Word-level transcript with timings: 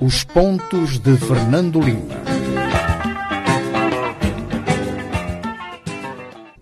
Os 0.00 0.24
pontos 0.24 0.98
de 0.98 1.14
Fernando 1.18 1.78
Lima. 1.78 2.14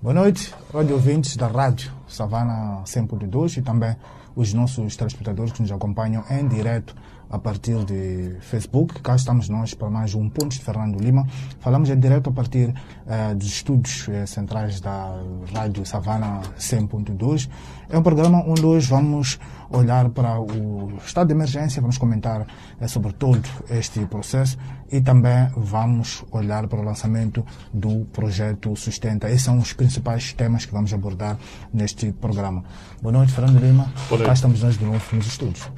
Boa 0.03 0.13
noite, 0.13 0.53
rádio 0.73 0.95
ouvintes 0.95 1.37
da 1.37 1.47
Rádio 1.47 1.93
Savana 2.09 2.83
100.2 2.85 3.59
e 3.59 3.63
também 3.63 3.95
os 4.35 4.53
nossos 4.53 4.97
telespectadores 4.97 5.53
que 5.53 5.63
nos 5.63 5.71
acompanham 5.71 6.25
em 6.29 6.49
direto 6.49 6.97
a 7.35 7.39
partir 7.39 7.85
de 7.85 8.37
Facebook. 8.43 9.03
Cá 9.03 9.17
estamos 9.17 9.49
nós 9.49 9.75
para 9.75 9.91
mais 9.91 10.15
um 10.15 10.29
Pontos 10.29 10.57
de 10.57 10.65
Fernando 10.65 11.01
Lima. 11.01 11.27
Falamos 11.59 11.91
em 11.91 11.99
direto 11.99 12.31
a 12.31 12.33
partir 12.33 12.73
eh, 13.09 13.35
dos 13.35 13.49
estúdios 13.49 14.09
eh, 14.09 14.25
centrais 14.25 14.81
da 14.81 15.21
Rádio 15.53 15.85
Savana 15.85 16.43
100.2. 16.57 17.51
É 17.89 17.99
um 17.99 18.03
programa 18.05 18.41
onde 18.47 18.65
hoje 18.65 18.89
vamos 18.89 19.41
olhar 19.69 20.09
para 20.11 20.41
o 20.41 20.93
estado 21.05 21.27
de 21.27 21.35
emergência, 21.35 21.83
vamos 21.83 21.99
comentar 21.99 22.47
eh, 22.81 22.87
sobre 22.87 23.13
todo 23.13 23.43
este 23.69 24.07
processo 24.07 24.57
e 24.93 25.01
também 25.01 25.51
vamos 25.57 26.25
olhar 26.31 26.69
para 26.69 26.79
o 26.79 26.85
lançamento 26.85 27.45
do 27.73 28.05
projeto 28.13 28.77
Sustenta. 28.77 29.29
Esses 29.29 29.43
são 29.43 29.59
os 29.59 29.73
principais 29.73 30.33
temas 30.33 30.67
que 30.67 30.73
vamos 30.73 30.95
abordar 30.95 31.37
neste 31.73 32.13
programa. 32.13 32.63
Boa 33.03 33.13
noite, 33.13 33.33
Fernando 33.33 33.59
Lima. 33.59 33.93
Boa 34.09 34.19
noite. 34.19 34.25
Cá 34.25 34.35
estamos 34.35 34.63
nós 34.63 34.79
de 34.79 34.85
novo 34.85 35.05
nos 35.17 35.27
estúdios. 35.27 35.69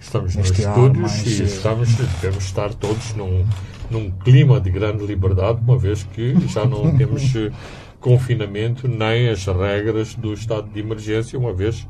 Estamos 0.00 0.36
nos 0.36 0.50
Neste 0.50 0.64
ar 0.64 0.76
estúdios 0.76 1.26
e 1.26 1.42
eh, 1.42 1.44
estamos, 1.46 1.94
devemos 1.94 2.44
estar 2.44 2.72
todos 2.74 3.14
num, 3.14 3.44
num 3.90 4.10
clima 4.10 4.60
de 4.60 4.70
grande 4.70 5.04
liberdade, 5.04 5.60
uma 5.62 5.76
vez 5.78 6.02
que 6.04 6.34
já 6.48 6.64
não 6.64 6.94
temos 6.96 7.34
eh, 7.34 7.50
confinamento 8.00 8.86
nem 8.86 9.28
as 9.28 9.44
regras 9.46 10.14
do 10.14 10.32
estado 10.32 10.68
de 10.70 10.80
emergência, 10.80 11.38
uma 11.38 11.52
vez 11.52 11.86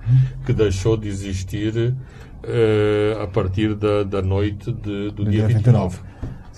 que 0.47 0.53
deixou 0.53 0.97
de 0.97 1.09
existir 1.09 1.95
eh, 2.43 3.19
a 3.23 3.27
partir 3.27 3.75
da, 3.75 4.03
da 4.05 4.23
noite 4.23 4.73
de- 4.73 5.11
do, 5.11 5.25
dia, 5.29 5.47
29. 5.47 5.99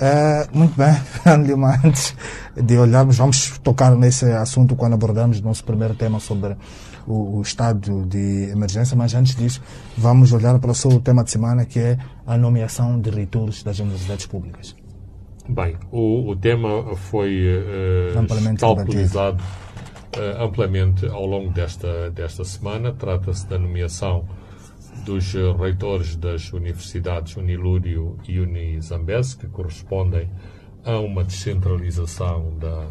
É, 0.01 0.47
muito 0.53 0.77
bem, 0.77 0.95
Fernando 1.03 1.47
Lima, 1.47 1.81
antes 1.85 2.15
de 2.57 2.79
olharmos, 2.79 3.17
vamos 3.17 3.59
tocar 3.59 3.97
nesse 3.97 4.27
assunto 4.27 4.77
quando 4.77 4.93
abordamos 4.95 5.41
o 5.41 5.43
nosso 5.43 5.65
primeiro 5.65 5.95
tema 5.95 6.21
sobre 6.21 6.55
o, 7.09 7.39
o 7.39 7.43
estado 7.43 8.05
de 8.07 8.51
emergência, 8.51 8.97
mas 8.97 9.15
antes 9.15 9.35
disso, 9.35 9.63
vamos 9.97 10.33
olhar 10.33 10.59
para 10.59 10.71
o 10.71 10.75
seu 10.75 11.01
tema 11.01 11.25
de 11.25 11.31
semana, 11.31 11.65
que 11.65 11.79
é 11.79 11.99
a 12.27 12.37
nomeação 12.37 13.01
de 13.01 13.11
reitores 13.11 13.63
das 13.63 13.79
universidades 13.79 14.27
públicas. 14.27 14.77
Bem, 15.49 15.77
o, 15.91 16.31
o 16.31 16.37
tema 16.37 16.95
foi 16.95 17.43
Amplamente 18.15 18.61
calculizado 18.61 19.43
eh, 20.13 20.37
amplamente 20.43 21.07
ao 21.07 21.25
longo 21.25 21.51
desta, 21.51 22.11
desta 22.11 22.45
semana. 22.45 22.93
Trata-se 22.93 23.47
da 23.47 23.59
nomeação 23.59 24.27
dos 25.05 25.33
reitores 25.59 26.17
das 26.17 26.53
universidades 26.53 27.37
Unilúrio 27.37 28.19
e 28.27 28.39
Unizambes, 28.41 29.35
que 29.35 29.47
correspondem 29.47 30.29
a 30.85 30.99
uma 30.99 31.25
descentralização 31.25 32.57
da, 32.59 32.89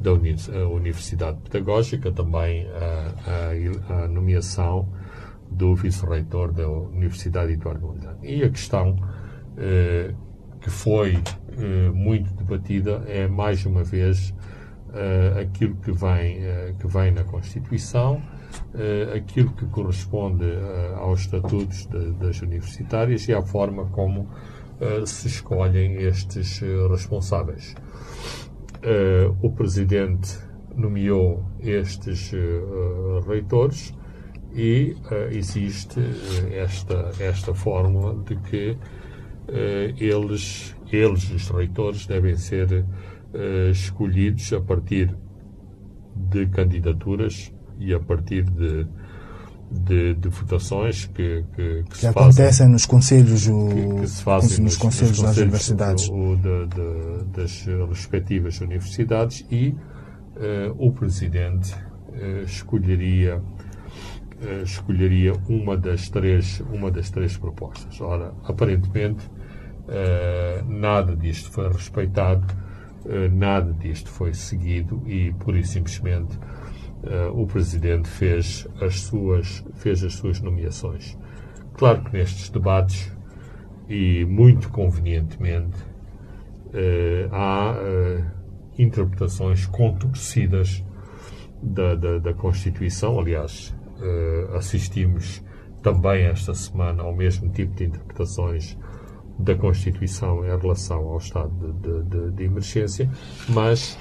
da 0.00 0.12
Universidade 0.12 1.38
Pedagógica, 1.42 2.10
também 2.10 2.66
a, 2.68 3.90
a- 3.90 4.04
a 4.04 4.08
nomeação 4.08 4.88
do 5.50 5.74
vice-reitor 5.74 6.52
da 6.52 6.68
Universidade 6.68 7.52
Eduardo 7.52 7.86
Mondlane. 7.86 8.18
E 8.22 8.42
a 8.42 8.48
questão 8.48 8.96
eh, 9.58 10.14
que 10.60 10.70
foi 10.70 11.18
eh, 11.58 11.90
muito 11.92 12.32
debatida 12.34 13.02
é, 13.06 13.26
mais 13.28 13.66
uma 13.66 13.82
vez, 13.82 14.32
eh, 14.94 15.42
aquilo 15.42 15.74
que 15.76 15.90
vem, 15.92 16.38
eh, 16.44 16.74
que 16.78 16.86
vem 16.86 17.10
na 17.10 17.24
Constituição, 17.24 18.22
eh, 18.74 19.12
aquilo 19.16 19.50
que 19.52 19.66
corresponde 19.66 20.44
eh, 20.44 20.94
aos 20.96 21.20
estatutos 21.22 21.86
de- 21.86 22.12
das 22.12 22.40
universitárias 22.42 23.26
e 23.28 23.34
à 23.34 23.42
forma 23.42 23.86
como 23.86 24.28
se 25.04 25.28
escolhem 25.28 25.96
estes 25.96 26.62
responsáveis. 26.90 27.74
Eh, 28.82 29.30
o 29.42 29.50
Presidente 29.50 30.38
nomeou 30.74 31.44
estes 31.60 32.32
eh, 32.32 32.38
reitores 33.28 33.94
e 34.54 34.96
eh, 35.10 35.28
existe 35.32 36.00
esta, 36.50 37.10
esta 37.20 37.52
fórmula 37.52 38.14
de 38.24 38.36
que 38.36 38.78
eles, 39.98 40.76
eles, 40.92 41.28
os 41.32 41.50
reitores, 41.50 42.06
devem 42.06 42.36
ser 42.36 42.84
escolhidos 43.68 44.52
a 44.52 44.60
partir 44.60 45.12
de 46.14 46.46
candidaturas 46.46 47.52
e 47.76 47.92
a 47.92 47.98
partir 47.98 48.44
de, 48.44 48.86
de, 49.70 50.14
de 50.14 50.28
votações 50.28 51.06
que, 51.06 51.44
que, 51.54 51.84
que 51.90 51.98
Que 52.00 52.06
acontecem 52.06 52.44
fazem 52.44 52.68
nos 52.68 52.86
conselhos, 52.86 53.46
o, 53.46 53.68
que, 54.00 54.06
se 54.08 54.22
fazem 54.22 54.64
nos, 54.64 54.76
conselhos 54.76 55.20
das 55.22 55.36
universidades. 55.36 56.08
o- 56.08 56.36
de- 56.36 56.66
de- 56.66 57.24
das 57.36 57.66
respectivas 57.88 58.60
universidades 58.60 59.46
e 59.50 59.74
eh, 60.36 60.72
o 60.76 60.90
presidente 60.92 61.74
eh, 62.14 62.42
escolheria 62.44 63.40
eh, 64.42 64.62
escolheria 64.64 65.34
uma 65.48 65.76
das 65.76 66.08
três 66.08 66.60
uma 66.72 66.90
das 66.90 67.10
três 67.10 67.36
propostas. 67.36 68.00
Ora, 68.00 68.32
aparentemente 68.44 69.28
nada 70.68 71.16
disto 71.16 71.50
foi 71.50 71.68
respeitado, 71.68 72.46
nada 73.32 73.72
disto 73.72 74.08
foi 74.08 74.32
seguido 74.32 75.02
e 75.06 75.32
pura 75.32 75.58
e 75.58 75.64
simplesmente 75.66 76.38
eh, 77.04 77.30
o 77.32 77.46
presidente 77.46 78.08
fez 78.08 78.66
as 78.80 79.00
suas 79.00 79.64
fez 79.74 80.02
as 80.04 80.14
suas 80.14 80.40
nomeações. 80.40 81.16
Claro 81.74 82.02
que 82.04 82.12
nestes 82.12 82.50
debates 82.50 83.10
e 83.88 84.24
muito 84.24 84.68
convenientemente 84.70 85.78
eh, 86.72 87.28
há 87.32 87.74
eh, 87.78 88.24
interpretações 88.78 89.66
contorcidas 89.66 90.84
da, 91.62 91.94
da, 91.94 92.18
da 92.18 92.32
Constituição. 92.34 93.18
Aliás, 93.18 93.74
assistimos 94.56 95.42
também 95.82 96.22
esta 96.24 96.54
semana 96.54 97.02
ao 97.02 97.14
mesmo 97.14 97.50
tipo 97.50 97.74
de 97.74 97.84
interpretações 97.84 98.78
da 99.38 99.54
Constituição 99.54 100.42
em 100.44 100.58
relação 100.58 101.00
ao 101.08 101.18
estado 101.18 101.50
de- 101.74 102.02
de- 102.04 102.30
de 102.30 102.44
emergência, 102.44 103.10
mas 103.48 103.98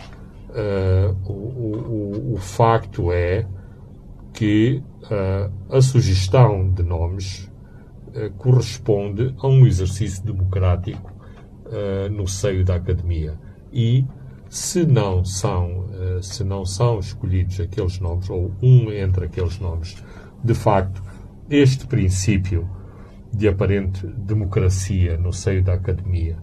eh, 0.53 1.13
o, 1.25 1.31
o- 1.33 2.33
o- 2.35 2.37
facto 2.37 3.11
é 3.11 3.45
que 4.33 4.83
eh, 5.09 5.49
a 5.69 5.81
sugestão 5.81 6.69
de 6.71 6.83
nomes 6.83 7.51
eh, 8.13 8.31
corresponde 8.37 9.33
a 9.39 9.47
um 9.47 9.65
exercício 9.67 10.23
democrático 10.25 11.11
no 12.11 12.27
seio 12.27 12.65
da 12.65 12.75
academia. 12.75 13.37
E 13.71 14.03
se 14.49 14.85
não 14.87 15.23
são 15.23 15.85
se 16.21 16.43
não 16.43 16.65
são 16.65 16.97
escolhidos 16.99 17.59
aqueles 17.59 17.99
nomes 17.99 18.27
ou 18.29 18.51
um 18.61 18.91
entre 18.91 19.25
aqueles 19.25 19.59
nomes 19.59 20.03
de 20.43 20.55
facto 20.55 21.03
este 21.47 21.85
princípio 21.85 22.67
de 23.31 23.47
aparente 23.47 24.07
democracia 24.07 25.17
no 25.17 25.31
seio 25.31 25.63
da 25.63 25.73
academia 25.73 26.37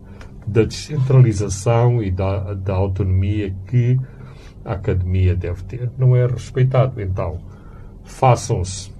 da 0.47 0.63
descentralização 0.65 2.03
e 2.03 2.11
da, 2.11 2.55
da 2.55 2.75
autonomia 2.75 3.55
que 3.67 3.99
a 4.65 4.73
academia 4.73 5.35
deve 5.35 5.63
ter. 5.65 5.91
Não 5.99 6.15
é 6.17 6.27
respeitado 6.27 7.01
então. 7.01 7.39
Façam-se 8.05 8.95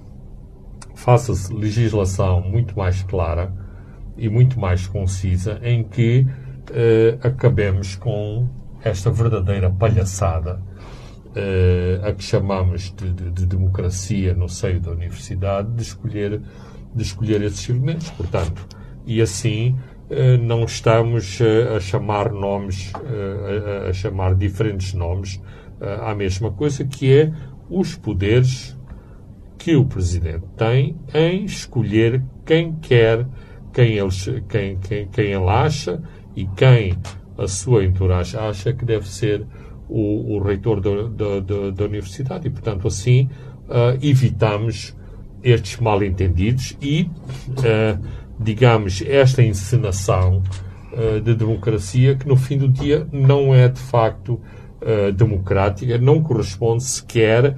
faça-se 0.95 1.53
legislação 1.53 2.41
muito 2.41 2.75
mais 2.77 3.03
clara 3.03 3.53
e 4.17 4.27
muito 4.29 4.59
mais 4.59 4.87
concisa 4.87 5.59
em 5.61 5.83
que 5.83 6.25
eh, 6.71 7.17
acabemos 7.21 7.95
com 7.95 8.47
esta 8.83 9.11
verdadeira 9.11 9.69
palhaçada 9.69 10.59
eh, 11.35 11.99
a 12.03 12.11
que 12.13 12.23
chamamos 12.23 12.91
de, 12.97 13.13
de- 13.13 13.31
de 13.31 13.45
democracia 13.45 14.33
no 14.33 14.49
seio 14.49 14.79
da 14.79 14.91
universidade 14.91 15.71
de 15.73 15.81
escolher 15.83 16.41
de 16.95 17.03
escolher 17.03 17.41
esses 17.43 17.69
elementos. 17.69 18.09
Portanto 18.11 18.65
e 19.05 19.21
assim 19.21 19.77
não 20.41 20.63
estamos 20.63 21.39
eh, 21.41 21.75
a 21.75 21.79
chamar 21.79 22.31
nomes 22.31 22.93
eh, 23.05 23.89
a, 23.89 23.93
chamar 23.93 24.35
diferentes 24.35 24.93
nomes 24.93 25.41
eh, 25.81 25.99
à 26.01 26.15
mesma 26.15 26.51
coisa 26.51 26.85
que 26.85 27.11
é 27.11 27.31
os 27.69 27.95
poderes 27.95 28.77
que 29.57 29.75
o 29.75 29.85
Presidente 29.85 30.45
tem 30.55 30.95
em 31.13 31.43
escolher 31.43 32.23
quem 32.45 32.73
quer, 32.75 33.27
quem 33.73 33.97
ele, 33.97 34.09
quem, 34.47 34.77
quem, 34.77 35.07
quem 35.07 35.25
ele 35.25 35.49
acha 35.49 36.01
e 36.35 36.45
quem 36.55 36.97
a 37.37 37.47
sua 37.47 37.83
entourage 37.83 38.37
acha 38.37 38.71
que 38.71 38.85
deve 38.85 39.07
ser 39.07 39.45
o, 39.89 40.35
o 40.35 40.39
reitor 40.41 40.79
da, 40.79 41.03
da, 41.09 41.39
da- 41.41 41.71
da 41.71 41.85
universidade. 41.85 42.47
E, 42.47 42.49
portanto, 42.49 42.87
assim 42.87 43.29
evitamos 44.01 44.95
estes 45.43 45.77
mal-entendidos 45.79 46.77
e, 46.81 47.09
ah, 47.65 47.99
digamos, 48.39 49.03
esta 49.05 49.41
encenação 49.41 50.43
ah, 50.93 51.19
de 51.19 51.35
democracia 51.35 52.15
que, 52.15 52.27
no 52.27 52.35
fim 52.35 52.57
do 52.57 52.67
dia, 52.67 53.07
não 53.11 53.53
é 53.53 53.67
de 53.67 53.79
facto 53.79 54.39
ah, 54.81 55.11
democrática, 55.11 55.97
não 55.97 56.21
corresponde 56.21 56.83
sequer 56.83 57.57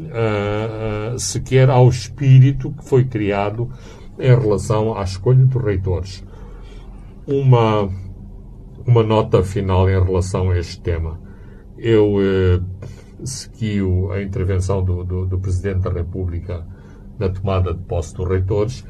uh, 0.00 1.14
uh, 1.14 1.18
sequer 1.18 1.70
ao 1.70 1.88
espírito 1.88 2.70
que 2.72 2.84
foi 2.84 3.04
criado 3.04 3.70
em 4.18 4.28
relação 4.28 4.96
à 4.96 5.02
escolha 5.02 5.44
dos 5.44 5.62
reitores. 5.62 6.24
uma, 7.26 7.88
uma 8.86 9.02
nota 9.02 9.42
final 9.42 9.88
em 9.88 10.02
relação 10.02 10.50
a 10.50 10.58
este 10.58 10.80
tema. 10.80 11.18
Eu 11.76 12.16
eh, 12.20 12.60
segui 13.24 13.80
a 14.12 14.22
intervenção 14.22 14.84
do, 14.84 15.02
do, 15.02 15.26
do, 15.26 15.38
Presidente 15.38 15.80
da 15.80 15.90
República 15.90 16.64
na 17.18 17.28
tomada 17.28 17.74
de 17.74 17.82
posse 17.82 18.14
dos 18.14 18.28
reitores 18.28 18.84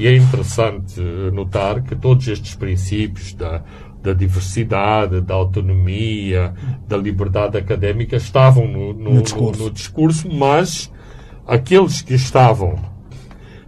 e 0.00 0.06
é 0.06 0.16
interessante 0.16 0.98
notar 1.30 1.82
que 1.82 1.94
todos 1.94 2.26
estes 2.26 2.54
princípios 2.54 3.34
da, 3.34 3.62
da 4.02 4.14
diversidade, 4.14 5.20
da 5.20 5.34
autonomia, 5.34 6.54
da 6.88 6.96
liberdade 6.96 7.58
académica 7.58 8.16
estavam 8.16 8.66
no, 8.66 8.94
no, 8.94 9.14
no, 9.14 9.22
discurso. 9.22 9.62
no 9.62 9.70
discurso, 9.70 10.28
mas 10.32 10.90
aqueles 11.46 12.00
que 12.00 12.14
estavam 12.14 12.78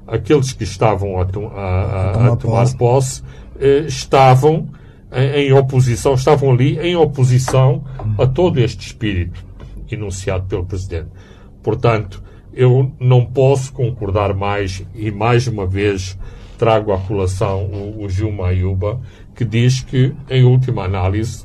aqueles 0.06 0.54
que 0.54 0.64
estavam 0.64 1.20
a, 1.20 1.22
a, 1.22 2.28
a, 2.28 2.32
a 2.32 2.36
tomar 2.36 2.66
posse 2.78 3.22
eh, 3.60 3.84
estavam 3.86 4.68
em, 5.12 5.48
em 5.48 5.52
oposição, 5.52 6.14
estavam 6.14 6.50
ali 6.50 6.78
em 6.78 6.96
oposição 6.96 7.84
a 8.16 8.26
todo 8.26 8.58
este 8.58 8.86
espírito 8.86 9.44
enunciado 9.90 10.46
pelo 10.46 10.64
Presidente. 10.64 11.10
Portanto, 11.62 12.22
eu 12.54 12.92
não 13.00 13.24
posso 13.24 13.72
concordar 13.72 14.34
mais 14.34 14.84
e 14.94 15.10
mais 15.10 15.46
uma 15.46 15.66
vez 15.66 16.18
trago 16.58 16.92
à 16.92 16.98
colação 16.98 17.64
o, 17.64 18.04
o 18.04 18.08
Gilma 18.08 18.48
Ayuba, 18.48 19.00
que 19.34 19.44
diz 19.44 19.80
que, 19.80 20.14
em 20.30 20.44
última 20.44 20.84
análise, 20.84 21.44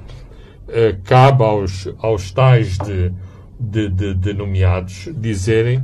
eh, 0.68 0.95
cabe 1.04 1.44
aos, 1.44 1.88
aos 2.00 2.31
tais 2.31 2.77
de, 2.77 3.12
de, 3.59 3.89
de, 3.89 4.13
de, 4.13 4.33
nomeados 4.33 5.09
dizerem 5.18 5.81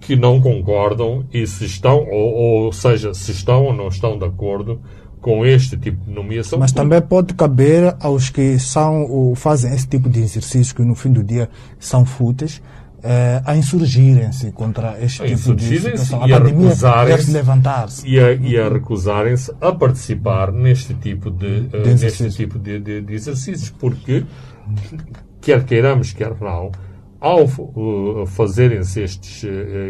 que 0.00 0.16
não 0.16 0.40
concordam 0.40 1.24
e 1.32 1.46
se 1.46 1.64
estão, 1.64 2.08
ou, 2.08 2.64
ou 2.64 2.72
seja, 2.72 3.12
se 3.12 3.32
estão 3.32 3.64
ou 3.64 3.74
não 3.74 3.88
estão 3.88 4.16
de 4.16 4.24
acordo 4.24 4.80
com 5.20 5.44
este 5.44 5.76
tipo 5.76 6.04
de 6.04 6.10
nomeação. 6.10 6.58
Mas 6.58 6.72
também 6.72 7.00
pode 7.00 7.34
caber 7.34 7.94
aos 8.00 8.30
que 8.30 8.58
são 8.58 9.04
ou 9.04 9.34
fazem 9.34 9.72
esse 9.72 9.86
tipo 9.86 10.08
de 10.08 10.20
exercícios 10.20 10.72
que 10.72 10.82
no 10.82 10.94
fim 10.94 11.12
do 11.12 11.22
dia 11.22 11.48
são 11.78 12.04
fúteis 12.04 12.60
eh, 13.02 13.42
a 13.44 13.56
insurgirem-se 13.56 14.52
contra 14.52 14.96
este 15.02 15.22
a 15.22 15.26
tipo 15.26 15.54
de 15.54 15.64
situação. 15.64 16.26
E 16.26 16.32
a, 16.32 16.38
recusarem-se 16.38 17.30
levantar-se. 17.32 18.08
E 18.08 18.20
a, 18.20 18.32
e 18.32 18.58
a 18.58 18.68
recusarem-se 18.68 19.52
a 19.60 19.72
participar 19.72 20.52
neste 20.52 20.94
tipo 20.94 21.30
de, 21.30 21.68
uh, 21.72 21.82
de 21.82 21.94
neste 22.02 22.30
tipo 22.30 22.58
de, 22.58 22.78
de, 22.78 23.00
de, 23.00 23.14
exercícios, 23.14 23.70
porque 23.70 24.24
quer 25.40 25.64
queiramos, 25.64 26.12
quer 26.12 26.34
não, 26.40 26.70
ao 27.20 27.44
uh, 27.44 28.26
fazerem-se 28.26 29.00
estes 29.00 29.42
uh, 29.42 29.48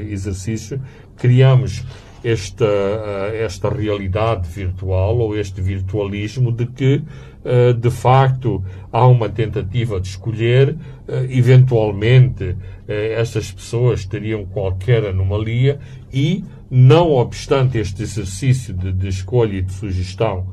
exercícios, 0.08 0.80
criamos 1.16 1.84
esta, 2.24 2.64
eh, 2.64 3.44
esta 3.44 3.68
realidade 3.68 4.48
virtual 4.48 5.18
ou 5.18 5.36
este 5.36 5.60
virtualismo 5.60 6.52
de 6.52 6.66
que, 6.66 7.02
eh, 7.44 7.72
de 7.72 7.90
facto, 7.90 8.62
há 8.90 9.06
uma 9.06 9.28
tentativa 9.28 10.00
de 10.00 10.08
escolher, 10.08 10.76
eh, 11.08 11.26
eventualmente 11.30 12.56
estas 12.88 13.50
pessoas 13.50 14.04
teriam 14.04 14.44
qualquer 14.44 15.06
anomalia 15.06 15.78
e, 16.12 16.44
não 16.70 17.12
obstante 17.12 17.78
este 17.78 18.02
exercício 18.02 18.74
de, 18.74 18.92
de 18.92 19.08
escolha 19.08 19.58
e 19.58 19.62
de 19.62 19.72
sugestão 19.72 20.48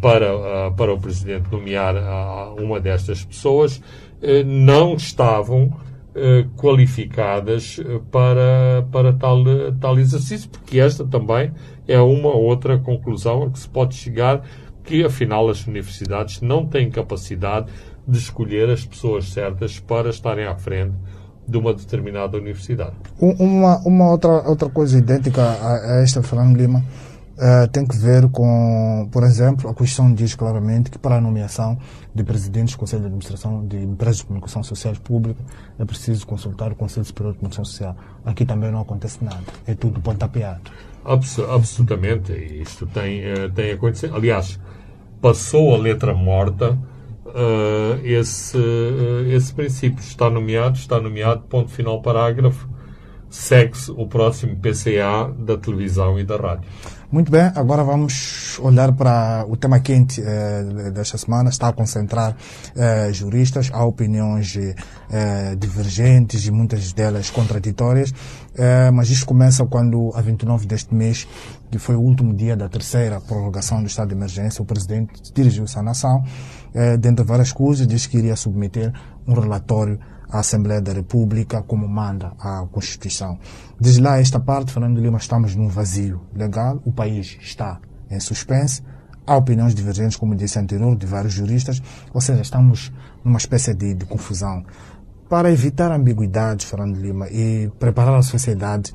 para, 0.00 0.70
para 0.76 0.94
o 0.94 0.98
Presidente 0.98 1.50
nomear 1.50 1.94
uma 2.58 2.80
destas 2.80 3.24
pessoas, 3.24 3.82
não 4.46 4.94
estavam 4.94 5.72
eh, 6.16 6.46
qualificadas 6.56 7.80
eh, 7.80 8.00
para, 8.12 8.86
para 8.92 9.12
tal, 9.14 9.42
tal 9.80 9.98
exercício, 9.98 10.48
porque 10.48 10.78
esta 10.78 11.04
também 11.04 11.50
é 11.88 11.98
uma 11.98 12.28
outra 12.28 12.78
conclusão 12.78 13.42
a 13.42 13.50
que 13.50 13.58
se 13.58 13.68
pode 13.68 13.96
chegar, 13.96 14.44
que 14.84 15.04
afinal 15.04 15.48
as 15.48 15.66
universidades 15.66 16.40
não 16.40 16.66
têm 16.66 16.90
capacidade 16.90 17.72
de 18.06 18.18
escolher 18.18 18.68
as 18.70 18.84
pessoas 18.84 19.32
certas 19.32 19.80
para 19.80 20.10
estarem 20.10 20.46
à 20.46 20.54
frente 20.54 20.94
de 21.46 21.58
uma 21.58 21.74
determinada 21.74 22.36
universidade. 22.36 22.94
Uma, 23.18 23.78
uma 23.78 24.10
outra, 24.10 24.48
outra 24.48 24.68
coisa 24.68 24.98
idêntica 24.98 25.42
a, 25.42 25.96
a 25.96 26.02
esta, 26.02 26.22
Fernando 26.22 26.56
Lima, 26.56 26.82
Uh, 27.34 27.66
tem 27.66 27.84
que 27.84 27.96
ver 27.96 28.28
com, 28.28 29.08
por 29.10 29.24
exemplo, 29.24 29.68
a 29.68 29.74
Constituição 29.74 30.14
diz 30.14 30.36
claramente 30.36 30.88
que 30.88 30.96
para 30.96 31.16
a 31.16 31.20
nomeação 31.20 31.76
de 32.14 32.22
presidentes 32.22 32.74
do 32.74 32.78
Conselho 32.78 33.00
de 33.00 33.06
Administração 33.06 33.66
de 33.66 33.76
Empresas 33.76 34.18
de 34.18 34.26
Comunicação 34.26 34.62
Social 34.62 34.94
Pública 35.02 35.42
é 35.76 35.84
preciso 35.84 36.24
consultar 36.28 36.70
o 36.70 36.76
Conselho 36.76 37.04
Superior 37.04 37.32
de 37.32 37.40
Comunicação 37.40 37.64
Social. 37.64 37.96
Aqui 38.24 38.46
também 38.46 38.70
não 38.70 38.82
acontece 38.82 39.18
nada. 39.24 39.42
É 39.66 39.74
tudo 39.74 40.00
pontapeado. 40.00 40.70
Abs 41.04 41.40
absolutamente. 41.40 42.32
Isto 42.32 42.86
tem, 42.86 43.22
uh, 43.32 43.50
tem 43.52 43.72
acontecido. 43.72 44.14
Aliás, 44.14 44.60
passou 45.24 45.74
a 45.74 45.78
letra 45.78 46.12
morta 46.12 46.78
uh, 47.24 47.98
esse, 48.04 48.58
esse 49.34 49.54
princípio. 49.54 50.00
Está 50.00 50.28
nomeado, 50.28 50.76
está 50.76 51.00
nomeado, 51.00 51.44
ponto 51.48 51.70
final, 51.70 52.02
parágrafo. 52.02 52.68
Segue-se 53.34 53.90
o 53.90 54.06
próximo 54.06 54.54
PCA 54.56 55.28
da 55.36 55.58
televisão 55.58 56.16
e 56.20 56.24
da 56.24 56.36
rádio. 56.36 56.70
Muito 57.10 57.32
bem, 57.32 57.50
agora 57.56 57.82
vamos 57.82 58.58
olhar 58.60 58.92
para 58.92 59.44
o 59.48 59.56
tema 59.56 59.80
quente 59.80 60.22
eh, 60.24 60.90
desta 60.92 61.18
semana. 61.18 61.50
Está 61.50 61.68
a 61.68 61.72
concentrar 61.72 62.36
eh, 62.76 63.12
juristas, 63.12 63.70
há 63.72 63.84
opiniões 63.84 64.56
eh, 64.56 65.56
divergentes 65.58 66.46
e 66.46 66.52
muitas 66.52 66.92
delas 66.92 67.28
contraditórias, 67.28 68.14
eh, 68.56 68.92
mas 68.92 69.10
isto 69.10 69.26
começa 69.26 69.66
quando, 69.66 70.12
a 70.14 70.20
29 70.20 70.66
deste 70.66 70.94
mês, 70.94 71.26
que 71.72 71.78
foi 71.78 71.96
o 71.96 72.00
último 72.00 72.32
dia 72.32 72.56
da 72.56 72.68
terceira 72.68 73.20
prorrogação 73.20 73.80
do 73.80 73.88
estado 73.88 74.08
de 74.10 74.14
emergência, 74.14 74.62
o 74.62 74.64
presidente 74.64 75.12
dirigiu-se 75.34 75.76
à 75.76 75.82
nação, 75.82 76.22
eh, 76.72 76.96
dentre 76.96 77.24
várias 77.24 77.52
coisas, 77.52 77.84
disse 77.84 78.08
que 78.08 78.16
iria 78.16 78.36
submeter 78.36 78.92
um 79.26 79.34
relatório 79.34 79.98
à 80.30 80.40
Assembleia 80.40 80.80
da 80.80 80.92
República, 80.92 81.62
como 81.62 81.88
manda 81.88 82.32
a 82.38 82.66
Constituição. 82.70 83.38
Desde 83.80 84.00
lá, 84.00 84.18
esta 84.18 84.40
parte, 84.40 84.72
Fernando 84.72 85.00
Lima, 85.00 85.18
estamos 85.18 85.54
num 85.54 85.68
vazio 85.68 86.20
legal, 86.34 86.80
o 86.84 86.92
país 86.92 87.38
está 87.40 87.80
em 88.10 88.20
suspense, 88.20 88.82
há 89.26 89.36
opiniões 89.36 89.74
divergentes, 89.74 90.16
como 90.16 90.34
disse 90.34 90.58
anterior, 90.58 90.96
de 90.96 91.06
vários 91.06 91.32
juristas, 91.32 91.82
ou 92.12 92.20
seja, 92.20 92.42
estamos 92.42 92.92
numa 93.24 93.38
espécie 93.38 93.74
de, 93.74 93.94
de 93.94 94.04
confusão. 94.04 94.64
Para 95.28 95.50
evitar 95.50 95.90
ambiguidades, 95.90 96.66
Fernando 96.66 96.96
Lima, 96.96 97.28
e 97.28 97.70
preparar 97.78 98.14
a 98.14 98.22
sociedade, 98.22 98.92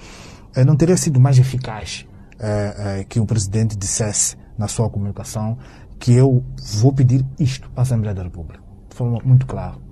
eh, 0.55 0.63
não 0.63 0.75
teria 0.75 0.95
sido 0.95 1.19
mais 1.19 1.39
eficaz 1.39 2.05
eh, 2.39 2.75
eh, 2.77 3.05
que 3.07 3.19
o 3.19 3.25
presidente 3.25 3.75
dissesse 3.75 4.37
na 4.57 4.67
sua 4.67 4.89
comunicação 4.89 5.57
que 5.97 6.13
eu 6.13 6.43
vou 6.79 6.93
pedir 6.93 7.25
isto 7.39 7.69
à 7.75 7.81
Assembleia 7.81 8.15
da 8.15 8.23
República, 8.23 8.61
de 8.89 8.95
forma 8.95 9.19
muito 9.25 9.45
clara 9.45 9.88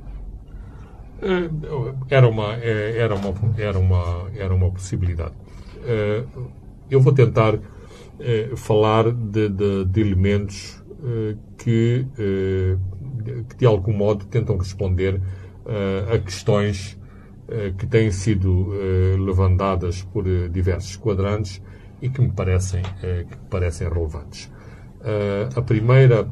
era 2.09 2.27
uma, 2.27 2.53
eh, 2.55 2.95
era 2.97 3.15
uma, 3.15 3.33
era 3.57 3.79
uma, 3.79 4.31
era 4.35 4.53
uma 4.53 4.71
possibilidade. 4.71 5.33
Eh, 5.83 6.23
eu 6.89 7.01
vou 7.01 7.13
tentar 7.13 7.59
falar 8.55 9.11
de, 9.11 9.47
de, 9.47 9.85
de 9.85 10.01
elementos 10.01 10.83
que, 11.55 12.07
que, 13.47 13.55
de 13.57 13.65
algum 13.67 13.93
modo, 13.93 14.25
tentam 14.25 14.57
responder 14.57 15.21
a 16.11 16.17
questões 16.17 16.97
que 17.77 17.85
têm 17.85 18.09
sido 18.09 18.69
levantadas 19.23 20.01
por 20.01 20.23
diversos 20.49 20.97
quadrantes 20.97 21.61
e 22.01 22.09
que 22.09 22.19
me 22.19 22.31
parecem, 22.31 22.81
que 23.01 23.35
me 23.35 23.49
parecem 23.51 23.87
relevantes. 23.87 24.51
a, 25.55 25.61
primeira, 25.61 26.27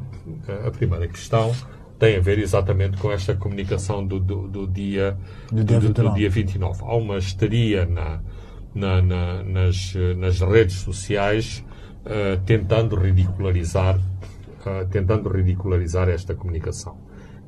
a 0.66 0.70
primeira 0.72 1.06
questão 1.06 1.52
tem 1.98 2.16
a 2.16 2.20
ver 2.20 2.38
exatamente 2.38 2.96
com 2.98 3.10
esta 3.10 3.34
comunicação 3.34 4.06
do, 4.06 4.20
do, 4.20 4.48
do 4.48 4.66
dia, 4.66 5.16
do, 5.50 5.64
dia 5.64 5.80
do, 5.80 5.92
do, 5.92 6.14
dia 6.14 6.28
29. 6.30 6.84
Há 6.84 6.94
uma 6.96 7.18
histeria 7.18 7.86
na, 7.86 8.20
na, 8.74 9.02
na, 9.02 9.42
nas, 9.42 9.94
nas 10.16 10.40
redes 10.40 10.76
sociais 10.76 11.64
uh, 12.04 12.40
tentando 12.44 12.96
ridicularizar 12.96 13.98
uh, 14.66 14.86
tentando 14.90 15.28
ridicularizar 15.28 16.08
esta 16.08 16.34
comunicação. 16.34 16.98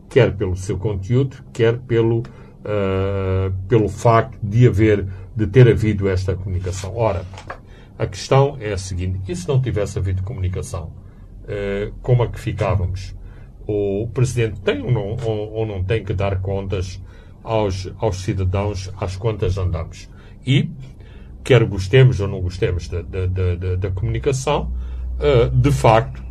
Quer 0.08 0.34
pelo 0.34 0.56
seu 0.56 0.78
conteúdo, 0.78 1.36
quer 1.52 1.78
pelo, 1.80 2.20
uh, 2.20 3.52
pelo 3.68 3.88
facto 3.88 4.38
de 4.42 4.66
haver, 4.66 5.06
de 5.36 5.46
ter 5.46 5.68
havido 5.68 6.08
esta 6.08 6.34
comunicação. 6.34 6.96
Ora, 6.96 7.24
a 7.98 8.06
questão 8.06 8.56
é 8.60 8.72
a 8.72 8.78
seguinte, 8.78 9.20
e 9.28 9.36
se 9.36 9.46
não 9.46 9.60
tivesse 9.60 9.98
havido 9.98 10.22
comunicação, 10.22 10.92
como 12.02 12.22
é 12.22 12.28
que 12.28 12.38
ficávamos? 12.38 13.16
O 13.68 14.08
presidente 14.14 14.60
tem 14.60 14.80
ou 14.80 14.90
não, 14.90 15.16
ou, 15.22 15.52
ou 15.52 15.66
não 15.66 15.84
tem 15.84 16.02
que 16.02 16.14
dar 16.14 16.40
contas 16.40 16.98
aos, 17.44 17.92
aos 17.98 18.22
cidadãos 18.22 18.90
às 18.98 19.14
quantas 19.14 19.58
andamos. 19.58 20.08
E, 20.46 20.70
quer 21.44 21.62
gostemos 21.64 22.18
ou 22.18 22.26
não 22.26 22.40
gostemos 22.40 22.88
da, 22.88 23.02
da, 23.02 23.26
da, 23.26 23.76
da 23.76 23.90
comunicação, 23.90 24.72
uh, 25.20 25.50
de 25.50 25.70
facto, 25.70 26.22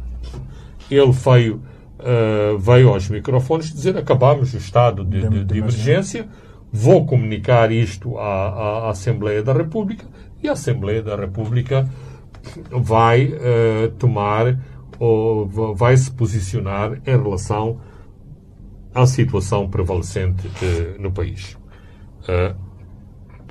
ele 0.90 1.12
veio, 1.12 1.62
uh, 2.00 2.58
veio 2.58 2.90
aos 2.90 3.08
microfones 3.08 3.72
dizer 3.72 3.96
acabamos 3.96 4.56
o 4.56 4.58
estado 4.58 5.06
de, 5.06 5.30
de, 5.30 5.44
de 5.44 5.60
emergência, 5.60 6.28
vou 6.74 7.06
comunicar 7.06 7.72
isto 7.72 8.18
à, 8.18 8.86
à, 8.86 8.90
Assembleia 8.90 9.44
da 9.44 9.54
República 9.54 10.06
e 10.42 10.50
a 10.50 10.54
Assembleia 10.54 11.04
da 11.04 11.16
República 11.16 11.88
vai 12.72 13.26
uh, 13.26 13.92
tomar 14.00 14.58
vai 15.76 15.96
se 15.96 16.12
posicionar 16.12 17.00
em 17.06 17.22
relação 17.22 17.80
à 18.94 19.06
situação 19.06 19.70
prevalecente 19.70 20.48
uh, 20.48 21.02
no 21.02 21.12
país. 21.12 21.54
Uh, 22.24 22.56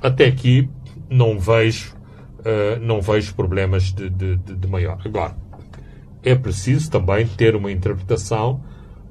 até 0.01 0.25
aqui 0.25 0.69
não 1.09 1.39
vejo, 1.39 1.95
uh, 2.39 2.79
não 2.81 3.01
vejo 3.01 3.33
problemas 3.33 3.93
de, 3.93 4.09
de, 4.09 4.35
de, 4.35 4.67
maior. 4.67 4.99
Agora, 5.05 5.35
é 6.21 6.35
preciso 6.35 6.91
também 6.91 7.25
ter 7.25 7.55
uma 7.55 7.71
interpretação 7.71 8.61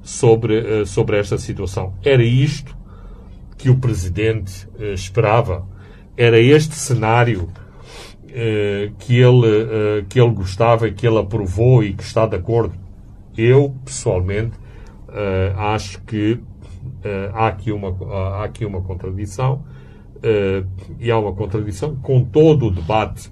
sobre, 0.03 0.85
sobre 0.85 1.17
esta 1.17 1.37
situação. 1.37 1.93
Era 2.03 2.23
isto 2.23 2.77
que 3.57 3.69
o 3.69 3.77
Presidente 3.77 4.67
esperava? 4.93 5.67
Era 6.15 6.39
este 6.39 6.75
cenário 6.75 7.49
que, 8.99 9.19
ele, 9.19 10.03
que 10.07 10.19
ele 10.19 10.31
gostava 10.31 10.89
que 10.91 11.07
ele 11.07 11.17
aprovou 11.17 11.83
e 11.83 11.93
que 11.93 12.03
está 12.03 12.25
de 12.25 12.35
acordo? 12.35 12.73
Eu, 13.37 13.75
pessoalmente, 13.85 14.57
uh, 15.09 15.57
acho 15.57 16.01
que 16.03 16.39
há, 17.33 17.47
aqui 17.47 17.71
uma, 17.71 17.95
há 18.13 18.43
aqui 18.43 18.65
uma 18.65 18.81
contradição 18.81 19.63
e 20.99 21.11
há 21.11 21.17
uma 21.17 21.33
contradição 21.33 21.95
com 21.95 22.23
todo 22.23 22.67
o 22.67 22.71
debate, 22.71 23.31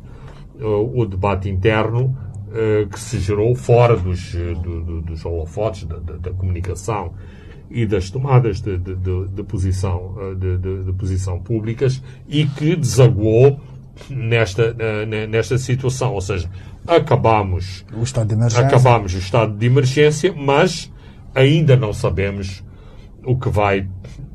o 0.59 1.05
debate 1.05 1.49
interno 1.49 2.15
que 2.91 2.99
se 2.99 3.19
gerou 3.19 3.55
fora 3.55 3.97
dos, 3.97 4.33
do, 4.33 4.81
do, 4.81 5.01
dos 5.01 5.25
holofotes 5.25 5.85
da, 5.85 5.97
da, 5.97 6.17
da, 6.17 6.31
comunicação 6.31 7.13
e 7.69 7.85
das 7.85 8.09
tomadas 8.11 8.61
de, 8.61 8.77
de, 8.77 8.95
de, 8.95 9.27
de 9.27 9.43
posição, 9.43 10.15
de, 10.37 10.93
posição 10.93 11.39
públicas 11.39 12.01
e 12.29 12.45
que 12.45 12.75
desaguou 12.75 13.59
nesta, 14.09 14.75
nesta 15.27 15.57
situação. 15.57 16.13
Ou 16.13 16.21
seja, 16.21 16.49
acabamos 16.87 17.85
o 17.93 18.03
estado 18.03 18.27
de 18.27 18.33
emergência, 18.35 18.65
acabamos 18.65 19.13
o 19.13 19.17
estado 19.17 19.57
de 19.57 19.65
emergência 19.65 20.33
mas 20.35 20.91
ainda 21.33 21.75
não 21.75 21.91
sabemos 21.91 22.63
o 23.23 23.37
que 23.37 23.49
vai, 23.49 23.87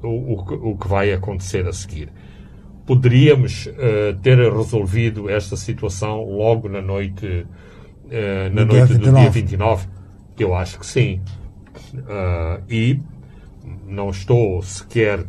o, 0.03 0.71
o 0.71 0.77
que 0.77 0.89
vai 0.89 1.13
acontecer 1.13 1.67
a 1.67 1.73
seguir. 1.73 2.13
Poderíamos 2.85 3.67
uh, 3.67 4.19
ter 4.21 4.37
resolvido 4.53 5.31
esta 5.31 5.57
situação 5.57 6.25
logo 6.25 6.69
na 6.69 6.83
noite, 6.83 7.47
uh, 8.07 8.53
na 8.55 8.65
noite 8.65 8.95
do 8.95 9.13
dia 9.13 9.31
29? 9.31 9.87
Eu 10.39 10.55
acho 10.55 10.79
que 10.79 10.87
sim. 10.87 11.21
Uh, 11.95 12.63
e 12.69 13.01
não 13.87 14.11
estou 14.11 14.61
sequer 14.63 15.25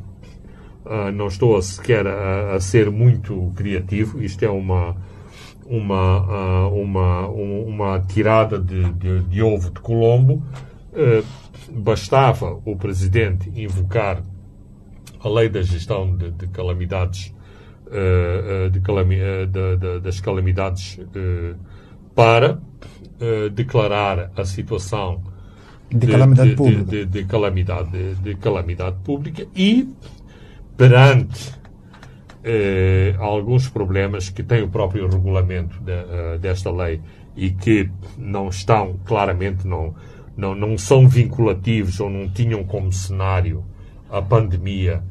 não 1.13 1.27
estou 1.27 1.61
sequer 1.61 2.05
a, 2.07 2.55
a, 2.55 2.59
ser 2.59 2.89
muito 2.89 3.51
criativo. 3.55 4.21
Isto 4.21 4.43
é 4.43 4.49
uma 4.49 4.95
uma 5.65 6.67
uma 6.67 7.27
uma, 7.27 7.99
tirada 8.01 8.59
de, 8.59 8.91
de, 8.93 9.19
de 9.21 9.41
ovo 9.41 9.69
de 9.71 9.79
Colombo 9.79 10.43
bastava 11.71 12.59
o 12.65 12.75
Presidente 12.75 13.49
invocar 13.55 14.21
a 15.23 15.29
lei 15.29 15.49
da 15.49 15.61
gestão 15.61 16.15
de, 16.15 16.31
de 16.31 16.47
calamidades, 16.47 17.33
uh, 17.87 18.69
de 18.69 18.79
calami 18.81 19.17
uh, 19.19 19.99
das 20.01 20.19
calamidades 20.19 20.97
uh, 20.97 21.55
para 22.15 22.59
declarar 23.53 24.31
a 24.35 24.43
situação 24.43 25.23
de, 25.91 26.07
calamidade 26.07 26.55
pública, 26.55 27.05
de, 27.05 27.25
calamidade, 27.25 28.15
de, 28.15 28.35
calamidade 28.35 28.95
pública 29.03 29.47
e 29.55 29.87
perante 30.89 31.61
alguns 33.19 33.69
problemas 33.69 34.29
que 34.29 34.41
tem 34.41 34.63
o 34.63 34.67
próprio 34.67 35.07
regulamento 35.07 35.79
de, 35.79 36.39
desta 36.39 36.71
lei 36.71 36.99
e 37.35 37.51
que 37.51 37.87
não 38.17 38.49
estão 38.49 38.99
claramente 39.05 39.67
não 39.67 39.93
não, 40.35 40.55
não 40.55 40.77
são 40.77 41.07
vinculativos 41.07 41.99
ou 41.99 42.09
não 42.09 42.27
tinham 42.29 42.63
como 42.63 42.91
cenário 42.91 43.63
a 44.09 44.21
pandemia 44.21 45.03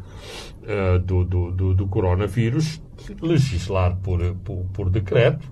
uh, 0.63 0.99
do, 0.99 1.25
do, 1.25 1.51
do, 1.51 1.75
do, 1.75 1.87
coronavírus, 1.87 2.83
legislar 3.21 3.97
por, 3.97 4.21
por, 4.37 4.65
por, 4.73 4.91
decreto 4.91 5.51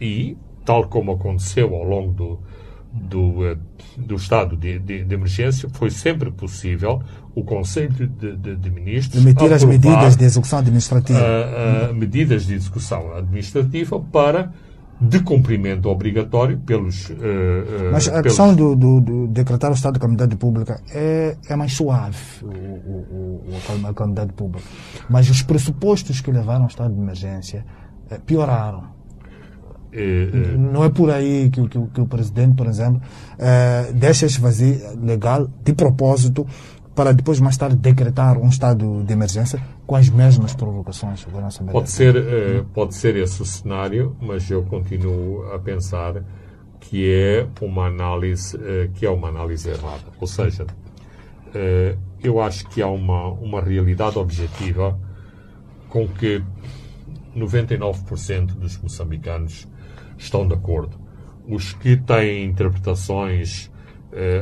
e, 0.00 0.36
tal 0.64 0.88
como 0.88 1.12
aconteceu 1.12 1.74
ao 1.74 1.84
longo 1.84 2.12
do, 2.12 2.40
do, 2.92 3.52
uh, 3.52 3.58
do 3.96 4.14
estado 4.14 4.56
de, 4.56 4.78
de, 4.78 5.04
de, 5.04 5.14
emergência, 5.14 5.68
foi 5.68 5.90
sempre 5.90 6.30
possível 6.30 7.02
o 7.36 7.44
Conselho 7.44 7.90
de, 7.90 8.34
de, 8.34 8.56
de 8.56 8.70
Ministros 8.70 9.22
emitir 9.22 9.52
as 9.52 9.62
medidas 9.62 10.16
de 10.16 10.24
execução 10.24 10.58
administrativa. 10.58 11.20
Uh, 11.20 11.94
medidas 11.94 12.46
de 12.46 12.54
execução 12.54 13.14
administrativa 13.14 14.00
para 14.00 14.52
de 14.98 15.20
cumprimento 15.20 15.90
obrigatório 15.90 16.58
pelos. 16.58 17.10
Uh, 17.10 17.12
uh, 17.12 17.92
Mas 17.92 18.08
a 18.08 18.12
pelos... 18.12 18.22
questão 18.22 18.54
do, 18.54 18.74
do, 18.74 19.00
do, 19.02 19.26
decretar 19.26 19.70
o 19.70 19.74
estado 19.74 19.94
de 19.94 20.00
calamidade 20.00 20.34
pública 20.36 20.80
é, 20.90 21.36
é 21.46 21.54
mais 21.54 21.74
suave, 21.74 22.16
o, 22.42 22.46
o, 22.46 23.44
o, 23.50 23.86
a 23.86 23.92
calamidade 23.92 24.32
pública. 24.32 24.66
Mas 25.06 25.28
os 25.28 25.42
pressupostos 25.42 26.22
que 26.22 26.32
levaram 26.32 26.62
ao 26.62 26.68
estado 26.68 26.94
de 26.94 27.00
emergência 27.00 27.66
eh, 28.10 28.18
pioraram. 28.24 28.96
Não 30.58 30.84
é 30.84 30.90
por 30.90 31.10
aí 31.10 31.48
que, 31.48 31.66
que, 31.68 31.86
que 31.86 32.00
o 32.02 32.06
presidente, 32.06 32.54
por 32.54 32.66
exemplo, 32.66 33.00
deixa 33.94 34.26
esse 34.26 34.38
vazio 34.38 34.78
legal 35.02 35.48
de 35.64 35.72
propósito 35.72 36.46
para 36.96 37.12
depois 37.12 37.38
mais 37.38 37.58
tarde 37.58 37.76
decretar 37.76 38.38
um 38.38 38.48
estado 38.48 39.04
de 39.04 39.12
emergência 39.12 39.62
com 39.86 39.94
as 39.94 40.08
mesmas 40.08 40.54
provocações 40.54 41.22
da 41.26 41.40
nossa 41.42 41.62
Pode 41.62 41.90
ser, 41.90 42.16
uh, 42.16 42.64
pode 42.72 42.94
ser 42.94 43.14
esse 43.16 43.42
o 43.42 43.44
cenário, 43.44 44.16
mas 44.18 44.50
eu 44.50 44.64
continuo 44.64 45.46
a 45.52 45.58
pensar 45.58 46.24
que 46.80 47.12
é 47.12 47.46
uma 47.60 47.86
análise 47.86 48.56
uh, 48.56 48.90
que 48.94 49.04
é 49.04 49.10
uma 49.10 49.28
análise 49.28 49.68
errada. 49.68 50.04
Ou 50.18 50.26
seja, 50.26 50.64
uh, 50.64 51.98
eu 52.24 52.40
acho 52.40 52.66
que 52.70 52.80
há 52.80 52.88
uma, 52.88 53.28
uma 53.28 53.60
realidade 53.60 54.18
objetiva 54.18 54.98
com 55.90 56.08
que 56.08 56.42
99% 57.36 58.46
dos 58.54 58.78
moçambicanos 58.78 59.68
estão 60.16 60.48
de 60.48 60.54
acordo. 60.54 60.98
Os 61.46 61.74
que 61.74 61.94
têm 61.96 62.46
interpretações 62.46 63.70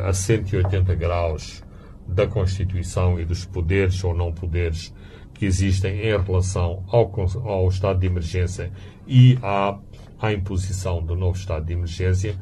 a 0.06 0.12
180 0.12 0.94
graus 0.94 1.63
da 2.06 2.26
Constituição 2.26 3.18
e 3.18 3.24
dos 3.24 3.44
poderes 3.44 4.02
ou 4.04 4.14
não 4.14 4.32
poderes 4.32 4.94
que 5.34 5.44
existem 5.44 6.00
em 6.00 6.16
relação 6.22 6.84
ao, 6.88 7.12
ao 7.44 7.68
estado 7.68 7.98
de 7.98 8.06
emergência 8.06 8.70
e 9.06 9.38
à, 9.42 9.78
à 10.20 10.32
imposição 10.32 11.04
do 11.04 11.16
novo 11.16 11.36
estado 11.36 11.66
de 11.66 11.72
emergência, 11.72 12.36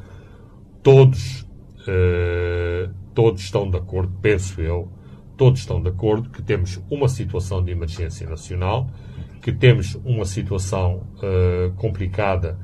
todos, 0.82 1.46
eh, 1.88 2.90
todos 3.14 3.42
estão 3.42 3.68
de 3.70 3.78
acordo, 3.78 4.12
penso 4.20 4.60
eu, 4.60 4.88
todos 5.36 5.60
estão 5.60 5.80
de 5.82 5.88
acordo 5.88 6.28
que 6.28 6.42
temos 6.42 6.80
uma 6.90 7.08
situação 7.08 7.64
de 7.64 7.72
emergência 7.72 8.28
nacional, 8.28 8.88
que 9.40 9.52
temos 9.52 9.94
uma 10.04 10.24
situação 10.24 11.06
eh, 11.22 11.72
complicada 11.76 12.58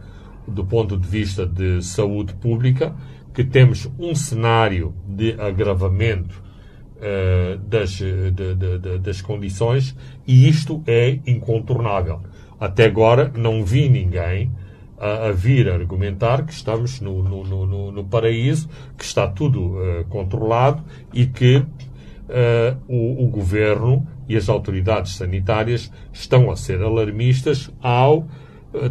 do 0.47 0.65
ponto 0.65 0.97
de 0.97 1.09
vista 1.09 1.47
de 1.47 1.83
saúde 1.83 2.35
pública, 2.35 2.95
que 3.35 3.45
temos 3.45 3.91
um 3.99 4.15
cenário 4.15 4.95
de 5.07 5.33
agravamento 5.41 6.48
uh, 6.99 7.59
das, 7.59 7.91
de, 7.91 8.31
de, 8.33 8.79
de, 8.79 8.99
das 8.99 9.21
condições 9.21 9.97
e 10.27 10.49
isto 10.49 10.83
é 10.87 11.19
incontornável. 11.27 12.21
Até 12.61 12.87
agora 12.87 13.33
não 13.37 13.65
vi 13.65 13.89
ninguém 13.89 14.51
a, 14.99 15.29
a 15.29 15.33
vir 15.33 15.71
argumentar 15.71 16.45
que 16.45 16.53
estamos 16.53 17.01
no, 17.01 17.23
no, 17.23 17.45
no, 17.45 17.93
no 17.93 18.05
paraíso, 18.05 18.69
que 18.97 19.05
está 19.05 19.27
tudo 19.29 19.77
uh, 19.77 20.05
controlado 20.09 20.83
e 21.13 21.27
que 21.27 21.57
uh, 21.57 21.67
o, 22.89 23.25
o 23.25 23.29
governo 23.29 24.07
e 24.29 24.37
as 24.37 24.49
autoridades 24.49 25.15
sanitárias 25.15 25.91
estão 26.13 26.51
a 26.51 26.57
ser 26.57 26.83
alarmistas 26.83 27.71
ao 27.81 28.27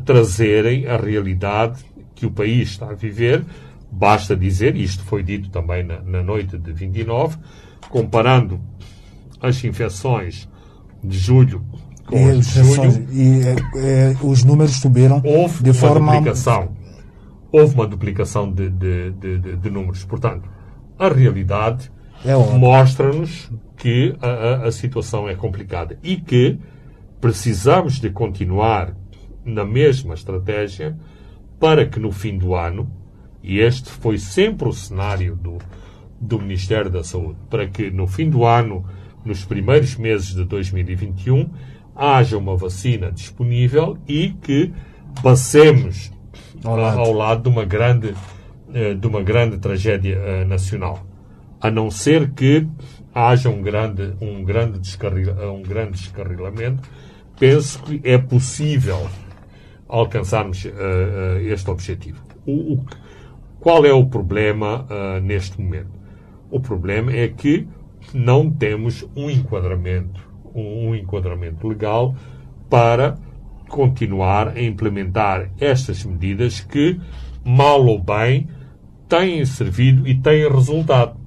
trazerem 0.06 0.88
a 0.88 0.98
realidade 0.98 1.86
que 2.16 2.26
o 2.26 2.32
país 2.32 2.70
está 2.70 2.90
a 2.90 2.96
viver. 2.96 3.46
Basta 3.92 4.36
dizer, 4.36 4.76
isto 4.76 5.04
foi 5.04 5.24
dito 5.24 5.50
também 5.50 5.84
na, 5.84 6.02
na 6.02 6.24
noite 6.24 6.58
de 6.58 6.74
29, 6.74 7.38
comparando 7.90 8.60
as 9.42 9.64
infecções 9.64 10.48
de 11.04 11.18
julho 11.18 11.64
com 12.06 12.18
e, 12.18 12.32
as 12.32 12.46
de 12.48 12.64
junho, 12.64 13.08
e 13.12 13.42
é, 13.42 14.12
é, 14.12 14.18
os 14.22 14.44
números 14.44 14.78
subiram 14.78 15.22
houve 15.24 15.64
de 15.64 15.70
uma 15.72 15.76
forma 15.76 16.14
duplicação. 16.14 16.76
Houve 17.52 17.76
uma 17.76 17.88
duplicação 17.88 18.52
de, 18.52 18.70
de, 18.70 19.12
de, 19.12 19.56
de 19.56 19.70
números. 19.70 20.04
Portanto, 20.04 20.50
a 20.98 21.08
realidade 21.08 21.92
é 22.26 22.36
mostra-nos 22.36 23.52
que 23.78 24.16
a, 24.22 24.28
a, 24.28 24.68
a 24.68 24.72
situação 24.72 25.30
é 25.30 25.36
complicada 25.36 25.98
e 26.02 26.18
que 26.18 26.60
precisamos 27.22 28.00
de 28.00 28.10
continuar 28.10 28.94
na 29.46 29.64
mesma 29.64 30.14
estratégia 30.14 30.98
para 31.60 31.86
que 31.86 32.00
no 32.00 32.12
fim 32.12 32.38
do 32.38 32.54
ano, 32.54 32.92
e 33.42 33.60
este 33.60 33.90
foi 33.90 34.18
sempre 34.18 34.68
o 34.68 34.74
cenário 34.74 35.36
do, 35.36 35.58
do 36.20 36.40
Ministério 36.40 36.90
da 36.90 37.04
Saúde 37.04 37.38
para 37.50 37.68
que 37.68 37.92
no 37.92 38.08
fim 38.08 38.30
do 38.30 38.46
ano, 38.46 38.86
nos 39.24 39.46
primeiros 39.46 39.96
meses 39.96 40.34
de 40.34 40.44
2021, 40.46 41.50
haja 41.96 42.38
uma 42.38 42.56
vacina 42.56 43.12
disponível 43.12 43.98
e 44.08 44.30
que 44.30 44.72
passemos 45.22 46.12
ao 46.64 46.76
lado, 46.76 47.00
ao 47.00 47.12
lado 47.12 47.44
de 47.44 47.50
uma 47.50 47.66
grande 47.66 48.10
uh, 48.10 48.96
de 48.96 49.08
uma 49.08 49.22
grande 49.24 49.58
tragédia 49.58 50.20
uh, 50.20 50.48
nacional. 50.48 51.06
A 51.60 51.72
não 51.72 51.90
ser 51.90 52.32
que 52.32 52.68
haja 53.14 53.50
um 53.50 53.62
grande, 53.64 54.14
um 54.22 54.44
grande, 54.44 54.80
descarril, 54.80 55.34
um 55.52 55.64
grande 55.64 55.94
descarrilamento, 55.94 56.88
penso 57.40 57.82
que 57.82 58.00
é 58.04 58.18
possível 58.18 59.10
alcançarmos 59.90 60.68
este 61.42 61.72
objetivo. 61.72 62.22
O, 62.46 62.74
o, 62.74 62.86
qual 63.60 63.84
é 63.86 63.92
o 63.92 64.06
problema 64.06 64.86
neste 65.24 65.60
momento? 65.60 65.97
O 66.50 66.60
problema 66.60 67.12
é 67.12 67.28
que 67.28 67.68
não 68.14 68.50
temos 68.50 69.06
um 69.16 69.30
enquadramento, 69.30 70.22
um, 70.56 70.96
enquadramento 70.96 71.68
legal 71.68 72.16
para 72.70 73.18
continuar 73.68 74.50
a 74.50 74.62
implementar 74.62 75.50
estas 75.60 76.04
medidas 76.06 76.62
que, 76.62 77.00
mal 77.44 77.86
ou 77.86 78.02
bem, 78.02 78.48
têm 79.10 79.46
servido 79.46 80.08
e 80.08 80.16
têm 80.16 80.50
resultado. 80.50 81.18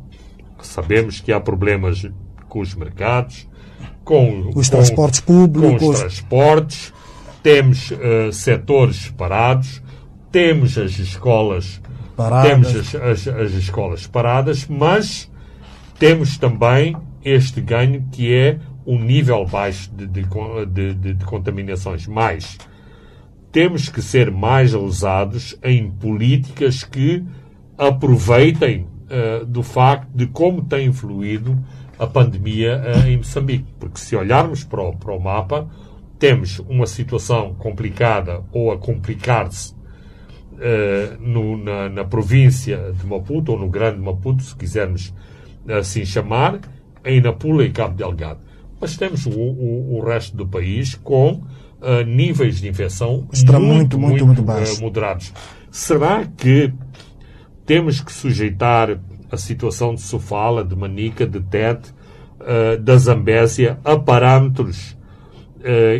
Sabemos 0.62 1.20
que 1.20 1.32
há 1.32 1.40
problemas 1.40 2.10
com 2.48 2.60
os 2.60 2.74
mercados, 2.74 3.48
com 4.04 4.48
os 4.54 4.68
com, 4.68 4.76
transportes 4.76 5.20
públicos, 5.20 5.78
com 5.80 5.88
os 5.90 6.00
transportes, 6.00 6.92
temos 7.42 7.90
uh, 7.90 8.32
setores 8.32 9.10
parados, 9.10 9.82
temos 10.30 10.76
as 10.76 10.98
escolas 10.98 11.80
temos 12.42 12.76
as, 12.76 12.94
as, 12.94 13.28
as 13.28 13.52
escolas 13.52 14.06
paradas, 14.06 14.66
mas 14.68 15.30
temos 15.98 16.38
também 16.38 16.96
este 17.24 17.60
ganho 17.60 18.08
que 18.10 18.34
é 18.34 18.58
um 18.86 18.98
nível 18.98 19.44
baixo 19.46 19.90
de, 19.94 20.06
de, 20.06 20.24
de, 20.94 21.14
de, 21.14 21.24
contaminações. 21.24 22.06
Mais, 22.06 22.58
temos 23.52 23.88
que 23.88 24.00
ser 24.00 24.30
mais 24.30 24.74
ousados 24.74 25.58
em 25.62 25.90
políticas 25.90 26.82
que 26.82 27.24
aproveitem 27.76 28.86
uh, 29.10 29.44
do 29.44 29.62
facto 29.62 30.08
de 30.14 30.26
como 30.26 30.62
tem 30.62 30.86
influído 30.86 31.58
a 31.98 32.06
pandemia 32.06 32.80
uh, 32.80 33.06
em 33.06 33.18
Moçambique. 33.18 33.66
Porque 33.78 33.98
se 33.98 34.16
olharmos 34.16 34.64
para 34.64 34.82
o, 34.82 34.96
para 34.96 35.14
o 35.14 35.20
mapa, 35.20 35.68
temos 36.18 36.58
uma 36.60 36.86
situação 36.86 37.54
complicada 37.54 38.42
ou 38.52 38.72
a 38.72 38.78
complicar-se 38.78 39.74
uh, 40.60 41.56
na, 41.64 41.88
na, 41.88 42.04
província 42.04 42.92
de 42.92 43.06
Maputo, 43.06 43.52
ou 43.52 43.58
no 43.58 43.68
Grande 43.68 43.98
Maputo, 43.98 44.42
se 44.42 44.54
quisermos 44.54 45.12
assim 45.68 46.04
chamar, 46.04 46.60
em 47.04 47.20
Napula 47.20 47.64
e 47.64 47.70
Cabo 47.70 47.94
Delgado 47.94 48.50
mas 48.80 48.96
temos 48.96 49.26
o, 49.26 49.30
o, 49.30 49.98
o 49.98 50.04
resto 50.04 50.36
do 50.36 50.46
país 50.46 50.94
com 50.94 51.32
uh, 51.32 52.02
níveis 52.06 52.60
de 52.60 52.68
infecção 52.68 53.28
Está 53.30 53.60
muito, 53.60 53.98
muito, 53.98 54.26
muito, 54.26 54.42
muito 54.42 54.78
uh, 54.78 54.80
moderados. 54.80 55.32
Será 55.70 56.24
que 56.24 56.72
temos 57.66 58.00
que 58.00 58.10
sujeitar 58.10 58.98
a 59.30 59.36
situação 59.36 59.94
de 59.94 60.00
Sofala, 60.00 60.64
de 60.64 60.74
Manica, 60.74 61.26
de 61.26 61.40
Tete, 61.40 61.94
da 62.82 62.96
Zambésia 62.96 63.78
a 63.84 63.96
parâmetros 63.96 64.96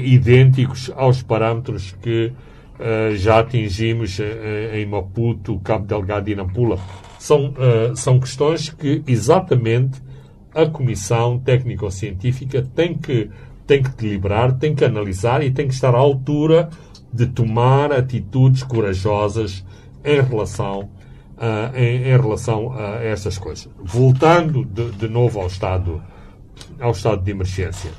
idênticos 0.03 0.91
aos 0.97 1.23
parâmetros 1.23 1.95
que 2.03 2.33
já 3.15 3.41
atingimos 3.41 4.19
em 4.73 4.87
Maputo, 4.87 5.61
Cabo 5.61 5.87
Delgado 5.87 6.31
e 6.31 6.35
Nampula? 6.35 6.79
São, 7.19 7.53
são 7.95 8.19
questões 8.19 8.71
que 8.71 9.03
exatamente 9.07 10.01
a 10.55 10.67
Comissão 10.67 11.39
Técnico-Científica 11.39 12.67
tem 12.75 12.97
que, 12.97 13.31
tem 13.67 13.83
que 13.83 13.91
deliberar, 13.91 14.59
tem 14.59 14.75
que 14.75 14.85
analisar 14.85 15.43
e 15.43 15.51
tem 15.51 15.69
que 15.69 15.75
estar 15.75 15.95
à 15.95 15.99
altura 15.99 16.71
de 17.13 17.27
tomar 17.27 17.93
atitudes 17.93 18.63
corajosas 18.63 19.65
em 20.05 20.21
relação, 20.21 20.91
uh, 21.37 21.77
em, 21.77 22.03
em, 22.03 22.21
relação 22.21 22.73
a 22.73 23.03
estas 23.03 23.39
coisas. 23.39 23.69
Voltando 23.79 24.65
de, 24.65 24.91
de 24.93 25.09
novo 25.09 25.41
ao 25.41 25.47
estado, 25.47 26.03
ao 26.81 26.93
estado 26.93 27.23
de 27.23 27.31
emergência. 27.31 27.91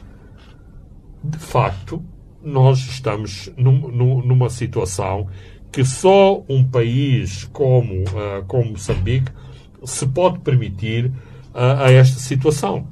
De 1.24 1.38
facto, 1.38 2.04
nós 2.44 2.80
estamos 2.80 3.52
num, 3.58 3.88
num, 3.90 4.22
numa 4.22 4.50
situação 4.50 5.28
que 5.72 5.86
só 5.86 6.44
um 6.50 6.64
país 6.64 7.46
como, 7.54 8.04
uh, 8.04 8.44
como 8.48 8.72
Moçambique 8.72 9.32
se 9.84 10.06
pode 10.08 10.40
permitir 10.40 11.12
a, 11.54 11.86
a 11.86 11.92
esta 11.92 12.20
situação. 12.20 12.86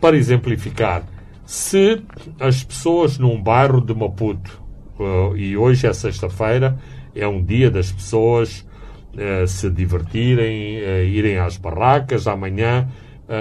Para 0.00 0.16
exemplificar, 0.16 1.04
se 1.44 2.02
as 2.38 2.62
pessoas 2.62 3.18
num 3.18 3.40
bairro 3.40 3.80
de 3.80 3.94
Maputo, 3.94 4.62
uh, 4.98 5.36
e 5.36 5.56
hoje 5.56 5.86
é 5.86 5.92
sexta-feira, 5.92 6.78
é 7.14 7.26
um 7.26 7.42
dia 7.42 7.70
das 7.70 7.90
pessoas 7.90 8.66
uh, 9.14 9.46
se 9.46 9.68
divertirem, 9.68 10.78
uh, 10.78 11.04
irem 11.04 11.38
às 11.38 11.56
barracas, 11.56 12.26
amanhã 12.26 12.88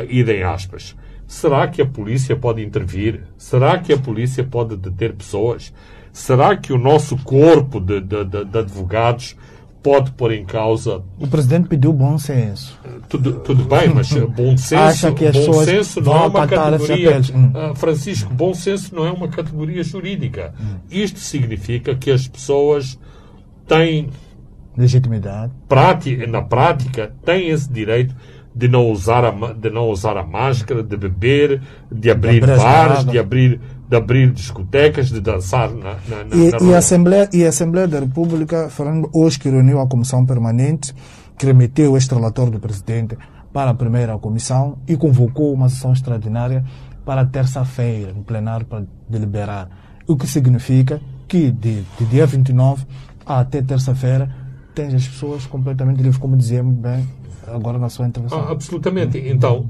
irem 0.08 0.44
aspas. 0.44 0.96
Será 1.30 1.68
que 1.68 1.80
a 1.80 1.86
polícia 1.86 2.36
pode 2.36 2.64
intervir? 2.64 3.22
Será 3.38 3.78
que 3.78 3.94
a 3.94 3.98
polícia 4.00 4.44
pode 4.44 4.76
deter 4.76 5.14
pessoas? 5.14 5.72
Será 6.12 6.58
que 6.58 6.74
o 6.74 6.78
nosso 6.80 7.16
corpo 7.18 7.80
de, 7.80 8.02
de, 8.02 8.26
de, 8.26 8.46
de 8.46 8.58
advogados 8.58 9.36
pode 9.84 10.12
pôr 10.12 10.32
em 10.32 10.44
causa. 10.44 11.04
O 11.20 11.28
presidente 11.28 11.70
pediu 11.70 11.94
bom 11.94 12.18
senso. 12.18 12.78
Tudo, 13.08 13.34
tudo 13.42 13.64
bem, 13.64 13.94
mas 13.94 14.12
bom 14.12 14.58
senso, 14.58 14.76
Acha 14.76 15.12
que 15.12 15.28
as 15.28 15.46
bom 15.46 15.64
senso 15.64 16.02
não 16.02 16.16
é 16.16 16.28
uma 16.28 16.48
categoria. 16.48 17.20
Uh, 17.20 17.76
Francisco, 17.76 18.34
bom 18.34 18.54
senso 18.56 18.96
não 18.96 19.06
é 19.06 19.12
uma 19.12 19.28
categoria 19.28 19.84
jurídica. 19.84 20.52
Hum. 20.60 20.80
Isto 20.90 21.20
significa 21.20 21.94
que 21.96 22.10
as 22.10 22.28
pessoas 22.28 23.00
têm 23.68 24.10
legitimidade. 24.76 25.54
Prática, 25.68 26.26
na 26.26 26.42
prática, 26.42 27.14
têm 27.24 27.50
esse 27.50 27.72
direito 27.72 28.16
de 28.54 28.68
não 28.68 28.92
usar 28.92 29.24
a, 29.26 29.54
de 29.54 29.70
não 29.70 29.90
usar 29.90 30.18
a 30.18 30.24
máscara, 30.24 30.84
de 30.84 30.98
beber, 30.98 31.62
de 31.92 32.10
abrir 32.10 32.42
de 32.42 32.48
bares, 32.48 33.06
de 33.06 33.20
abrir 33.20 33.60
de 33.90 33.96
abrir 33.96 34.32
discotecas, 34.32 35.10
de 35.10 35.20
dançar 35.20 35.72
na, 35.72 35.96
na, 36.08 36.24
na, 36.24 36.36
e, 36.36 36.52
na 36.52 36.58
e, 36.62 36.76
a 36.76 36.78
Assembleia, 36.78 37.28
e 37.34 37.44
a 37.44 37.50
Assembleia 37.50 37.88
da 37.88 38.00
República, 38.00 38.70
falando 38.70 39.10
hoje 39.12 39.40
que 39.40 39.50
reuniu 39.50 39.80
a 39.80 39.88
Comissão 39.88 40.24
Permanente, 40.28 40.94
que 41.36 41.48
remeteu 41.48 41.98
este 41.98 42.14
relatório 42.14 42.52
do 42.52 42.60
Presidente 42.60 43.18
para 43.52 43.72
a 43.72 43.74
primeira 43.74 44.16
comissão 44.20 44.78
e 44.88 44.96
convocou 44.96 45.52
uma 45.52 45.70
sessão 45.70 45.92
extraordinária 45.92 46.64
para 47.04 47.26
terça-feira, 47.26 48.14
no 48.14 48.24
plenário, 48.24 48.64
para 48.68 48.86
deliberar. 49.10 49.68
O 50.06 50.16
que 50.16 50.28
significa 50.28 51.02
que 51.28 51.50
de, 51.50 51.82
de 51.98 52.06
dia 52.06 52.28
29 52.28 52.86
até 53.26 53.60
terça-feira 53.60 54.30
tem 54.76 54.88
as 54.88 55.08
pessoas 55.08 55.48
completamente 55.48 55.98
livres, 55.98 56.18
como 56.18 56.38
dizíamos 56.38 56.76
bem 56.76 57.08
agora 57.54 57.78
na 57.78 57.90
sua 57.90 58.08
intervenção. 58.08 58.40
Ah, 58.40 58.52
absolutamente. 58.52 59.18
Então, 59.18 59.70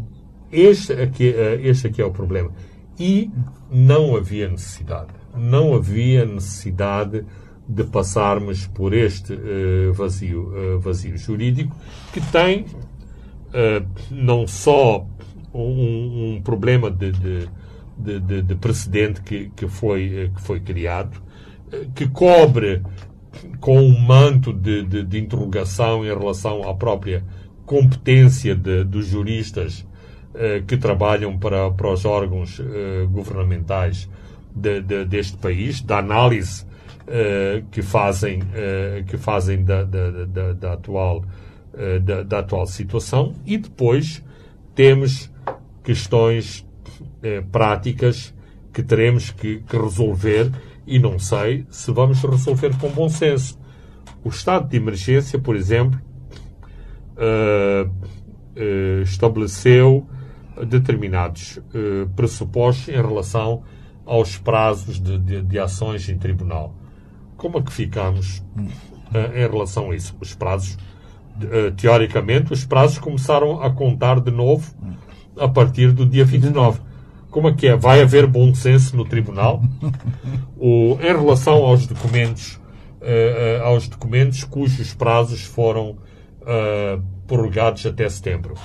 este 0.52 0.94
aqui, 0.94 1.34
eh, 1.36 1.60
este 1.64 1.88
aqui 1.88 2.02
é 2.02 2.06
o 2.06 2.12
problema. 2.12 2.52
E 3.00 3.32
não 3.72 4.16
havia 4.16 4.50
necessidade. 4.50 5.10
Não 5.36 5.74
havia 5.74 6.26
necessidade 6.26 7.26
de 7.68 7.84
passarmos 7.84 8.66
por 8.66 8.94
este 8.94 9.34
uh, 9.34 9.94
vazio, 9.94 10.52
uh, 10.76 10.80
vazio 10.80 11.16
jurídico 11.16 11.76
que 12.12 12.20
tem 12.20 12.62
uh, 12.62 13.86
não 14.10 14.48
só 14.48 15.06
um, 15.54 16.36
um 16.36 16.42
problema 16.42 16.90
de, 16.90 17.12
de, 17.12 17.48
de, 18.20 18.42
de, 18.42 18.56
precedente 18.56 19.22
que, 19.22 19.52
que, 19.56 19.68
foi, 19.68 20.32
que 20.36 20.42
foi 20.42 20.60
criado, 20.60 21.22
que 21.94 22.08
cobre 22.08 22.82
com 23.60 23.80
um 23.80 24.00
manto 24.00 24.52
de, 24.52 25.20
interrogação 25.20 26.04
em 26.04 26.08
relação 26.08 26.68
à 26.68 26.74
própria 26.74 27.24
competência 27.70 28.56
dos 28.56 29.06
juristas 29.06 29.86
eh, 30.34 30.64
que 30.66 30.76
trabalham 30.76 31.38
para, 31.38 31.70
para 31.70 31.94
os 31.94 32.04
órgãos 32.04 32.60
eh, 32.60 33.06
governamentais 33.12 34.10
de, 34.56 34.82
de, 34.82 35.06
deste 35.06 35.38
país, 35.38 35.80
da 35.80 36.00
análise 36.00 36.66
eh, 37.08 37.62
que 37.70 37.84
fazem, 37.84 38.42
que 39.06 39.18
fazem 39.18 39.64
da, 39.64 39.84
da, 39.84 40.26
da, 40.26 40.54
da 40.54 40.74
atual, 40.74 41.24
da, 42.04 42.24
da, 42.24 42.40
atual 42.40 42.66
situação 42.66 43.36
e 43.46 43.56
depois 43.56 44.24
temos 44.74 45.32
questões 45.84 46.66
práticas 47.52 48.34
que 48.74 48.82
teremos 48.82 49.30
que, 49.30 49.60
que 49.60 49.78
resolver 49.78 50.52
e 50.88 50.98
não 50.98 51.20
sei 51.20 51.68
se 51.70 51.92
vamos 51.92 52.20
resolver 52.24 52.76
com 52.78 52.90
bom 52.90 53.10
senso. 53.10 53.60
O 54.24 54.30
estado 54.30 54.68
de 54.68 54.78
emergência, 54.78 55.38
por 55.38 55.56
exemplo, 55.56 56.00
uh, 57.20 59.02
estabeleceu 59.04 60.08
determinados 60.66 61.58
uh, 61.58 62.10
pressupostos 62.16 62.90
em 62.90 63.02
relação 63.02 63.64
aos 64.06 64.38
prazos 64.38 65.00
de, 65.00 65.18
de, 65.18 65.42
de, 65.42 65.60
ações 65.60 66.10
em 66.10 66.18
tribunal. 66.18 66.74
Como 67.38 67.60
é 67.60 67.62
que 67.62 67.72
ficamos 67.72 68.44
em 69.36 69.48
relação 69.50 69.92
a 69.92 69.96
isso? 69.96 70.16
Os 70.20 70.34
prazos, 70.34 70.78
teoricamente, 71.78 72.52
os 72.52 72.66
prazos 72.66 72.98
começaram 72.98 73.62
a 73.62 73.70
contar 73.70 74.20
de 74.20 74.32
novo 74.32 74.74
a 75.38 75.48
partir 75.48 75.92
do 75.92 76.08
dia 76.08 76.26
29. 76.26 76.82
Como 77.30 77.48
é 77.48 77.54
que 77.54 77.68
é? 77.68 77.78
Vai 77.78 78.02
haver 78.02 78.26
bom 78.26 78.54
senso 78.54 78.98
no 78.98 79.06
tribunal? 79.06 79.62
O, 80.58 80.98
em 81.00 81.16
relação 81.16 81.64
aos 81.64 81.86
documentos 81.86 82.60
aos 83.64 83.88
documentos 83.88 84.44
cujos 84.44 84.94
prazos 84.94 85.46
foram 85.46 85.98
uh, 86.42 87.02
prorrogados 87.28 87.86
até 87.86 88.08
setembro. 88.10 88.56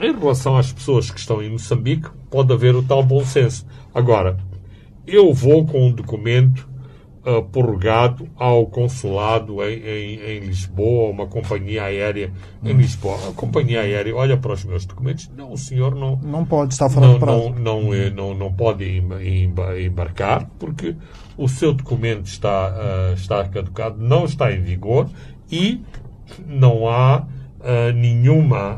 Em 0.00 0.12
relação 0.18 0.56
às 0.56 0.72
pessoas 0.72 1.10
que 1.10 1.18
estão 1.18 1.42
em 1.42 1.50
Moçambique, 1.50 2.08
pode 2.30 2.52
haver 2.52 2.74
o 2.74 2.82
tal 2.82 3.02
bom 3.02 3.24
senso. 3.24 3.66
Agora, 3.94 4.36
eu 5.06 5.32
vou 5.32 5.64
com 5.64 5.86
um 5.86 5.92
documento 5.92 6.68
uh, 7.24 7.42
prorrogado 7.42 8.28
ao 8.36 8.66
consulado 8.66 9.62
em, 9.62 9.78
em, 9.78 10.20
em, 10.20 10.40
Lisboa, 10.40 11.10
uma 11.10 11.26
companhia 11.26 11.84
aérea 11.84 12.32
em 12.62 12.72
Lisboa. 12.72 13.16
A 13.28 13.32
companhia 13.32 13.80
aérea 13.80 14.14
olha 14.14 14.36
para 14.36 14.52
os 14.52 14.64
meus 14.64 14.84
documentos. 14.84 15.30
Não, 15.36 15.52
o 15.52 15.58
senhor 15.58 15.94
não. 15.94 16.16
Não 16.16 16.44
pode 16.44 16.74
estar 16.74 16.88
fora 16.88 17.06
não, 17.06 17.14
de 17.14 17.20
prazo. 17.20 17.50
Não, 17.50 17.82
não, 17.82 17.94
eh, 17.94 18.10
não, 18.10 18.34
não 18.34 18.52
pode 18.52 18.84
embarcar, 19.84 20.48
porque 20.58 20.96
o 21.36 21.48
seu 21.48 21.72
documento 21.72 22.26
está, 22.26 22.70
uh, 22.70 23.14
está 23.14 23.44
caducado, 23.48 23.98
não 23.98 24.24
está 24.24 24.52
em 24.52 24.62
vigor 24.62 25.08
e 25.50 25.80
não 26.46 26.88
há 26.88 27.20
uh, 27.20 27.92
nenhuma, 27.94 28.76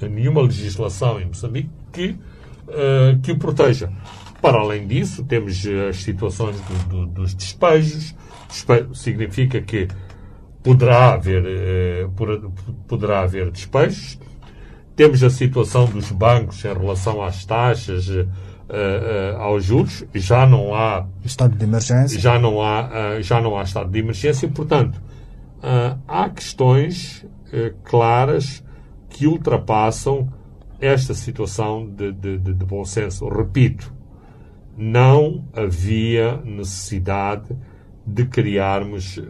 nenhuma 0.00 0.42
legislação 0.42 1.20
em 1.20 1.26
Moçambique 1.26 1.70
que, 1.92 2.16
que 3.22 3.32
o 3.32 3.38
proteja. 3.38 3.90
Para 4.40 4.58
além 4.58 4.86
disso, 4.86 5.22
temos 5.24 5.64
eh, 5.66 5.88
as 5.90 5.98
situações 5.98 6.56
do, 6.62 6.88
do, 6.88 7.06
dos 7.06 7.34
despejos. 7.34 8.14
Despejo 8.48 8.94
significa 8.94 9.60
que 9.60 9.86
poderá 10.62 11.12
haver, 11.12 11.44
eh, 11.46 12.08
poderá 12.88 13.20
haver 13.20 13.50
despejos. 13.50 14.18
Temos 14.96 15.22
a 15.22 15.30
situação 15.30 15.84
dos 15.84 16.10
bancos 16.10 16.64
em 16.64 16.72
relação 16.72 17.22
às 17.22 17.44
taxas, 17.44 18.08
uh, 18.08 18.22
uh, 18.68 19.40
aos 19.40 19.64
juros. 19.64 20.04
Já 20.14 20.46
não 20.46 20.74
há 20.74 21.06
estado 21.24 21.56
de 21.56 21.64
emergência. 21.64 22.18
Já 22.18 22.38
não 22.38 22.60
há, 22.60 22.82
uh, 23.18 23.22
já 23.22 23.40
não 23.40 23.56
há 23.56 23.62
estado 23.62 23.90
de 23.90 23.98
emergência. 23.98 24.46
Portanto, 24.48 25.00
há 26.06 26.28
questões 26.28 27.26
claras 27.84 28.64
que 29.08 29.26
ultrapassam 29.26 30.28
esta 30.80 31.12
situação 31.14 31.86
de, 31.86 32.12
de, 32.12 32.38
de, 32.38 32.54
de 32.54 32.64
bom 32.64 32.84
senso. 32.84 33.28
Repito, 33.28 33.92
não 34.76 35.44
havia 35.54 36.38
necessidade 36.38 37.54
de 38.06 38.24
criarmos 38.24 39.18
uh, 39.18 39.22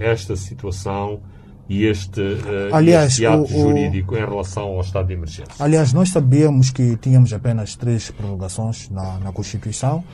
esta 0.00 0.34
situação 0.34 1.20
e 1.68 1.84
este, 1.84 2.20
uh, 2.20 2.74
aliás, 2.74 3.12
este 3.12 3.24
ato 3.24 3.44
o, 3.44 3.46
jurídico 3.46 4.16
em 4.16 4.24
relação 4.24 4.64
ao 4.64 4.80
estado 4.80 5.06
de 5.06 5.14
emergência. 5.14 5.54
Aliás, 5.58 5.92
nós 5.92 6.10
sabíamos 6.10 6.70
que 6.70 6.96
tínhamos 6.96 7.32
apenas 7.32 7.76
três 7.76 8.10
prorrogações 8.10 8.90
na, 8.90 9.18
na 9.20 9.32
Constituição. 9.32 10.04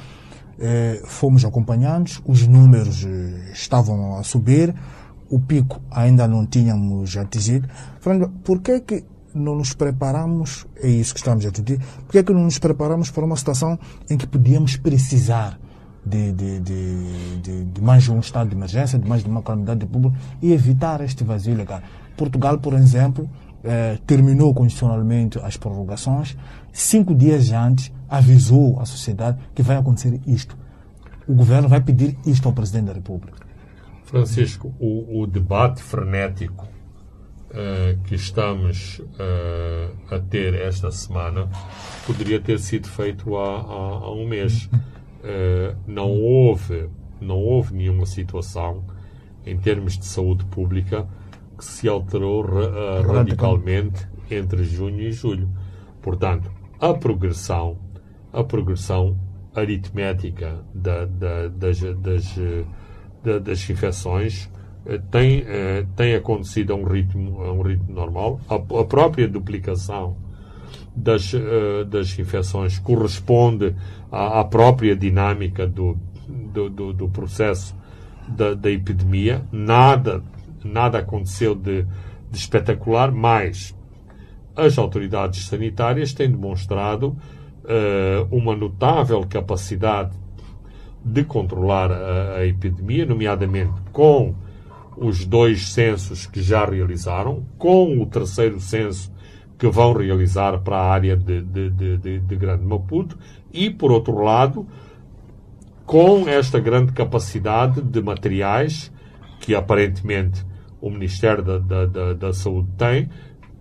Eh, 0.61 1.01
fomos 1.05 1.45
acompanhando, 1.45 2.11
os 2.27 2.45
números 2.45 3.07
eh, 3.07 3.53
estavam 3.53 4.19
a 4.19 4.25
subir, 4.25 4.75
o 5.31 5.39
pico 5.39 5.81
ainda 5.91 6.27
não 6.27 6.47
tínhamos 6.47 7.17
atingido. 7.17 7.69
Franco, 8.01 8.29
por 8.45 8.61
que 8.61 8.81
que 8.81 9.05
não 9.35 9.55
nos 9.55 9.75
preparamos, 9.75 10.67
é 10.77 10.89
isso 10.89 11.15
que 11.15 11.21
estamos 11.21 11.45
a 11.45 11.51
discutir, 11.51 11.81
porque 12.05 12.19
é 12.19 12.23
que 12.23 12.33
não 12.33 12.45
nos 12.45 12.59
preparamos 12.59 13.11
para 13.11 13.25
uma 13.25 13.37
situação 13.37 13.79
em 14.09 14.17
que 14.17 14.27
podíamos 14.27 14.77
precisar 14.77 15.59
de, 16.05 16.33
de, 16.33 16.61
de, 16.61 17.65
de, 17.65 17.81
mais 17.83 18.09
um 18.09 18.19
estado 18.19 18.49
de 18.49 18.57
emergência, 18.57 18.99
de 18.99 19.07
mais 19.07 19.23
de 19.23 19.29
uma 19.29 19.43
calamidade 19.43 19.85
pública 19.87 20.17
e 20.41 20.53
evitar 20.53 21.01
este 21.03 21.23
vazio 21.23 21.55
legal. 21.55 21.83
Portugal, 22.17 22.59
por 22.59 22.73
exemplo, 22.73 23.29
eh, 23.63 23.99
terminou 24.07 24.55
constitucionalmente 24.55 25.39
as 25.41 25.57
prorrogações, 25.57 26.37
cinco 26.73 27.15
dias 27.15 27.53
antes 27.53 27.93
avisou 28.09 28.81
a 28.81 28.87
sociedade 28.87 29.39
que 29.55 29.63
vai 29.63 29.77
acontecer 29.77 30.21
isto. 30.27 30.57
O 31.27 31.35
governo 31.35 31.69
vai 31.69 31.81
pedir 31.81 32.17
isto 32.25 32.49
ao 32.49 32.55
Presidente 32.55 32.87
da 32.87 32.93
República. 32.95 33.48
Francisco, 34.09 34.75
o, 34.81 35.21
o 35.21 35.27
debate 35.27 35.83
frenético 35.83 36.65
uh, 36.65 38.01
que 38.05 38.15
estamos 38.15 39.01
uh, 39.01 40.15
a 40.15 40.19
ter 40.19 40.55
esta 40.55 40.91
semana 40.91 41.47
poderia 42.07 42.41
ter 42.41 42.59
sido 42.59 42.89
feito 42.89 43.37
há, 43.37 43.61
há, 43.61 44.05
há 44.05 44.13
um 44.13 44.27
mês. 44.27 44.65
Uh, 44.65 45.77
não 45.87 46.11
houve 46.11 46.89
não 47.21 47.37
houve 47.37 47.75
nenhuma 47.75 48.07
situação 48.07 48.83
em 49.45 49.59
termos 49.59 49.99
de 49.99 50.07
saúde 50.07 50.45
pública 50.47 51.07
que 51.59 51.65
se 51.65 51.87
alterou 51.89 52.47
radicalmente 53.03 54.07
entre 54.31 54.63
junho 54.65 55.01
e 55.01 55.11
julho. 55.11 55.51
Portanto, 56.01 56.51
a 56.81 56.95
progressão 56.95 57.77
a 58.33 58.43
progressão 58.45 59.19
aritmética 59.55 60.65
da, 60.73 61.05
da, 61.05 61.49
das, 61.49 61.81
das, 61.81 62.37
das 63.23 63.69
infecções 63.69 64.49
eh, 64.87 65.01
tem, 65.11 65.45
eh, 65.47 65.85
tem 65.97 66.15
acontecido 66.15 66.73
a 66.73 66.77
um 66.77 66.85
ritmo, 66.85 67.43
a 67.43 67.53
um 67.53 67.63
ritmo 67.63 67.93
normal. 67.93 68.41
A, 68.49 68.55
a 68.55 68.85
própria 68.85 69.29
duplicação 69.29 70.17
das, 70.95 71.33
eh, 71.35 71.85
das 71.85 72.19
infecções 72.19 72.79
corresponde 72.79 73.75
à, 74.11 74.41
à 74.41 74.45
própria 74.45 74.97
dinâmica 74.97 75.67
do, 75.67 75.99
do, 76.29 76.71
do, 76.71 76.93
do 76.93 77.09
processo 77.09 77.77
da, 78.27 78.55
da, 78.55 78.71
epidemia. 78.71 79.43
Nada, 79.53 80.23
nada 80.65 80.99
aconteceu 80.99 81.55
de, 81.55 81.85
de 82.31 82.39
espetacular, 82.39 83.13
mas 83.13 83.75
as 84.57 84.77
autoridades 84.77 85.47
sanitárias 85.47 86.13
têm 86.13 86.31
demonstrado 86.31 87.17
uh, 87.65 88.37
uma 88.37 88.57
notável 88.57 89.25
capacidade 89.29 90.18
de 91.13 91.25
controlar 91.25 91.91
a, 91.91 92.37
a 92.37 92.47
epidemia, 92.47 93.07
nomeadamente 93.07 93.73
com 93.93 94.35
os 94.97 95.25
dois 95.25 95.69
censos 95.69 96.27
que 96.27 96.43
já 96.43 96.65
realizaram, 96.65 97.45
com 97.57 98.01
o 98.01 98.07
terceiro 98.07 98.61
censo 98.61 99.13
que 99.59 99.67
vão 99.69 99.93
realizar 99.93 100.59
para 100.59 100.77
a 100.77 100.93
área 100.93 101.17
de, 101.17 101.43
de, 101.43 101.71
de, 101.71 102.19
de 102.21 102.37
Grande 102.37 102.65
Maputo 102.65 103.19
e, 103.53 103.71
por 103.71 103.91
outro 103.91 104.23
lado, 104.23 104.67
com 105.85 106.29
esta 106.29 106.61
grande 106.61 106.93
capacidade 106.93 107.81
de 107.81 108.01
materiais 108.01 108.93
que 109.41 109.55
aparentemente 109.55 110.45
o 110.81 110.91
Ministério 110.91 111.43
da, 111.43 111.59
da, 111.59 111.87
da, 111.87 112.13
da 112.13 112.33
Saúde 112.33 112.69
tem, 112.77 113.09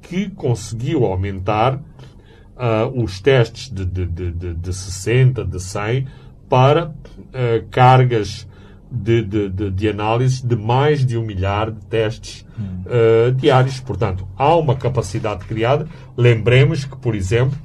que 0.02 0.30
conseguiu 0.30 1.06
aumentar 1.06 1.76
uh, 1.76 3.04
os 3.04 3.20
testes 3.22 3.70
de, 3.70 3.86
de, 3.86 4.06
de, 4.06 4.54
de 4.54 4.74
60, 4.74 5.46
de 5.46 5.60
100, 5.60 6.08
para 6.50 6.88
uh, 6.88 7.68
cargas 7.70 8.48
de, 8.90 9.22
de, 9.22 9.50
de, 9.50 9.72
de 9.72 9.90
análise 9.90 10.46
de 10.46 10.56
mais 10.56 11.06
de 11.06 11.18
um 11.18 11.24
milhar 11.24 11.72
de 11.72 11.86
testes 11.86 12.46
uh, 12.60 13.32
diários. 13.34 13.80
Portanto, 13.80 14.28
há 14.38 14.56
uma 14.56 14.76
capacidade 14.76 15.46
criada. 15.46 15.88
Lembremos 16.16 16.86
que, 16.86 16.96
por 16.98 17.16
exemplo, 17.16 17.58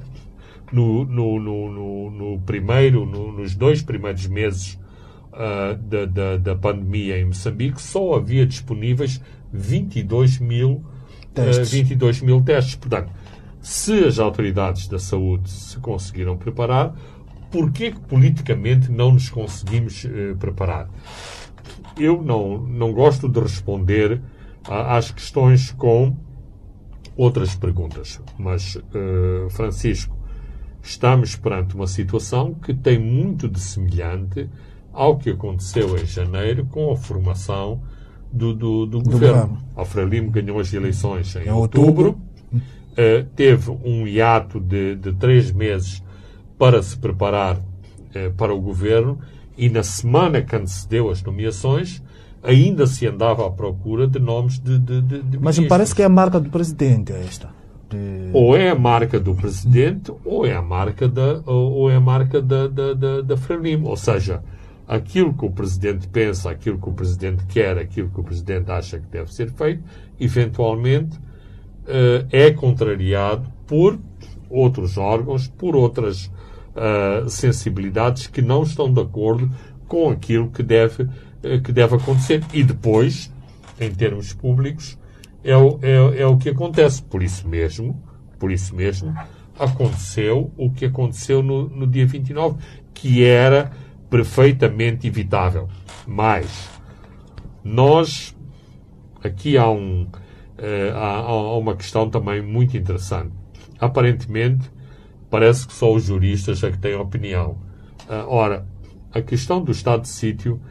no, 0.71 1.05
no, 1.05 1.39
no, 1.39 2.11
no 2.11 2.39
primeiro, 2.39 3.05
nos 3.05 3.55
dois 3.55 3.81
primeiros 3.81 4.27
meses 4.27 4.79
uh, 5.31 5.75
da, 5.77 6.05
da, 6.05 6.37
da, 6.37 6.55
pandemia 6.55 7.19
em 7.19 7.25
Moçambique, 7.25 7.81
só 7.81 8.15
havia 8.15 8.45
disponíveis 8.45 9.21
22 9.51 10.39
mil 10.39 10.83
testes. 11.33 11.69
Uh, 11.69 11.71
22 11.71 12.21
mil 12.21 12.41
testes. 12.41 12.75
Portanto, 12.75 13.11
se 13.61 14.03
as 14.03 14.19
autoridades 14.19 14.87
da 14.87 14.99
saúde 14.99 15.49
se 15.49 15.77
conseguiram 15.77 16.35
preparar, 16.35 16.93
porquê 17.53 17.91
que 17.91 17.99
politicamente 17.99 18.91
não 18.91 19.11
nos 19.11 19.29
conseguimos 19.29 20.03
uh, 20.05 20.35
preparar? 20.39 20.89
Eu 21.95 22.23
não, 22.23 22.57
não 22.57 22.91
gosto 22.91 23.29
de 23.29 23.39
responder 23.39 24.19
a, 24.67 24.97
às 24.97 25.11
questões 25.11 25.71
com 25.71 26.17
outras 27.15 27.55
perguntas, 27.55 28.19
mas, 28.39 28.75
uh, 28.75 29.49
Francisco, 29.51 30.17
estamos 30.81 31.35
perante 31.35 31.75
uma 31.75 31.85
situação 31.85 32.55
que 32.55 32.73
tem 32.73 32.97
muito 32.97 33.47
de 33.47 33.59
semelhante 33.59 34.49
ao 34.91 35.17
que 35.17 35.29
aconteceu 35.29 35.95
em 35.95 36.07
janeiro 36.07 36.65
com 36.65 36.91
a 36.91 36.95
formação 36.95 37.81
do, 38.31 38.51
do, 38.51 38.85
do, 38.87 38.99
do 38.99 39.11
governo. 39.11 39.59
A 39.75 39.85
Frelimo 39.85 40.31
ganhou 40.31 40.59
as 40.59 40.73
eleições 40.73 41.35
em, 41.35 41.45
em 41.45 41.51
outubro, 41.51 42.07
outubro. 42.07 42.21
Uh, 42.51 43.23
teve 43.35 43.69
um 43.69 44.07
hiato 44.07 44.59
de, 44.59 44.95
de 44.95 45.13
três 45.13 45.51
meses 45.51 46.03
para 46.63 46.81
se 46.81 46.97
preparar 46.97 47.59
eh, 48.13 48.29
para 48.37 48.53
o 48.53 48.61
governo 48.61 49.19
e 49.57 49.69
na 49.69 49.83
semana 49.83 50.41
que 50.41 50.55
antecedeu 50.55 51.09
as 51.09 51.21
nomeações 51.21 52.01
ainda 52.41 52.87
se 52.87 53.05
andava 53.05 53.45
à 53.45 53.51
procura 53.51 54.07
de 54.07 54.17
nomes 54.17 54.59
de, 54.59 54.79
de, 54.79 55.01
de, 55.01 55.21
de 55.23 55.39
Mas 55.41 55.59
me 55.59 55.67
parece 55.67 55.93
que 55.93 56.01
é 56.01 56.05
a 56.05 56.09
marca 56.09 56.39
do 56.39 56.49
presidente 56.49 57.11
esta. 57.11 57.49
De... 57.89 58.29
Ou 58.31 58.55
é 58.55 58.69
a 58.69 58.75
marca 58.75 59.19
do 59.19 59.35
presidente 59.35 60.13
ou 60.23 60.45
é 60.45 60.53
a 60.53 60.61
marca 60.61 61.05
da, 61.05 61.41
ou 61.45 61.91
é 61.91 61.97
a 61.97 61.99
marca 61.99 62.41
da, 62.41 62.69
da, 62.69 62.93
da, 62.93 63.21
da 63.21 63.35
Frelimo. 63.35 63.89
Ou 63.89 63.97
seja, 63.97 64.41
aquilo 64.87 65.33
que 65.33 65.45
o 65.45 65.51
presidente 65.51 66.07
pensa, 66.07 66.49
aquilo 66.49 66.79
que 66.79 66.87
o 66.87 66.93
presidente 66.93 67.45
quer, 67.45 67.77
aquilo 67.77 68.07
que 68.07 68.21
o 68.21 68.23
presidente 68.23 68.71
acha 68.71 68.99
que 68.99 69.07
deve 69.07 69.33
ser 69.33 69.51
feito, 69.51 69.83
eventualmente 70.17 71.17
uh, 71.17 72.25
é 72.31 72.51
contrariado 72.51 73.51
por 73.67 73.99
outros 74.49 74.97
órgãos, 74.97 75.45
por 75.45 75.75
outras 75.75 76.31
sensibilidades 77.29 78.27
que 78.27 78.41
não 78.41 78.63
estão 78.63 78.91
de 78.91 78.99
acordo 78.99 79.49
com 79.87 80.09
aquilo 80.09 80.49
que 80.49 80.63
deve 80.63 81.07
que 81.63 81.71
deve 81.71 81.95
acontecer. 81.95 82.43
E 82.53 82.63
depois, 82.63 83.31
em 83.79 83.93
termos 83.93 84.33
públicos, 84.33 84.97
é 85.43 85.55
o, 85.57 85.79
é, 85.81 86.21
é 86.21 86.25
o 86.25 86.37
que 86.37 86.49
acontece. 86.49 87.03
Por 87.03 87.21
isso 87.21 87.47
mesmo, 87.47 88.01
por 88.39 88.51
isso 88.51 88.75
mesmo, 88.75 89.13
aconteceu 89.59 90.51
o 90.57 90.71
que 90.71 90.85
aconteceu 90.85 91.43
no, 91.43 91.67
no 91.69 91.85
dia 91.85 92.05
29, 92.05 92.57
que 92.93 93.23
era 93.23 93.71
perfeitamente 94.09 95.07
evitável. 95.07 95.67
Mas 96.07 96.69
nós 97.63 98.35
aqui 99.23 99.57
há, 99.57 99.69
um, 99.69 100.03
uh, 100.03 100.95
há, 100.95 101.17
há 101.19 101.57
uma 101.57 101.75
questão 101.75 102.09
também 102.09 102.41
muito 102.41 102.77
interessante. 102.77 103.31
Aparentemente, 103.79 104.71
parece 105.33 105.65
que 105.65 105.73
só 105.73 105.91
os 105.91 106.03
juristas 106.03 106.63
é 106.63 106.69
que 106.69 106.77
têm 106.77 106.93
opinião. 106.93 107.57
Uh, 108.07 108.27
ora, 108.27 108.67
a 109.11 109.19
questão 109.19 109.63
do 109.63 109.71
estado 109.71 110.03
de 110.03 110.09
sítio 110.09 110.61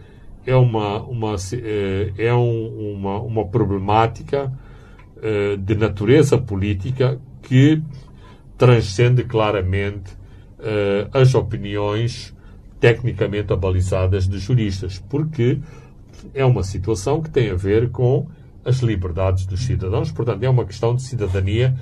é 0.46 0.55
uma, 0.55 1.03
uma, 1.03 1.35
uh, 1.35 2.14
é 2.16 2.33
um, 2.33 2.94
uma, 2.94 3.20
uma 3.20 3.44
problemática 3.48 4.53
de 5.64 5.77
natureza 5.77 6.37
política 6.37 7.20
que 7.42 7.81
transcende 8.59 9.22
claramente 9.22 10.16
as 11.12 11.33
opiniões 11.33 12.35
tecnicamente 12.81 13.53
abalizadas 13.53 14.27
de 14.27 14.40
juristas, 14.40 14.98
porque 15.09 15.61
é 16.35 16.44
uma 16.44 16.64
situação 16.64 17.22
que 17.22 17.31
tem 17.31 17.51
a 17.51 17.55
ver 17.55 17.90
com 17.90 18.27
as 18.64 18.79
liberdades 18.81 19.46
dos 19.46 19.61
cidadãos, 19.61 20.11
portanto, 20.11 20.42
é 20.42 20.51
uma 20.51 20.64
questão 20.64 20.96
de 20.96 21.03
cidadania. 21.03 21.77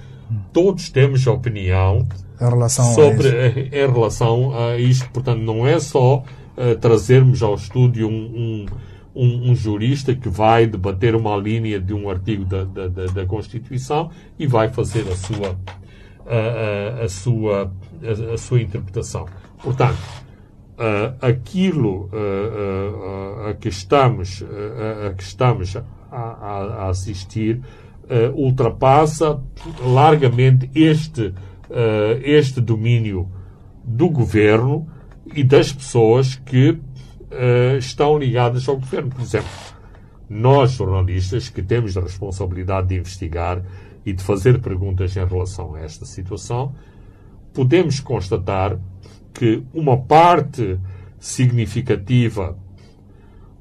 Todos 0.53 0.91
temos 0.91 1.27
opinião 1.27 2.07
em 2.41 2.49
relação, 2.49 2.95
sobre, 2.95 3.29
a 3.29 3.33
eh, 3.33 3.69
em 3.73 3.93
relação 3.93 4.59
a 4.59 4.77
isto. 4.79 5.09
Portanto, 5.11 5.41
não 5.41 5.67
é 5.67 5.79
só 5.79 6.17
uh, 6.17 6.77
trazermos 6.81 7.43
ao 7.43 7.55
estúdio 7.55 8.09
um, 8.09 8.13
um, 8.13 8.67
um, 9.15 9.51
um, 9.51 9.55
jurista 9.55 10.15
que 10.15 10.29
vai 10.29 10.67
debater 10.67 11.15
uma 11.15 11.37
linha 11.37 11.79
de 11.79 11.93
um 11.93 12.09
artigo 12.09 12.45
da, 12.45 12.65
da, 12.65 12.89
da, 12.89 13.07
da 13.07 13.27
Constituição 13.27 14.11
e 14.39 14.47
vai 14.47 14.71
fazer 14.71 15.07
a 15.09 15.17
sua, 15.17 15.59
a, 16.27 17.01
a, 17.01 17.05
a 17.05 17.09
sua, 17.09 17.73
a, 18.03 18.35
a, 18.35 18.39
sua 18.39 18.63
interpretação. 18.63 19.27
Portanto, 19.63 19.99
uh, 20.79 21.15
aquilo 21.21 22.09
uh, 22.13 23.49
a 23.51 23.55
que 23.55 23.69
estamos, 23.69 24.43
a 25.07 25.13
que 25.13 25.23
estamos 25.23 25.77
a, 26.11 26.89
assistir 26.89 27.61
ultrapassa 28.35 29.41
largamente 29.85 30.69
este, 30.75 31.33
este 32.23 32.61
domínio 32.61 33.29
do 33.85 34.09
governo 34.09 34.89
e 35.35 35.45
das 35.45 35.73
pessoas 35.73 36.35
que 36.35 36.79
estão 37.79 38.19
ligadas 38.19 38.69
ao 38.69 38.77
governo. 38.77 39.11
Por 39.11 39.23
exemplo, 39.23 39.51
nós, 40.29 40.73
jornalistas, 40.73 41.49
que 41.49 41.63
temos 41.63 41.97
a 41.97 42.01
responsabilidade 42.01 42.89
de 42.89 42.97
investigar 42.97 43.63
e 44.05 44.13
de 44.13 44.23
fazer 44.23 44.61
perguntas 44.61 45.17
em 45.17 45.25
relação 45.25 45.75
a 45.75 45.81
esta 45.81 46.05
situação, 46.05 46.75
podemos 47.53 48.01
constatar 48.01 48.79
que 49.35 49.63
uma 49.73 49.97
parte 49.97 50.79
significativa 51.19 52.57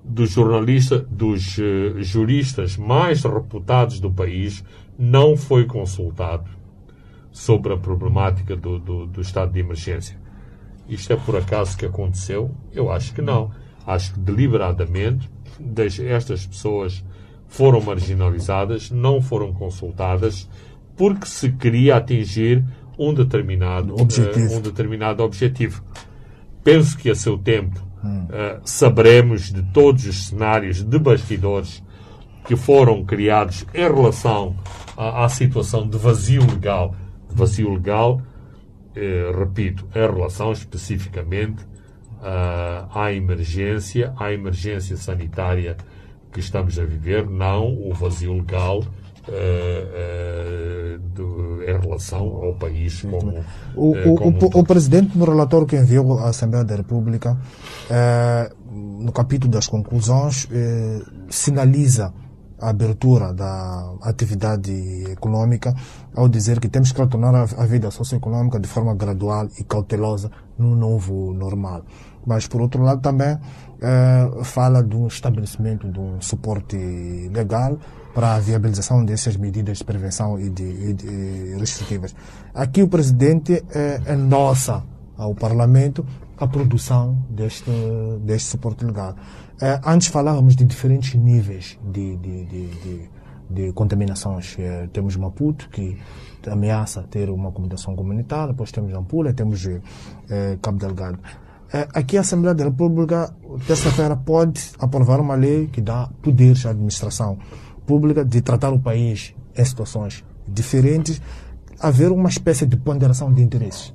dos 0.04 0.32
jornalistas, 0.32 1.06
dos 1.10 1.58
uh, 1.58 2.02
juristas 2.02 2.78
mais 2.78 3.24
reputados 3.24 4.00
do 4.00 4.12
país 4.12 4.64
não 4.98 5.36
foi 5.36 5.66
consultado 5.66 6.50
sobre 7.32 7.74
a 7.74 7.78
problemática 7.78 8.56
do, 8.56 8.80
do, 8.80 9.06
do, 9.06 9.22
estado 9.22 9.52
de 9.52 9.60
emergência. 9.60 10.18
Isto 10.88 11.14
é 11.14 11.16
por 11.16 11.36
acaso 11.36 11.78
que 11.78 11.86
aconteceu? 11.86 12.52
Eu 12.74 12.92
acho 12.92 13.14
que 13.14 13.22
não. 13.22 13.52
Acho 13.86 14.14
que 14.14 14.20
deliberadamente 14.20 15.30
estas 16.08 16.46
pessoas 16.46 17.04
foram 17.48 17.82
marginalizadas, 17.82 18.90
não 18.92 19.22
foram 19.22 19.54
consultadas, 19.54 20.48
porque 20.96 21.26
se 21.26 21.52
queria 21.52 21.98
atingir 21.98 22.64
um 22.98 23.14
determinado 23.14 24.00
objetivo. 24.00 24.54
Uh, 24.54 24.58
um 24.58 24.62
determinado 24.62 25.24
objetivo. 25.24 25.84
Penso 26.64 26.98
que 26.98 27.10
a 27.10 27.16
seu 27.16 27.38
tempo 27.38 27.82
hum. 28.04 28.26
uh, 28.26 28.62
saberemos 28.64 29.52
de 29.52 29.64
todos 29.72 30.06
os 30.06 30.28
cenários 30.28 30.84
de 30.84 31.00
bastidores 31.00 31.82
que 32.46 32.56
foram 32.56 33.06
criados 33.06 33.66
em 33.74 33.82
relação 33.82 34.56
à, 34.98 35.26
à 35.26 35.30
situação 35.30 35.88
de 35.88 35.98
vazio 35.98 36.46
legal. 36.46 36.96
Vazio 37.30 37.74
legal, 37.74 38.22
eh, 38.96 39.32
repito, 39.38 39.88
em 39.96 40.00
relação 40.00 40.52
especificamente 40.52 41.64
uh, 42.20 42.90
à 42.94 43.14
emergência, 43.14 44.14
à 44.18 44.34
emergência 44.34 44.98
sanitária 44.98 45.78
que 46.32 46.40
estamos 46.40 46.78
a 46.78 46.86
viver, 46.86 47.28
não 47.30 47.74
o 47.74 47.94
vazio 47.94 48.34
legal 48.34 48.80
uh, 48.80 51.00
do, 51.14 51.64
em 51.64 51.80
relação 51.80 52.26
ao 52.44 52.54
país 52.56 53.02
como. 53.02 53.44
O, 53.76 53.92
uh, 53.92 54.16
como 54.16 54.38
o, 54.38 54.46
o, 54.46 54.60
o, 54.60 54.64
Presidente, 54.64 55.18
no 55.18 55.26
relatório 55.26 55.66
que 55.66 55.76
enviou 55.76 56.20
à 56.20 56.30
Assembleia 56.30 56.66
da 56.66 56.76
República, 56.76 57.36
no 58.72 59.12
capítulo 59.12 59.52
das 59.52 59.68
conclusões, 59.68 60.48
sinaliza 61.30 62.14
a 62.62 62.70
abertura 62.70 63.34
da 63.34 63.94
atividade 64.02 64.72
econômica 65.12 65.74
ao 66.16 66.28
dizer 66.28 66.60
que 66.60 66.68
temos 66.68 66.92
que 66.92 67.02
retornar 67.02 67.36
a 67.36 67.66
vida 67.66 67.90
socioeconômica 67.92 68.60
de 68.60 68.68
forma 68.68 68.94
gradual 68.96 69.48
e 69.60 69.64
cautelosa 69.64 70.32
no 70.58 70.76
novo 70.76 71.34
normal. 71.34 71.84
Mas, 72.26 72.48
por 72.48 72.62
outro 72.62 72.84
lado, 72.84 73.02
também 73.02 73.38
fala 74.44 74.84
do 74.84 75.08
estabelecimento 75.08 75.90
de 75.90 76.00
um 76.00 76.22
suporte 76.22 76.78
legal 77.34 77.78
para 78.14 78.36
a 78.36 78.40
viabilização 78.40 79.06
dessas 79.06 79.38
medidas 79.38 79.78
de 79.78 79.84
prevenção 79.84 80.40
e 80.40 80.50
de, 80.50 80.64
e 80.64 80.94
de 80.94 81.56
restritivas. 81.58 82.14
Aqui 82.54 82.82
o 82.82 82.88
presidente 82.88 83.64
é, 83.74 84.14
endossa 84.14 84.84
ao 85.18 85.34
Parlamento 85.34 86.06
a 86.38 86.48
produção 86.48 87.18
deste, 87.30 87.72
deste 88.22 88.50
suporte 88.50 88.84
legal. 88.84 89.16
É, 89.62 89.80
antes 89.86 90.08
falávamos 90.08 90.56
de 90.56 90.64
diferentes 90.64 91.16
níveis 91.16 91.78
de, 91.84 92.16
de, 92.16 92.46
de, 92.46 92.68
de, 92.68 93.10
de 93.50 93.74
contaminações. 93.74 94.56
É, 94.58 94.88
temos 94.88 95.16
Maputo, 95.18 95.70
que 95.70 95.98
ameaça 96.48 97.04
ter 97.04 97.30
uma 97.30 97.52
comunicação 97.52 97.96
comunitária, 97.96 98.54
depois 98.54 98.72
temos 98.72 98.94
Ampula, 98.94 99.34
temos 99.34 99.66
é, 100.30 100.58
Cabo 100.62 100.78
Delgado. 100.78 101.20
É, 101.72 101.88
aqui 101.94 102.18
a 102.18 102.22
Assembleia 102.22 102.56
da 102.56 102.64
República, 102.64 103.34
terça-feira, 103.68 104.16
pode 104.16 104.72
aprovar 104.80 105.20
uma 105.20 105.36
lei 105.36 105.68
que 105.68 105.82
dá 105.82 106.10
poderes 106.22 106.66
à 106.66 106.72
administração 106.72 107.38
pública 107.86 108.24
de 108.24 108.42
tratar 108.42 108.72
o 108.72 108.80
país 108.80 109.36
em 109.56 109.66
situações 109.66 110.24
diferentes, 110.48 111.22
haver 111.80 112.12
uma 112.12 112.30
espécie 112.30 112.66
de 112.66 112.78
ponderação 112.78 113.32
de 113.32 113.42
interesses. 113.42 113.94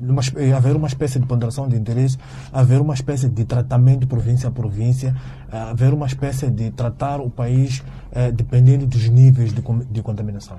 Uma, 0.00 0.22
eh, 0.36 0.52
haver 0.52 0.76
uma 0.76 0.88
espécie 0.88 1.18
de 1.18 1.26
ponderação 1.26 1.68
de 1.68 1.76
interesses, 1.76 2.18
haver 2.52 2.80
uma 2.80 2.94
espécie 2.94 3.28
de 3.28 3.44
tratamento 3.44 4.06
província 4.06 4.48
a 4.48 4.52
província, 4.52 5.14
eh, 5.52 5.56
haver 5.56 5.92
uma 5.92 6.06
espécie 6.06 6.50
de 6.50 6.70
tratar 6.70 7.20
o 7.20 7.30
país 7.30 7.82
eh, 8.12 8.32
dependendo 8.32 8.86
dos 8.86 9.08
níveis 9.08 9.52
de, 9.52 9.62
de 9.90 10.02
contaminação. 10.02 10.56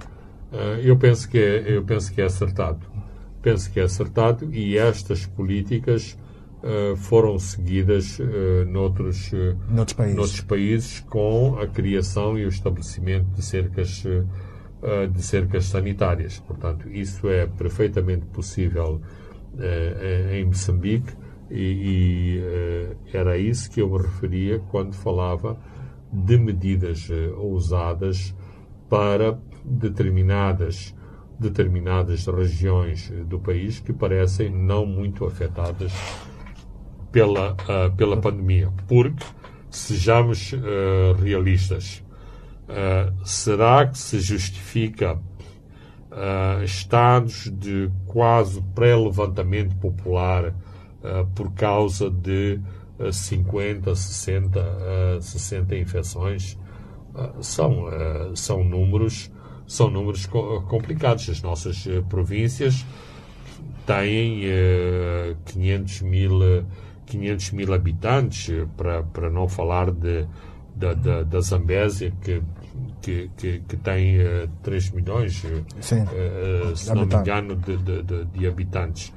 Eu 0.84 0.98
penso 0.98 1.30
que 1.30 1.38
é, 1.38 1.78
eu 1.78 1.84
penso 1.84 2.12
que 2.12 2.22
é 2.22 2.26
acertado. 2.26 2.80
Penso 3.42 3.72
que 3.72 3.80
é 3.80 3.84
acertado 3.84 4.54
e 4.54 4.78
estas 4.78 5.26
políticas 5.26 6.18
uh, 6.62 6.96
foram 6.96 7.40
seguidas 7.40 8.20
uh, 8.20 8.66
noutros, 8.68 9.32
uh, 9.32 9.58
noutros, 9.70 9.94
países. 9.94 10.16
noutros, 10.16 10.42
países. 10.42 11.00
com 11.10 11.58
a 11.60 11.68
criação 11.68 12.38
e 12.38 12.46
o 12.46 12.50
estabelecimento 12.50 13.26
de 13.34 13.42
cercas, 13.42 14.04
de 15.14 15.22
cercas 15.22 15.66
sanitárias. 15.66 16.40
Portanto, 16.40 16.90
isso 16.90 17.30
é 17.30 17.46
perfeitamente 17.46 18.26
possível 18.26 19.00
em 20.32 20.46
Moçambique 20.46 21.14
e, 21.50 22.40
e 23.12 23.18
era 23.18 23.32
a 23.32 23.38
isso 23.38 23.70
que 23.70 23.82
eu 23.82 23.90
me 23.90 23.98
referia 23.98 24.60
quando 24.70 24.94
falava 24.94 25.58
de 26.12 26.38
medidas 26.38 27.10
ousadas 27.38 28.36
para 28.90 29.38
determinadas 29.64 30.96
determinadas 31.42 32.28
regiões 32.28 33.12
do 33.26 33.40
país 33.40 33.80
que 33.80 33.92
parecem 33.92 34.50
não 34.50 34.86
muito 34.86 35.26
afetadas 35.26 35.92
pela, 37.12 37.54
uh, 37.54 37.96
pela 37.96 38.18
pandemia. 38.18 38.72
Porque, 38.88 39.26
sejamos 39.70 40.54
uh, 40.54 41.20
realistas, 41.20 42.04
uh, 42.70 43.26
será 43.26 43.88
que 43.88 43.98
se 43.98 44.20
justifica 44.20 45.20
estados 46.64 47.50
de 47.50 47.90
quase 48.06 48.62
pré-levantamento 48.76 49.76
popular 49.78 50.54
por 51.36 51.54
causa 51.54 52.10
de 52.10 52.60
50, 53.12 53.96
60, 53.96 55.22
60 55.22 55.76
infecções? 55.78 56.58
são, 57.42 57.86
são 58.36 58.64
números 58.64 59.32
são 59.66 59.90
números 59.90 60.26
complicados. 60.26 61.30
As 61.30 61.42
nossas 61.42 61.88
províncias 62.10 62.86
têm 63.86 64.44
uh, 64.46 65.38
500 65.46 66.02
mil 66.02 66.66
500 67.06 67.52
mil 67.52 67.74
habitantes, 67.74 68.50
para, 68.78 69.04
para 69.04 69.30
não 69.30 69.48
falar 69.48 69.92
de, 69.92 70.26
da, 70.74 70.94
da, 70.94 71.24
da 71.24 71.42
Zambésia, 71.42 72.14
que, 72.22 72.42
que, 73.02 73.30
que, 73.38 73.60
que 73.68 73.78
tem 73.78 74.20
uh, 74.20 74.50
3 74.64 74.92
milhões, 74.92 75.44
Sim. 75.80 76.04
uh, 76.04 76.76
se 76.76 76.94
não 76.94 77.06
me 77.06 77.16
engano, 77.16 77.56
de, 77.56 77.78
de, 77.78 78.04
de, 78.04 78.26
de 78.26 78.48
habitantes. 78.48 79.14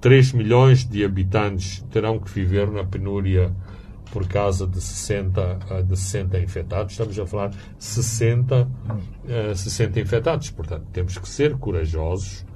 3 0.00 0.32
milhões 0.32 0.84
de 0.84 1.04
habitantes 1.04 1.84
terão 1.90 2.18
que 2.18 2.30
viver 2.30 2.70
na 2.70 2.84
penúria 2.84 3.52
por 4.12 4.26
causa 4.28 4.66
de 4.66 4.80
60, 4.80 5.58
eh, 5.70 5.82
de 5.82 5.96
60 5.96 6.38
infectados. 6.38 6.92
Estamos 6.92 7.18
a 7.18 7.26
falar 7.26 7.50
60, 7.78 8.68
eh, 9.28 9.54
60 9.54 10.00
infectados. 10.00 10.50
Portanto, 10.50 10.86
temos 10.92 11.18
que 11.18 11.28
ser 11.28 11.56
corajosos 11.56 12.46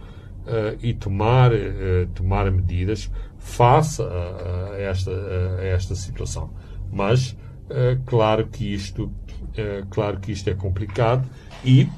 eh, 0.47 0.79
e 0.83 0.95
tomar, 0.95 1.53
eh, 1.53 2.09
tomar 2.15 2.51
medidas 2.51 3.11
face 3.39 4.03
a, 4.03 4.79
esta, 4.79 5.11
a 5.11 5.65
esta 5.65 5.95
situação. 5.95 6.51
Mas, 6.91 7.37
eh, 7.69 7.99
claro 8.07 8.47
que 8.49 8.73
isto, 8.73 9.13
eh, 9.57 9.85
claro 9.91 10.21
que 10.21 10.33
isto 10.33 10.49
é 10.49 10.55
complicado 10.55 11.29
e 11.65 11.89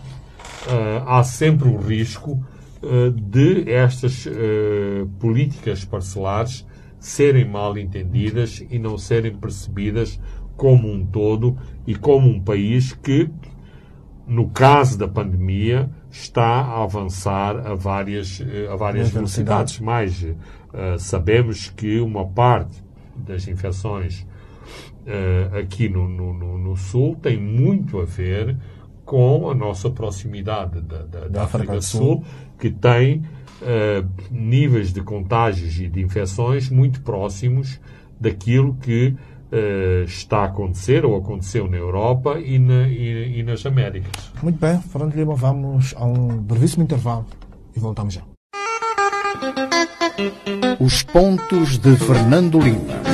eh, 0.69 1.03
há 1.07 1.23
sempre 1.23 1.69
o 1.69 1.77
risco 1.77 2.45
eh, 2.83 3.11
de 3.15 3.71
estas 3.71 4.27
eh, 4.27 5.07
políticas 5.21 5.85
parcelares 5.85 6.67
serem 6.99 7.49
mal 7.49 7.79
entendidas 7.79 8.65
e 8.69 8.79
não 8.79 8.99
serem 8.99 9.37
percebidas 9.37 10.21
como 10.57 10.91
um 10.91 11.05
todo 11.07 11.57
e 11.87 11.95
como 11.95 12.29
um 12.29 12.41
país 12.41 12.93
que, 12.93 13.31
no 14.27 14.51
caso 14.51 14.99
da 14.99 15.07
pandemia, 15.07 15.91
está 16.11 16.43
a 16.45 16.83
avançar 16.83 17.57
a 17.67 17.75
várias, 17.75 18.43
a 18.71 18.77
várias 18.77 19.11
velocidades. 19.11 19.79
Mas 19.81 20.25
eh, 20.25 20.97
sabemos 20.99 21.71
que 21.71 22.01
uma 22.01 22.27
parte 22.27 22.83
das 23.17 23.47
infecções 23.47 24.27
eh, 25.07 25.61
aqui 25.61 25.89
no, 25.89 26.09
no, 26.09 26.33
no- 26.33 26.59
no 26.59 26.77
Sul 26.77 27.17
tem 27.21 27.37
muito 27.39 28.01
a 28.01 28.05
ver 28.05 28.57
com 29.05 29.51
a 29.51 29.55
nossa 29.55 29.91
proximidade 29.91 30.81
da, 30.81 30.99
da- 31.03 31.29
da 31.29 31.43
África 31.45 31.75
do 31.75 31.83
Sul, 31.83 32.25
que 32.59 32.71
tem 32.71 33.23
eh, 33.61 34.03
níveis 34.31 34.93
de 34.93 35.01
contágios 35.03 35.79
e 35.79 35.89
de 35.89 36.01
infecções 36.03 36.69
muito 36.71 37.01
próximos 37.03 37.81
daquilo 38.21 38.75
que 38.81 39.15
eh, 39.51 40.05
está 40.07 40.39
a 40.39 40.45
acontecer 40.47 41.05
ou 41.05 41.17
aconteceu 41.17 41.69
na 41.69 41.77
Europa 41.77 42.39
e, 42.39 42.59
na- 42.59 42.89
e- 42.89 43.41
e 43.41 43.43
nas 43.43 43.67
Américas. 43.67 44.33
Muito 44.43 44.59
bem, 44.59 44.81
Fernando 44.81 45.15
Lima, 45.15 45.35
vamos 45.35 45.95
a 45.97 46.05
um 46.07 46.29
brevíssimo 46.39 46.85
intervalo 46.85 47.27
e 47.77 47.81
voltamos 47.81 48.15
já. 48.15 48.23
Os 50.81 51.03
pontos 51.03 51.79
de 51.79 51.97
Fernando 51.97 52.59
Lima. 52.61 53.12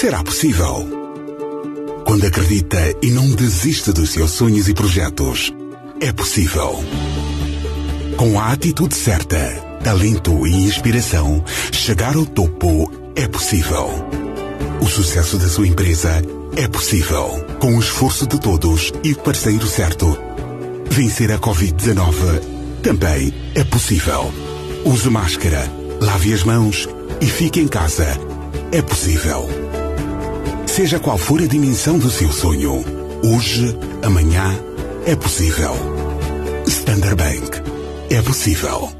Será 0.00 0.24
possível? 0.24 0.88
Quando 2.06 2.24
acredita 2.26 2.78
e 3.02 3.10
não 3.10 3.32
desiste 3.32 3.92
dos 3.92 4.08
seus 4.08 4.30
sonhos 4.30 4.66
e 4.66 4.72
projetos, 4.72 5.52
é 6.00 6.10
possível. 6.10 6.82
Com 8.16 8.40
a 8.40 8.50
atitude 8.50 8.94
certa, 8.94 9.36
talento 9.84 10.46
e 10.46 10.54
inspiração, 10.54 11.44
chegar 11.70 12.16
ao 12.16 12.24
topo 12.24 12.90
é 13.14 13.28
possível. 13.28 13.90
O 14.80 14.86
sucesso 14.86 15.36
da 15.36 15.50
sua 15.50 15.68
empresa 15.68 16.22
é 16.56 16.66
possível. 16.66 17.44
Com 17.60 17.76
o 17.76 17.80
esforço 17.80 18.26
de 18.26 18.40
todos 18.40 18.94
e 19.04 19.12
o 19.12 19.18
parceiro 19.18 19.66
certo. 19.66 20.16
Vencer 20.88 21.30
a 21.30 21.38
Covid-19 21.38 22.40
também 22.82 23.34
é 23.54 23.62
possível. 23.64 24.32
Use 24.82 25.10
máscara, 25.10 25.70
lave 26.00 26.32
as 26.32 26.42
mãos 26.42 26.88
e 27.20 27.26
fique 27.26 27.60
em 27.60 27.68
casa. 27.68 28.06
É 28.72 28.80
possível. 28.80 29.59
Seja 30.80 30.98
qual 30.98 31.18
for 31.18 31.42
a 31.42 31.46
dimensão 31.46 31.98
do 31.98 32.10
seu 32.10 32.32
sonho, 32.32 32.82
hoje, 33.22 33.76
amanhã, 34.02 34.58
é 35.04 35.14
possível. 35.14 35.74
Standard 36.66 37.16
Bank. 37.16 37.60
É 38.08 38.22
possível. 38.22 38.99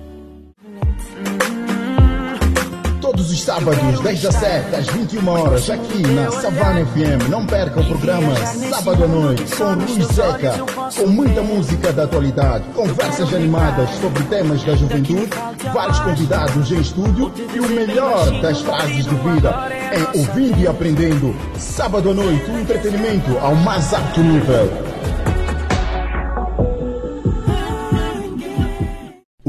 Os 3.40 3.44
sábados, 3.44 4.00
10 4.00 4.26
às 4.26 4.34
7 4.34 4.76
às 4.76 4.86
21 4.88 5.28
horas, 5.28 5.70
aqui 5.70 6.02
na 6.02 6.30
Savana 6.30 6.84
FM. 6.84 7.28
Não 7.30 7.46
perca 7.46 7.80
o 7.80 7.86
programa 7.86 8.34
Sábado 8.68 9.04
à 9.04 9.08
Noite 9.08 9.44
com 9.56 9.74
Rui 9.74 10.02
Zeca, 10.12 10.54
com 10.96 11.06
muita 11.06 11.42
música 11.42 11.92
da 11.92 12.04
atualidade, 12.04 12.64
conversas 12.74 13.32
animadas 13.32 13.88
sobre 13.96 14.22
temas 14.24 14.62
da 14.62 14.76
juventude, 14.76 15.30
vários 15.72 15.98
convidados 16.00 16.70
em 16.70 16.80
estúdio 16.80 17.32
e 17.54 17.60
o 17.60 17.68
melhor 17.68 18.30
das 18.42 18.60
frases 18.60 19.04
de 19.06 19.14
vida 19.14 19.68
em 19.92 20.20
ouvindo 20.20 20.58
e 20.58 20.66
aprendendo. 20.66 21.34
Sábado 21.56 22.10
à 22.10 22.14
noite, 22.14 22.50
o 22.50 22.60
entretenimento 22.60 23.38
ao 23.38 23.54
mais 23.54 23.92
alto 23.94 24.20
nível. 24.20 24.89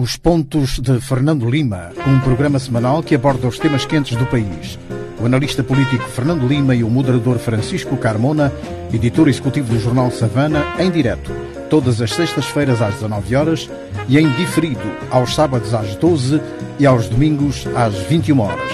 Os 0.01 0.17
Pontos 0.17 0.79
de 0.79 0.99
Fernando 0.99 1.47
Lima, 1.47 1.91
um 2.07 2.19
programa 2.21 2.57
semanal 2.57 3.03
que 3.03 3.13
aborda 3.13 3.47
os 3.47 3.59
temas 3.59 3.85
quentes 3.85 4.17
do 4.17 4.25
país. 4.25 4.79
O 5.21 5.27
analista 5.27 5.61
político 5.61 6.09
Fernando 6.09 6.47
Lima 6.47 6.73
e 6.73 6.83
o 6.83 6.89
moderador 6.89 7.37
Francisco 7.37 7.95
Carmona, 7.95 8.51
editor 8.91 9.27
executivo 9.27 9.71
do 9.71 9.79
jornal 9.79 10.09
Savana, 10.09 10.65
em 10.79 10.89
direto, 10.89 11.31
todas 11.69 12.01
as 12.01 12.13
sextas-feiras 12.13 12.81
às 12.81 12.95
19 12.95 13.35
horas 13.35 13.69
e 14.09 14.17
em 14.17 14.27
diferido 14.31 14.81
aos 15.11 15.35
sábados 15.35 15.71
às 15.71 15.95
12 15.97 16.41
e 16.79 16.85
aos 16.87 17.07
domingos 17.07 17.67
às 17.75 17.93
21 17.93 18.39
horas. 18.39 18.71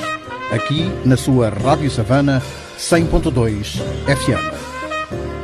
Aqui 0.54 0.90
na 1.04 1.18
sua 1.18 1.50
Rádio 1.50 1.92
Savana 1.92 2.42
100.2 2.80 3.82
FM. 4.06 5.37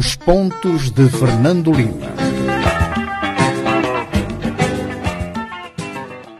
Os 0.00 0.16
Pontos 0.16 0.90
de 0.92 1.10
Fernando 1.10 1.70
Lima. 1.72 2.08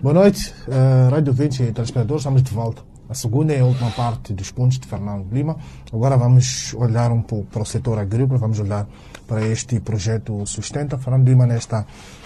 Boa 0.01 0.15
noite, 0.15 0.55
eh, 0.67 1.09
Rádio 1.11 1.35
20 1.35 1.65
e 1.65 1.73
telespectadores, 1.73 2.23
estamos 2.23 2.43
de 2.43 2.55
volta. 2.55 2.83
A 3.07 3.13
segunda 3.13 3.53
e 3.53 3.61
a 3.61 3.65
última 3.67 3.91
parte 3.91 4.33
dos 4.33 4.51
pontos 4.51 4.79
de 4.79 4.87
Fernando 4.89 5.31
Lima. 5.31 5.59
Agora 5.93 6.17
vamos 6.17 6.73
olhar 6.73 7.13
um 7.13 7.21
pouco 7.21 7.49
para 7.49 7.61
o 7.61 7.67
setor 7.67 7.99
agrícola, 7.99 8.39
vamos 8.39 8.59
olhar 8.61 8.89
para 9.29 9.47
este 9.47 9.79
projeto 9.79 10.47
Sustenta. 10.47 10.97
Fernando 10.97 11.29
Lima, 11.29 11.47
nesta 11.47 11.85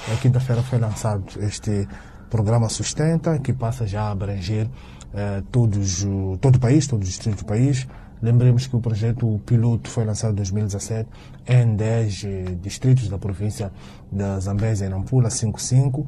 eh, 0.08 0.16
quinta-feira 0.22 0.62
foi 0.62 0.78
lançado 0.78 1.24
este 1.40 1.88
programa 2.30 2.68
Sustenta, 2.68 3.40
que 3.40 3.52
passa 3.52 3.88
já 3.88 4.02
a 4.02 4.12
abranger 4.12 4.68
eh, 5.12 5.42
todos, 5.50 6.06
todo 6.40 6.56
o 6.56 6.60
país, 6.60 6.86
todos 6.86 7.08
os 7.08 7.12
distritos 7.12 7.42
do 7.42 7.46
país. 7.48 7.88
Lembremos 8.24 8.66
que 8.66 8.74
o 8.74 8.80
projeto 8.80 9.38
piloto 9.44 9.90
foi 9.90 10.02
lançado 10.02 10.32
em 10.32 10.36
2017 10.36 11.06
em 11.46 11.76
10 11.76 12.24
eh, 12.24 12.44
distritos 12.58 13.06
da 13.06 13.18
província 13.18 13.70
da 14.10 14.40
Zambésia 14.40 14.86
e 14.86 14.88
Nampula, 14.88 15.28
55. 15.28 16.06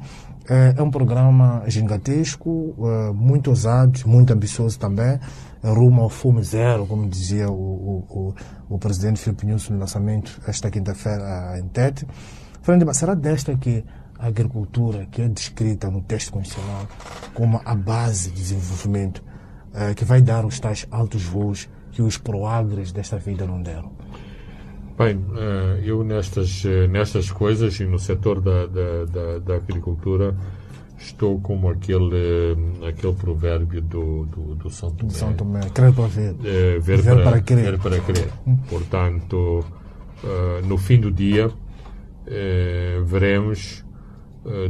Eh, 0.49 0.73
É 0.75 0.81
um 0.81 0.89
programa 0.89 1.61
gigantesco, 1.67 2.73
eh, 2.79 3.11
muito 3.13 3.51
ousado, 3.51 3.99
muito 4.07 4.33
ambicioso 4.33 4.79
também, 4.79 5.19
rumo 5.63 6.01
ao 6.01 6.09
fome 6.09 6.41
zero, 6.41 6.87
como 6.87 7.07
dizia 7.07 7.51
o, 7.51 7.53
o, 7.53 8.05
o, 8.09 8.75
o 8.75 8.79
presidente 8.79 9.19
Filipe 9.19 9.45
Nilson 9.45 9.73
no 9.73 9.79
lançamento 9.79 10.41
esta 10.47 10.71
quinta-feira 10.71 11.59
em 11.59 11.67
Tete. 11.67 12.07
Fernando, 12.63 12.91
será 12.95 13.13
desta 13.13 13.55
que 13.55 13.85
a 14.17 14.25
agricultura, 14.25 15.05
que 15.05 15.21
é 15.21 15.27
descrita 15.29 15.91
no 15.91 16.01
texto 16.01 16.31
constitucional 16.31 16.87
como 17.35 17.61
a 17.63 17.75
base 17.75 18.31
de 18.31 18.37
desenvolvimento, 18.37 19.23
que 19.95 20.03
vai 20.03 20.23
dar 20.23 20.43
os 20.43 20.59
tais 20.59 20.87
altos 20.89 21.23
voos 21.23 21.69
que 21.97 22.01
os 22.03 22.15
proagres 22.15 22.91
desta 22.91 23.17
vida 23.17 23.47
não 23.47 23.59
deram? 23.59 23.91
Bem, 24.95 25.19
eh, 25.35 25.81
eu 25.83 26.03
nestas, 26.03 26.63
eh, 26.63 26.85
nestas 26.87 27.31
coisas 27.31 27.79
e 27.79 27.85
no 27.85 27.97
setor 27.97 28.39
da, 28.39 28.67
da, 28.67 29.05
da, 29.05 29.39
da 29.39 29.55
agricultura 29.55 30.35
estou 30.99 31.39
como 31.41 31.67
aquele, 31.69 32.15
eh, 32.83 32.87
aquele 32.89 33.13
provérbio 33.13 33.81
do, 33.81 34.25
do, 34.27 34.53
do 34.53 34.69
São 34.69 34.91
Tomé. 34.91 35.11
São 35.11 35.33
Tomé, 35.33 35.61
crer 35.73 35.91
para 35.91 36.05
ver. 36.05 36.35
Eh, 36.43 36.77
ver, 36.79 37.01
Ver 37.01 37.15
para, 37.15 37.23
para 37.23 37.41
crer. 37.41 37.63
ver 37.71 37.79
para 37.79 37.99
crer. 37.99 38.29
Portanto, 38.69 39.65
no 40.67 40.77
fim 40.77 40.99
do 40.99 41.11
dia, 41.11 41.49
veremos 43.05 43.83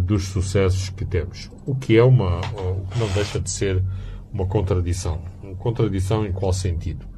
dos 0.02 0.28
sucessos 0.30 0.90
que 0.90 1.04
temos. 1.04 1.52
O 1.66 1.76
que 1.76 1.98
é 1.98 2.04
uma, 2.04 2.40
o 2.40 2.86
que 2.90 3.00
não 3.00 3.08
deixa 3.10 3.38
de 3.38 3.50
ser 3.50 3.84
uma 4.32 4.46
contradição. 4.46 5.20
Uma 5.44 5.56
contradição 5.56 6.26
em 6.26 6.32
qual 6.32 6.54
sentido? 6.54 7.17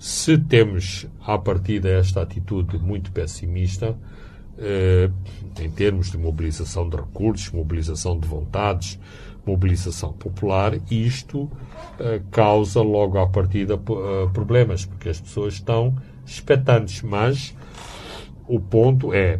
Se 0.00 0.38
temos 0.38 1.06
à 1.26 1.36
partida 1.36 1.90
esta 1.90 2.22
atitude 2.22 2.78
muito 2.78 3.12
pessimista, 3.12 3.94
eh, 4.56 5.10
em 5.60 5.70
termos 5.70 6.10
de 6.10 6.16
mobilização 6.16 6.88
de 6.88 6.96
recursos, 6.96 7.50
mobilização 7.50 8.18
de 8.18 8.26
vontades, 8.26 8.98
mobilização 9.44 10.10
popular, 10.14 10.72
isto 10.90 11.50
eh, 11.98 12.22
causa 12.30 12.80
logo 12.80 13.18
à 13.18 13.28
partida 13.28 13.74
eh, 13.74 14.28
problemas, 14.32 14.86
porque 14.86 15.10
as 15.10 15.20
pessoas 15.20 15.52
estão 15.52 15.94
expectantes, 16.24 17.02
mas 17.02 17.54
o 18.48 18.58
ponto 18.58 19.12
é, 19.12 19.38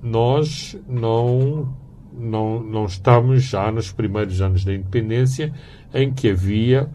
nós 0.00 0.78
não, 0.88 1.74
não, 2.16 2.62
não 2.62 2.84
estamos 2.84 3.42
já 3.42 3.72
nos 3.72 3.90
primeiros 3.90 4.40
anos 4.40 4.64
da 4.64 4.72
independência 4.72 5.52
em 5.92 6.12
que 6.12 6.30
havia 6.30 6.88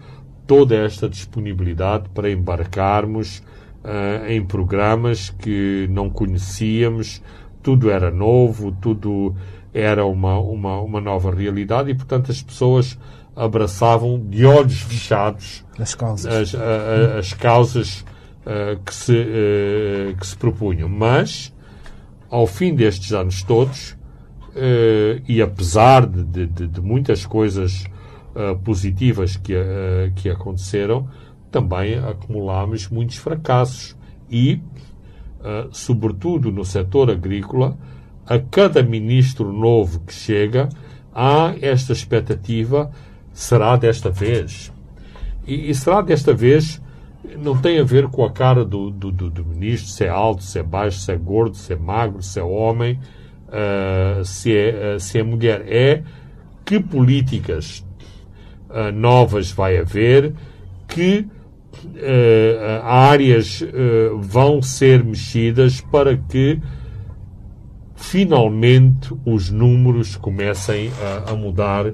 toda 0.46 0.76
esta 0.76 1.08
disponibilidade 1.08 2.10
para 2.10 2.30
embarcarmos 2.30 3.39
uh, 3.84 4.26
em 4.28 4.44
programas 4.44 5.30
que 5.30 5.88
não 5.89 6.10
conhecíamos, 6.10 7.22
tudo 7.62 7.89
era 7.89 8.12
novo, 8.12 8.72
tudo 8.72 9.36
era 9.74 10.06
uma, 10.06 10.38
uma, 10.39 10.82
uma 10.82 11.02
nova 11.02 11.34
realidade 11.34 11.89
e, 11.89 11.96
portanto, 11.96 12.32
as 12.32 12.41
pessoas 12.41 12.98
abraçavam 13.36 14.20
de 14.20 14.46
olhos 14.46 14.82
fechados 14.82 15.66
as 15.80 15.96
causas, 15.96 16.34
as, 16.34 16.56
a, 16.56 16.60
a, 16.60 17.20
as 17.20 17.34
causas 17.34 18.06
uh, 18.46 18.80
que, 18.86 18.94
se, 18.94 19.14
uh, 19.14 20.16
que 20.18 20.28
se 20.28 20.38
propunham. 20.38 20.89
Mas, 20.89 21.54
ao 22.30 22.46
fim 22.46 22.76
destes 22.76 23.14
anos 23.14 23.44
todos, 23.44 23.96
e 25.28 25.41
apesar 25.41 26.06
de, 26.06 26.46
de, 26.46 26.68
de 26.68 26.80
muitas 26.80 27.26
coisas 27.26 27.86
positivas 28.64 29.38
que, 29.38 29.54
que 30.16 30.30
aconteceram, 30.30 31.08
também 31.52 31.96
acumulámos 32.00 32.90
muitos 32.90 33.18
fracassos 33.18 33.96
e, 34.30 34.60
sobretudo 35.72 36.52
no 36.52 36.66
setor 36.66 37.12
agrícola, 37.12 37.78
a 38.26 38.40
cada 38.40 38.82
ministro 38.82 39.52
novo 39.52 40.00
que 40.02 40.14
chega, 40.14 40.70
há 41.14 41.54
esta 41.62 41.94
expectativa 41.94 42.92
será 43.34 43.76
desta 43.76 44.10
vez. 44.10 44.72
E, 45.46 45.70
e, 45.70 45.76
será 45.76 46.02
desta 46.02 46.34
vez, 46.34 46.82
não 47.38 47.58
tem 47.58 47.80
a 47.80 47.84
ver 47.84 48.08
com 48.08 48.24
a 48.24 48.32
cara 48.32 48.64
do, 48.64 48.90
do, 48.90 49.12
do, 49.12 49.30
do, 49.30 49.46
ministro, 49.46 49.90
se 49.90 50.06
é 50.06 50.10
alto, 50.10 50.44
se 50.44 50.60
é 50.60 50.64
baixo, 50.64 51.00
se 51.00 51.12
é 51.12 51.18
gordo, 51.18 51.56
se 51.56 51.74
é 51.74 51.76
magro, 51.76 52.22
se 52.22 52.40
é 52.40 52.44
homem, 52.44 53.00
uh, 53.48 54.24
se, 54.24 54.56
é, 54.56 54.96
uh, 54.96 55.00
se 55.00 55.20
é 55.20 55.24
mulher. 55.24 55.66
É 55.68 56.04
que 56.64 56.80
políticas 56.80 57.86
uh, 58.74 58.92
novas 58.92 59.52
vai 59.52 59.78
haver, 59.78 60.34
que 60.88 61.28
áreas 62.84 63.64
vão 64.20 64.62
ser 64.62 65.04
mexidas 65.04 65.82
para 65.82 66.16
que 66.16 66.62
finalmente 67.96 69.14
os 69.26 69.50
números 69.50 70.16
comecem 70.16 70.92
a, 71.26 71.32
a 71.32 71.36
mudar 71.36 71.92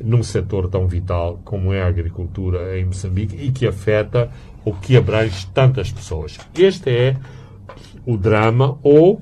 num 0.00 0.22
setor 0.22 0.68
tão 0.68 0.86
vital 0.86 1.40
como 1.44 1.72
é 1.72 1.82
a 1.82 1.86
agricultura 1.86 2.78
em 2.78 2.84
Moçambique 2.84 3.36
e 3.36 3.50
que 3.50 3.66
afeta 3.66 4.30
ou 4.64 4.74
que 4.74 4.96
abrange 4.96 5.46
tantas 5.54 5.90
pessoas. 5.90 6.38
Este 6.56 6.90
é 6.90 7.16
o 8.04 8.16
drama, 8.16 8.78
ou, 8.82 9.20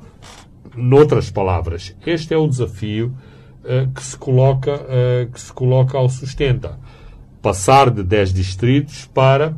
noutras 0.74 1.30
palavras, 1.30 1.94
este 2.04 2.34
é 2.34 2.36
o 2.36 2.48
desafio 2.48 3.14
uh, 3.64 3.92
que, 3.92 4.02
se 4.02 4.16
coloca, 4.16 4.74
uh, 4.74 5.30
que 5.30 5.40
se 5.40 5.52
coloca 5.52 5.98
ao 5.98 6.08
sustenta. 6.08 6.78
Passar 7.42 7.90
de 7.90 8.02
10 8.02 8.32
distritos 8.32 9.04
para 9.06 9.54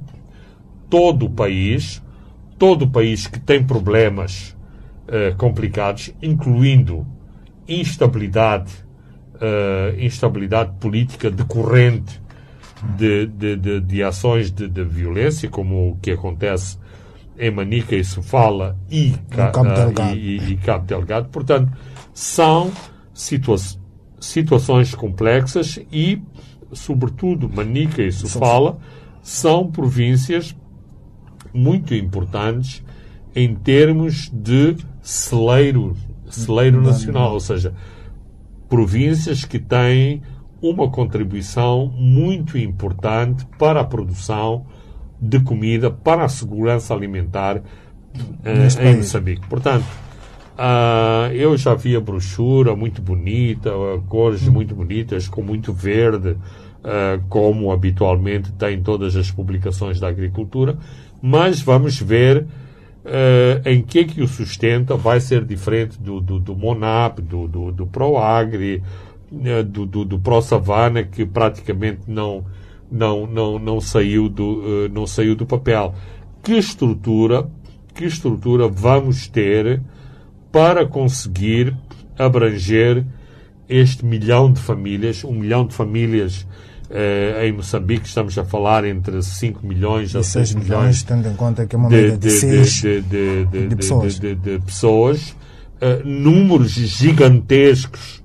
todo 0.89 1.27
o 1.27 1.31
país, 1.31 2.03
todo 2.59 2.87
o 2.87 2.91
país 2.91 3.27
que 3.27 3.39
tem 3.39 3.63
problemas 3.63 4.57
uh, 5.07 5.37
complicados, 5.37 6.13
incluindo 6.23 7.07
instabilidade 7.69 8.85
uh, 9.35 9.99
instabilidade 9.99 10.73
política 10.79 11.31
decorrente 11.31 12.21
de, 12.97 13.27
de, 13.27 13.57
de, 13.57 13.81
de 13.81 14.03
ações 14.03 14.51
de, 14.51 14.69
de, 14.69 14.85
violência, 14.85 15.49
como 15.49 15.91
o 15.91 15.97
que 15.97 16.11
acontece 16.11 16.79
em 17.39 17.51
Manica 17.51 17.97
e 17.97 18.05
Sofala 18.05 18.77
e, 18.91 19.15
Cabo, 19.31 19.61
uh, 19.61 19.75
Delgado. 19.75 20.17
E, 20.17 20.53
e, 20.53 20.57
Cabo 20.59 20.87
Delgado. 20.87 21.29
Portanto, 21.29 21.73
são 22.13 22.71
situa 23.13 23.57
situações 24.21 24.95
complexas 24.95 25.79
e, 25.93 26.23
sobretudo, 26.73 27.49
Manica 27.49 28.03
e 28.03 28.13
Sofala 28.13 28.79
são 29.23 29.71
províncias 29.71 30.55
muito 31.53 31.95
importantes 31.95 32.83
em 33.35 33.55
termos 33.55 34.31
de 34.33 34.77
celeiro, 35.03 35.97
celeiro 36.29 36.83
nacional, 36.83 37.33
ou 37.33 37.41
seja, 37.41 37.75
províncias 38.69 39.45
que 39.45 39.59
têm 39.59 40.23
uma 40.61 40.91
contribuição 40.91 41.87
muito 41.97 42.57
importante 42.57 43.47
para 43.59 43.81
a 43.81 43.85
produção 43.85 44.67
de 45.21 45.41
comida, 45.41 45.91
para 45.91 46.25
a 46.25 46.29
segurança 46.29 46.95
alimentar 46.95 47.59
uh, 47.59 48.83
em 48.83 48.97
Moçambique. 48.97 49.47
Portanto, 49.47 49.85
uh, 50.59 51.33
eu 51.33 51.57
já 51.57 51.75
vi 51.75 51.97
a 51.97 52.01
brochura 52.01 52.75
muito 52.75 53.03
bonita, 53.03 53.71
cores 54.09 54.47
hum. 54.47 54.53
muito 54.53 54.75
bonitas, 54.75 55.29
com 55.29 55.43
muito 55.43 55.73
verde, 55.73 56.31
uh, 56.31 57.23
como 57.29 57.73
habitualmente 57.73 58.53
tem 58.53 58.83
todas 58.83 59.17
as 59.17 59.31
publicações 59.31 60.01
da 60.01 60.09
agricultura, 60.09 60.77
mas 61.23 61.61
vamos 61.61 62.01
ver 62.01 62.47
Uh, 63.05 63.61
em 63.69 63.83
que 63.83 63.99
é 63.99 64.05
que 64.05 64.23
o 64.23 64.27
sustenta 64.27 64.97
vai 64.97 65.21
ser 65.21 65.45
diferente 65.45 66.01
do, 66.01 66.23
do, 66.23 66.41
do 66.41 66.57
Monap, 66.57 67.19
do, 67.19 67.47
do, 67.47 67.71
do 67.71 67.87
ProAgri, 67.87 68.83
uh, 69.31 69.63
do, 69.63 69.85
do, 69.85 70.07
do 70.07 70.19
ProSavana, 70.19 71.03
que 71.03 71.27
praticamente 71.27 72.01
não, 72.09 72.47
não, 72.91 73.27
não, 73.27 73.59
não, 73.59 73.79
saiu 73.79 74.27
do, 74.31 74.45
uh, 74.45 74.89
não 74.91 75.07
saiu 75.07 75.35
do 75.35 75.45
papel. 75.45 75.95
Que 76.43 76.55
estrutura, 76.55 77.47
que 77.95 78.07
estrutura 78.07 78.69
vamos 78.69 79.29
ter 79.29 79.83
para 80.55 80.87
conseguir 80.87 81.77
abranger 82.17 83.05
este 83.69 84.07
milhão 84.07 84.53
de 84.53 84.61
famílias, 84.61 85.25
um 85.25 85.33
milhão 85.33 85.67
de 85.67 85.75
famílias 85.75 86.47
eh, 86.89 87.49
em 87.49 87.53
Moçambique 87.53 88.07
estamos 88.07 88.39
a 88.39 88.45
falar 88.45 88.85
entre 88.85 89.21
5 89.21 89.67
milhões 89.67 90.15
a 90.15 90.23
6 90.23 90.55
milhões, 90.55 90.69
milhões, 90.69 91.03
tendo 91.03 91.29
em 91.29 91.35
conta 91.35 91.67
que 91.67 91.75
é 91.75 91.79
uma 91.79 91.91
média 91.91 92.17
de, 92.17 92.41
de, 92.41 93.03
de, 93.03 93.45
de, 93.47 93.67
de 93.67 93.75
pessoas, 93.75 94.19
de, 94.21 94.37
pessoas. 94.65 95.37
Eh, 95.81 96.03
números 96.05 96.71
gigantescos 96.71 98.23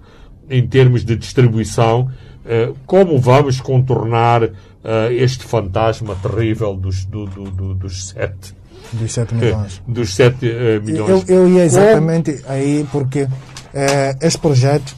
em 0.47 0.67
termos 0.67 1.03
de 1.03 1.15
distribuição. 1.15 2.11
Eh, 2.45 2.73
como 2.85 3.17
vamos 3.17 3.59
contornar 3.59 4.51
este 5.11 5.43
fantasma 5.43 6.15
terrível 6.15 6.73
dos, 6.73 7.03
do, 7.03 7.25
do, 7.25 7.51
do, 7.51 7.73
dos 7.73 8.09
7 8.09 8.58
dos 8.93 9.13
7 9.13 9.35
milhões. 9.35 9.81
dos 9.87 10.15
7 10.15 10.45
milhões. 10.83 11.29
Eu, 11.29 11.43
eu 11.43 11.49
ia 11.49 11.65
exatamente 11.65 12.43
aí 12.47 12.87
porque 12.91 13.27
este 14.21 14.39
projeto 14.39 14.95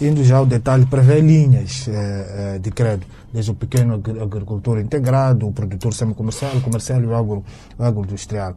indo 0.00 0.22
já 0.22 0.36
ao 0.36 0.46
detalhe, 0.46 0.86
prevê 0.86 1.20
linhas 1.20 1.88
eh, 1.88 2.54
eh, 2.54 2.58
de 2.58 2.70
crédito, 2.70 3.08
desde 3.32 3.50
o 3.50 3.54
pequeno 3.54 3.94
agricultor 3.94 4.78
integrado, 4.78 5.46
o 5.46 5.52
produtor 5.52 5.92
semi-comercial, 5.92 6.56
o 6.56 6.60
comercial 6.60 7.00
e 7.02 7.06
o 7.06 7.14
agro, 7.14 7.44
agroindustrial. 7.78 8.54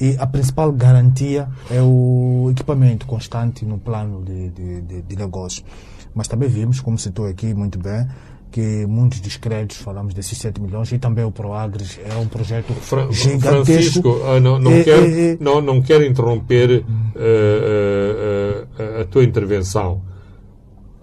E 0.00 0.16
a 0.18 0.26
principal 0.26 0.70
garantia 0.72 1.48
é 1.70 1.80
o 1.80 2.48
equipamento 2.50 3.06
constante 3.06 3.64
no 3.64 3.78
plano 3.78 4.22
de, 4.22 4.50
de, 4.50 4.80
de, 4.82 5.02
de 5.02 5.16
negócio. 5.16 5.64
Mas 6.14 6.28
também 6.28 6.48
vimos, 6.48 6.80
como 6.80 6.98
citou 6.98 7.26
aqui 7.26 7.52
muito 7.52 7.78
bem, 7.78 8.06
que 8.50 8.86
muitos 8.86 9.20
dos 9.20 9.36
créditos, 9.36 9.76
falamos 9.78 10.14
desses 10.14 10.38
7 10.38 10.60
milhões, 10.60 10.90
e 10.92 10.98
também 10.98 11.24
o 11.24 11.30
ProAgres 11.30 12.00
é 12.04 12.14
um 12.16 12.26
projeto 12.26 12.72
Fra 12.74 13.06
gigantesco. 13.10 13.64
Francisco, 13.64 14.08
uh, 14.08 14.40
não, 14.40 14.58
não, 14.58 14.82
quero, 14.82 15.06
não, 15.40 15.60
não 15.60 15.82
quero 15.82 16.04
interromper 16.04 16.80
uh, 16.80 16.82
uh, 16.82 19.02
a 19.02 19.04
tua 19.04 19.22
intervenção 19.24 20.02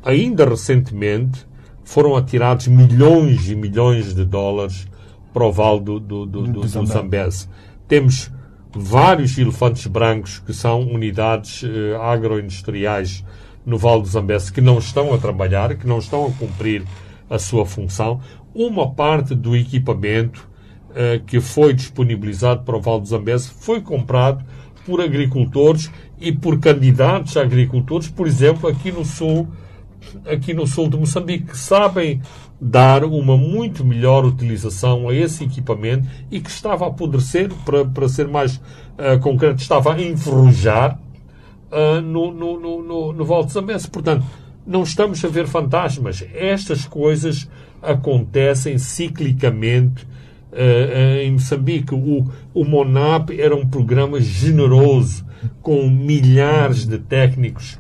ainda 0.04 0.46
recentemente 0.46 1.46
foram 1.84 2.16
atirados 2.16 2.68
milhões 2.68 3.50
e 3.50 3.56
milhões 3.56 4.14
de 4.14 4.26
dólares 4.26 4.88
para 5.34 5.46
o 5.46 5.52
vale 5.52 5.82
do, 5.82 6.00
do, 6.00 6.26
do, 6.26 6.42
do, 6.44 6.62
do 6.62 6.86
Zambeze. 6.86 7.48
Temos 7.88 8.32
vários 8.76 9.38
elefantes 9.38 9.86
brancos 9.88 10.40
que 10.40 10.54
são 10.54 10.82
unidades 10.82 11.64
agroindustriais 12.02 13.24
no 13.66 13.78
Vale 13.78 14.02
do 14.02 14.08
Zambeze 14.08 14.52
que 14.52 14.62
não 14.62 14.78
estão 14.78 15.14
a 15.14 15.18
trabalhar, 15.18 15.76
que 15.76 15.88
não 15.88 16.00
estão 16.00 16.26
a 16.26 16.32
cumprir 16.32 16.84
a 17.30 17.40
sua 17.40 17.66
função. 17.66 18.20
Uma 18.54 18.92
parte 18.92 19.34
do 19.34 19.56
equipamento 19.56 20.48
eh, 20.96 21.22
que 21.26 21.40
foi 21.40 21.74
disponibilizado 21.74 22.64
para 22.64 22.78
o 22.78 22.82
Vale 22.82 23.02
do 23.02 23.08
Zambeze 23.08 23.50
foi 23.50 23.82
comprado 23.82 24.46
por 24.86 25.02
agricultores 25.02 25.92
e 26.20 26.32
por 26.32 26.60
candidatos 26.60 27.36
a 27.38 27.42
agricultores, 27.42 28.10
por 28.10 28.28
exemplo, 28.28 28.70
aqui 28.70 28.92
no 28.92 29.04
sul 29.04 29.48
aqui 30.26 30.54
no 30.54 30.68
sul 30.68 30.90
de 30.90 30.98
Moçambique 30.98 31.46
que 31.46 31.58
sabem 31.58 32.22
dar 32.60 33.04
uma 33.04 33.36
muito 33.36 33.84
melhor 33.84 34.26
utilização 34.26 35.10
a 35.10 35.14
esse 35.14 35.44
equipamento 35.44 36.08
e 36.32 36.40
que 36.40 36.50
estava 36.50 36.86
a 36.86 36.88
apodrecer, 36.90 37.50
para, 37.66 37.86
para 37.86 38.08
ser 38.08 38.28
mais 38.28 38.58
uh, 38.58 39.20
concreto, 39.22 39.62
estava 39.62 39.94
a 39.94 40.02
enferrujar 40.02 41.00
uh, 41.72 42.02
no, 42.02 42.32
no, 42.32 42.60
no, 42.60 42.84
no, 42.84 43.14
no 43.14 43.26
Val 43.26 43.46
de 43.46 43.52
Zambés. 43.52 43.86
Portanto, 43.86 44.26
não 44.66 44.84
estamos 44.84 45.24
a 45.24 45.28
ver 45.28 45.48
fantasmas. 45.48 46.26
Estas 46.34 46.86
coisas 46.86 47.50
acontecem 47.82 48.78
ciclicamente 48.78 50.08
em 51.22 51.32
Moçambique. 51.32 51.94
O, 51.94 52.28
o 52.54 52.64
MONAP 52.64 53.32
era 53.32 53.56
um 53.56 53.68
programa 53.68 54.22
generoso, 54.22 55.26
com 55.62 55.90
milhares 55.90 56.86
de 56.86 56.98
técnicos 56.98 57.80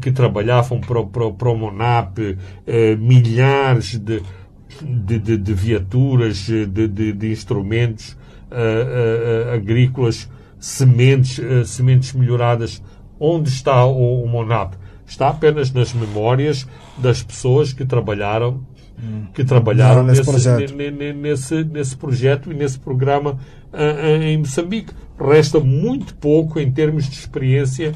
que 0.00 0.10
trabalhavam 0.10 0.80
para, 0.80 1.04
para, 1.04 1.30
para 1.30 1.48
o 1.50 1.56
MONAP, 1.56 2.18
milhares 2.98 3.98
de, 3.98 4.22
de, 4.82 5.18
de, 5.18 5.36
de 5.36 5.54
viaturas, 5.54 6.38
de, 6.46 6.66
de, 6.66 7.12
de 7.12 7.30
instrumentos 7.30 8.16
agrícolas, 9.52 10.28
sementes, 10.58 11.40
sementes 11.66 12.12
melhoradas. 12.12 12.82
Onde 13.20 13.48
está 13.48 13.84
o, 13.84 14.24
o 14.24 14.28
MONAP? 14.28 14.74
Está 15.08 15.30
apenas 15.30 15.72
nas 15.72 15.92
memórias 15.92 16.66
das 16.98 17.22
pessoas 17.22 17.72
que 17.72 17.84
trabalharam 17.84 18.62
que 19.32 19.44
trabalharam 19.44 20.02
nesse, 20.02 20.20
nesse, 20.20 20.30
projeto. 20.30 20.74
Nesse, 21.14 21.64
nesse, 21.64 21.96
projeto 21.96 22.50
e 22.50 22.54
nesse 22.54 22.80
programa 22.80 23.38
uh, 23.72 24.22
em 24.22 24.38
Moçambique. 24.38 24.92
Resta 25.16 25.60
muito 25.60 26.16
pouco 26.16 26.58
em 26.58 26.70
termos 26.70 27.08
de 27.08 27.14
experiência, 27.14 27.94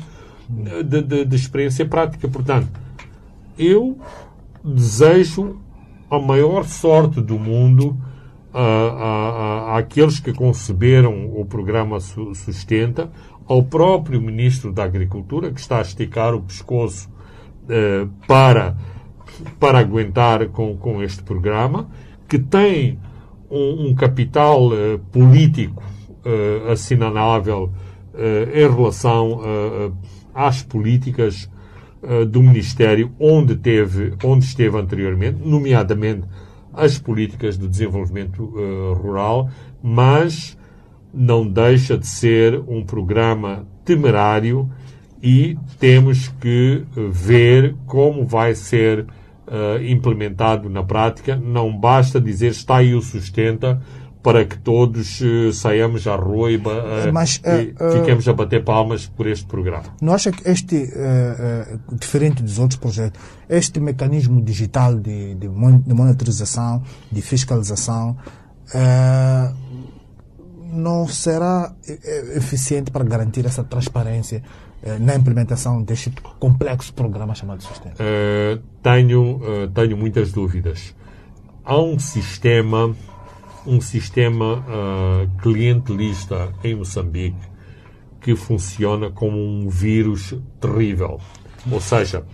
de, 0.49 1.03
de, 1.03 1.25
de 1.25 1.37
experiência 1.37 1.85
prática. 1.85 2.29
Portanto, 2.29 2.69
eu 3.59 3.99
desejo 4.65 5.61
a 6.09 6.21
maior 6.21 6.65
sorte 6.65 7.21
do 7.21 7.37
mundo 7.37 7.99
àqueles 9.77 10.21
que 10.21 10.33
conceberam 10.33 11.33
o 11.35 11.45
programa 11.45 11.99
Sustenta, 12.01 13.11
ao 13.47 13.63
próprio 13.63 14.21
Ministro 14.21 14.73
da 14.73 14.85
Agricultura, 14.85 15.51
que 15.51 15.61
está 15.61 15.79
a 15.79 15.83
esticar 15.83 16.35
o 16.35 16.43
pescoço 16.43 17.09
uh, 17.65 18.09
para 18.27 18.77
para 19.59 19.79
aguentar 19.79 20.47
com, 20.49 20.77
com 20.77 21.03
este 21.03 21.23
programa, 21.23 21.89
que 22.29 22.39
tem 22.39 22.99
um, 23.51 23.89
um 23.89 23.95
capital 23.95 24.69
uh, 24.69 24.99
político 25.11 25.83
uh, 26.25 26.71
assinalável 26.71 27.73
uh, 28.15 28.59
em 28.59 28.75
relação 28.75 29.41
às 30.35 30.63
políticas 30.63 31.51
do 32.33 32.43
Ministério 32.43 33.13
onde, 33.21 33.55
teve, 33.55 34.15
onde 34.25 34.45
esteve 34.45 34.77
anteriormente, 34.77 35.39
nomeadamente 35.45 36.27
as 36.73 36.99
políticas 36.99 37.57
do 37.57 37.69
desenvolvimento 37.69 38.53
rural, 38.95 39.49
mas 39.83 40.57
não 41.13 41.47
deixa 41.47 41.99
de 41.99 42.07
ser 42.07 42.59
um 42.67 42.83
programa 42.83 43.67
temerário 43.85 44.71
e 45.23 45.57
temos 45.79 46.29
que 46.41 46.85
ver 46.97 47.77
como 47.87 48.27
vai 48.27 48.55
ser 48.55 49.01
uh, 49.01 49.83
implementado 49.85 50.69
na 50.69 50.83
prática. 50.83 51.37
Não 51.37 51.77
basta 51.77 52.21
dizer 52.21 52.49
está 52.49 52.79
aí 52.79 52.95
o 52.95 53.03
sustenta 53.03 53.81
para 54.23 54.45
que 54.45 54.57
todos 54.59 55.21
uh, 55.21 55.53
saiamos 55.53 56.07
à 56.07 56.15
rua 56.15 56.51
e, 56.51 56.57
uh, 56.57 56.63
Mas, 57.13 57.41
e 57.45 57.75
fiquemos 57.99 58.29
a 58.29 58.33
bater 58.33 58.65
palmas 58.65 59.07
por 59.07 59.27
este 59.27 59.47
programa. 59.47 59.85
Não 60.01 60.15
acha 60.15 60.31
que 60.31 60.49
este, 60.49 60.89
diferente 61.93 62.43
dos 62.43 62.59
outros 62.59 62.79
projetos, 62.79 63.21
este 63.49 63.81
mecanismo 63.81 64.41
digital 64.43 64.95
de, 64.95 65.35
de, 65.35 65.49
monitorização, 65.49 66.83
de 67.11 67.21
fiscalização, 67.21 68.17
não 70.73 71.07
será 71.07 71.75
eficiente 72.35 72.91
para 72.91 73.05
garantir 73.05 73.45
essa 73.45 73.63
transparência 73.65 74.43
eh, 74.85 74.99
na 74.99 75.15
implementação 75.15 75.81
deste 75.81 76.11
complexo 76.41 76.93
programa 76.93 77.35
chamado? 77.37 77.63
Uh, 77.63 78.61
tenho, 78.83 79.37
uh, 79.37 79.69
tenho 79.69 79.97
muitas 79.97 80.33
dúvidas. 80.33 80.93
Há 81.65 81.81
um 81.81 82.01
sistema, 82.01 82.93
um 83.67 83.81
sistema 83.81 84.59
uh, 84.59 85.41
clientelista 85.41 86.53
em 86.65 86.75
Moçambique 86.75 87.53
que 88.21 88.37
funciona 88.37 89.11
como 89.11 89.37
um 89.37 89.69
vírus 89.69 90.35
terrível. 90.61 91.21
Ou 91.71 91.81
seja, 91.81 92.25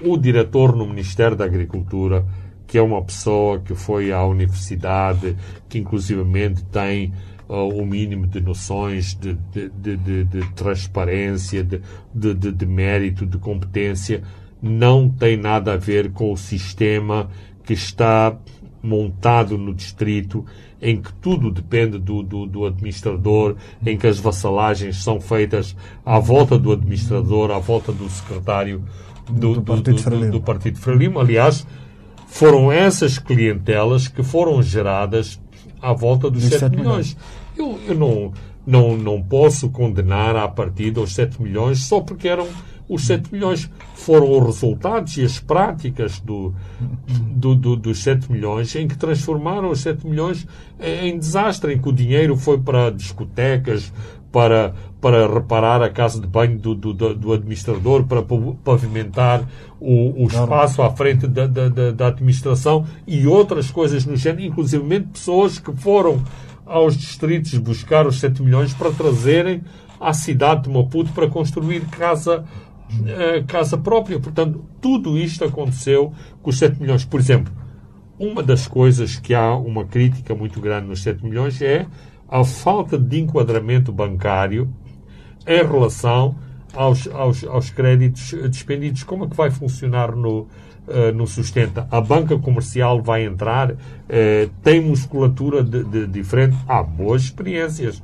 o 0.00 0.16
diretor 0.16 0.74
no 0.74 0.86
Ministério 0.86 1.36
da 1.36 1.44
Agricultura, 1.44 2.26
que 2.66 2.76
é 2.76 2.82
uma 2.82 3.02
pessoa 3.02 3.60
que 3.60 3.74
foi 3.74 4.12
à 4.12 4.24
universidade, 4.24 5.36
que 5.68 5.78
inclusivamente 5.78 6.64
tem 6.64 7.12
o 7.48 7.84
mínimo 7.84 8.26
de 8.26 8.40
noções 8.40 9.14
de, 9.14 9.34
de, 9.52 9.96
de, 9.96 10.24
de 10.24 10.52
transparência, 10.54 11.62
de, 11.62 12.66
mérito, 12.66 13.26
de 13.26 13.36
competência, 13.36 14.22
não 14.60 15.08
tem 15.08 15.36
nada 15.36 15.74
a 15.74 15.76
ver 15.76 16.12
com 16.12 16.32
o 16.32 16.36
sistema 16.36 17.28
que 17.64 17.74
está 17.74 18.36
montado 18.82 19.56
no 19.56 19.72
distrito, 19.72 20.44
em 20.80 21.00
que 21.00 21.12
tudo 21.14 21.50
depende 21.50 21.98
do, 21.98 22.22
do, 22.22 22.46
do, 22.46 22.66
administrador, 22.66 23.54
em 23.86 23.96
que 23.96 24.06
as 24.06 24.18
vassalagens 24.18 25.02
são 25.02 25.20
feitas 25.20 25.76
à 26.04 26.18
volta 26.18 26.58
do 26.58 26.72
administrador, 26.72 27.52
à 27.52 27.58
volta 27.58 27.92
do 27.92 28.08
secretário 28.10 28.84
do, 29.30 29.54
do, 29.54 29.62
Partido, 30.40 30.78
Frelimo. 30.78 31.20
Aliás, 31.20 31.64
foram 32.26 32.72
essas 32.72 33.18
clientelas 33.18 34.08
que 34.08 34.22
foram 34.22 34.60
geradas 34.62 35.40
à 35.80 35.92
volta 35.92 36.28
dos 36.28 36.42
7 36.42 36.76
milhões. 36.76 37.16
milhões. 37.16 37.16
Eu, 37.56 37.78
eu 37.86 37.94
não, 37.94 38.32
não, 38.66 38.96
não 38.96 39.22
posso 39.22 39.70
condenar 39.70 40.34
à 40.34 40.48
partida 40.48 41.00
os 41.00 41.14
7 41.14 41.40
milhões 41.40 41.80
só 41.84 42.00
porque 42.00 42.26
eram 42.26 42.48
os 42.94 43.06
7 43.06 43.32
milhões. 43.32 43.70
Foram 43.94 44.30
os 44.38 44.44
resultados 44.44 45.16
e 45.16 45.24
as 45.24 45.38
práticas 45.38 46.18
do, 46.20 46.52
do, 47.08 47.54
do, 47.54 47.76
dos 47.76 48.02
7 48.02 48.30
milhões 48.30 48.74
em 48.74 48.88
que 48.88 48.96
transformaram 48.96 49.70
os 49.70 49.80
7 49.80 50.06
milhões 50.06 50.46
em 50.80 51.18
desastre, 51.18 51.74
em 51.74 51.78
que 51.80 51.88
o 51.88 51.92
dinheiro 51.92 52.36
foi 52.36 52.58
para 52.58 52.90
discotecas, 52.90 53.92
para, 54.32 54.74
para 55.00 55.32
reparar 55.32 55.82
a 55.82 55.90
casa 55.90 56.18
de 56.18 56.26
banho 56.26 56.58
do, 56.58 56.74
do, 56.74 57.14
do 57.14 57.32
administrador, 57.32 58.04
para 58.04 58.22
pavimentar 58.64 59.46
o, 59.78 60.24
o 60.24 60.26
espaço 60.26 60.82
à 60.82 60.90
frente 60.90 61.26
da, 61.26 61.46
da, 61.46 61.90
da, 61.90 62.06
administração 62.08 62.86
e 63.06 63.26
outras 63.26 63.70
coisas 63.70 64.06
no 64.06 64.16
género, 64.16 64.42
inclusive 64.42 65.00
pessoas 65.00 65.58
que 65.58 65.72
foram 65.76 66.22
aos 66.64 66.96
distritos 66.96 67.56
buscar 67.58 68.06
os 68.06 68.18
7 68.18 68.42
milhões 68.42 68.72
para 68.72 68.90
trazerem 68.90 69.62
à 70.00 70.12
cidade 70.12 70.62
de 70.62 70.70
Maputo 70.70 71.12
para 71.12 71.28
construir 71.28 71.82
casa, 71.82 72.44
eh, 73.06 73.44
casa 73.46 73.76
própria. 73.76 74.18
Portanto, 74.18 74.64
tudo 74.80 75.18
isto 75.18 75.44
aconteceu 75.44 76.12
com 76.42 76.50
os 76.50 76.58
7 76.58 76.80
milhões. 76.80 77.04
Por 77.04 77.20
exemplo, 77.20 77.52
uma 78.18 78.42
das 78.42 78.66
coisas 78.66 79.16
que 79.16 79.34
há 79.34 79.54
uma 79.54 79.84
crítica 79.84 80.34
muito 80.34 80.60
grande 80.60 80.88
nos 80.88 81.02
7 81.02 81.24
milhões 81.24 81.60
é 81.60 81.86
a 82.28 82.44
falta 82.44 82.98
de 82.98 83.20
enquadramento 83.20 83.92
bancário 83.92 84.72
em 85.46 85.64
relação 85.64 86.36
aos, 86.74 87.06
aos, 87.08 87.44
aos 87.44 87.70
créditos 87.70 88.32
despendidos. 88.50 89.02
Como 89.02 89.24
é 89.24 89.28
que 89.28 89.36
vai 89.36 89.50
funcionar 89.50 90.14
no, 90.14 90.46
uh, 90.86 91.12
no 91.14 91.26
sustenta. 91.26 91.86
A 91.90 92.00
banca 92.00 92.38
comercial 92.38 93.02
vai 93.02 93.24
entrar, 93.24 93.72
uh, 93.72 93.76
tem 94.62 94.80
musculatura 94.80 95.62
de, 95.62 95.84
de, 95.84 96.06
diferente. 96.06 96.56
Há 96.66 96.82
boas 96.82 97.22
experiências, 97.22 98.02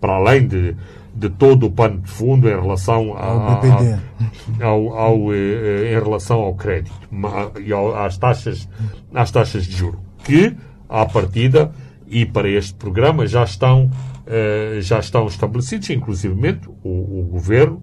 para 0.00 0.14
além 0.14 0.46
de, 0.46 0.76
de 1.14 1.28
todo 1.28 1.66
o 1.66 1.70
pano 1.70 2.00
de 2.00 2.10
fundo 2.10 2.48
em 2.48 2.60
relação 2.60 3.14
a, 3.14 3.60
a, 4.60 4.66
ao, 4.66 4.98
ao, 4.98 5.34
eh, 5.34 5.92
em 5.92 6.02
relação 6.02 6.40
ao 6.40 6.54
crédito 6.54 6.92
e 7.60 7.72
às 7.72 8.16
taxas, 8.16 8.68
às 9.14 9.30
taxas 9.30 9.66
de 9.66 9.76
juro, 9.76 10.00
que, 10.24 10.56
à 10.88 11.04
partida, 11.04 11.70
e 12.06 12.24
para 12.24 12.48
este 12.48 12.74
programa 12.74 13.26
já 13.26 13.44
estão, 13.44 13.90
já 14.80 14.98
estão 14.98 15.26
estabelecidos, 15.26 15.88
inclusivamente 15.90 16.68
o, 16.82 17.20
o 17.20 17.28
governo 17.30 17.82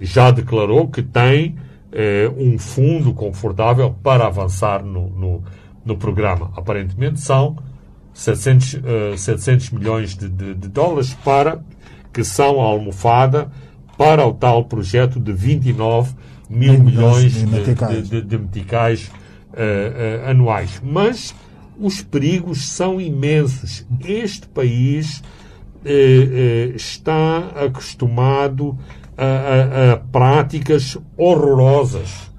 já 0.00 0.30
declarou 0.30 0.88
que 0.88 1.02
tem 1.02 1.56
eh, 1.92 2.28
um 2.36 2.58
fundo 2.58 3.14
confortável 3.14 3.94
para 4.02 4.26
avançar 4.26 4.84
no, 4.84 5.08
no, 5.10 5.44
no 5.84 5.96
programa. 5.96 6.50
Aparentemente 6.56 7.20
são 7.20 7.56
700, 8.12 8.74
uh, 8.74 9.16
700 9.16 9.70
milhões 9.70 10.16
de, 10.16 10.28
de, 10.28 10.54
de, 10.54 10.68
dólares 10.68 11.14
para 11.24 11.60
que 12.14 12.22
são 12.22 12.60
a 12.60 12.64
almofada 12.64 13.50
para 13.98 14.24
o 14.24 14.32
tal 14.32 14.64
projeto 14.64 15.18
de 15.20 15.32
29 15.32 16.14
mil 16.48 16.78
milhões 16.78 17.32
de, 17.34 17.46
meticais, 17.46 18.08
de, 18.08 18.22
de 18.22 18.38
meticais 18.38 19.06
uh, 19.52 20.26
uh, 20.26 20.30
anuais. 20.30 20.80
Mas 20.82 21.34
os 21.78 22.02
perigos 22.02 22.68
são 22.68 23.00
imensos. 23.00 23.84
Este 24.06 24.46
país 24.46 25.18
uh, 25.18 26.76
está 26.76 27.50
acostumado 27.56 28.78
a, 29.16 29.24
a, 29.24 29.92
a 29.92 29.96
práticas 29.96 30.96
horrorosas 31.16 32.32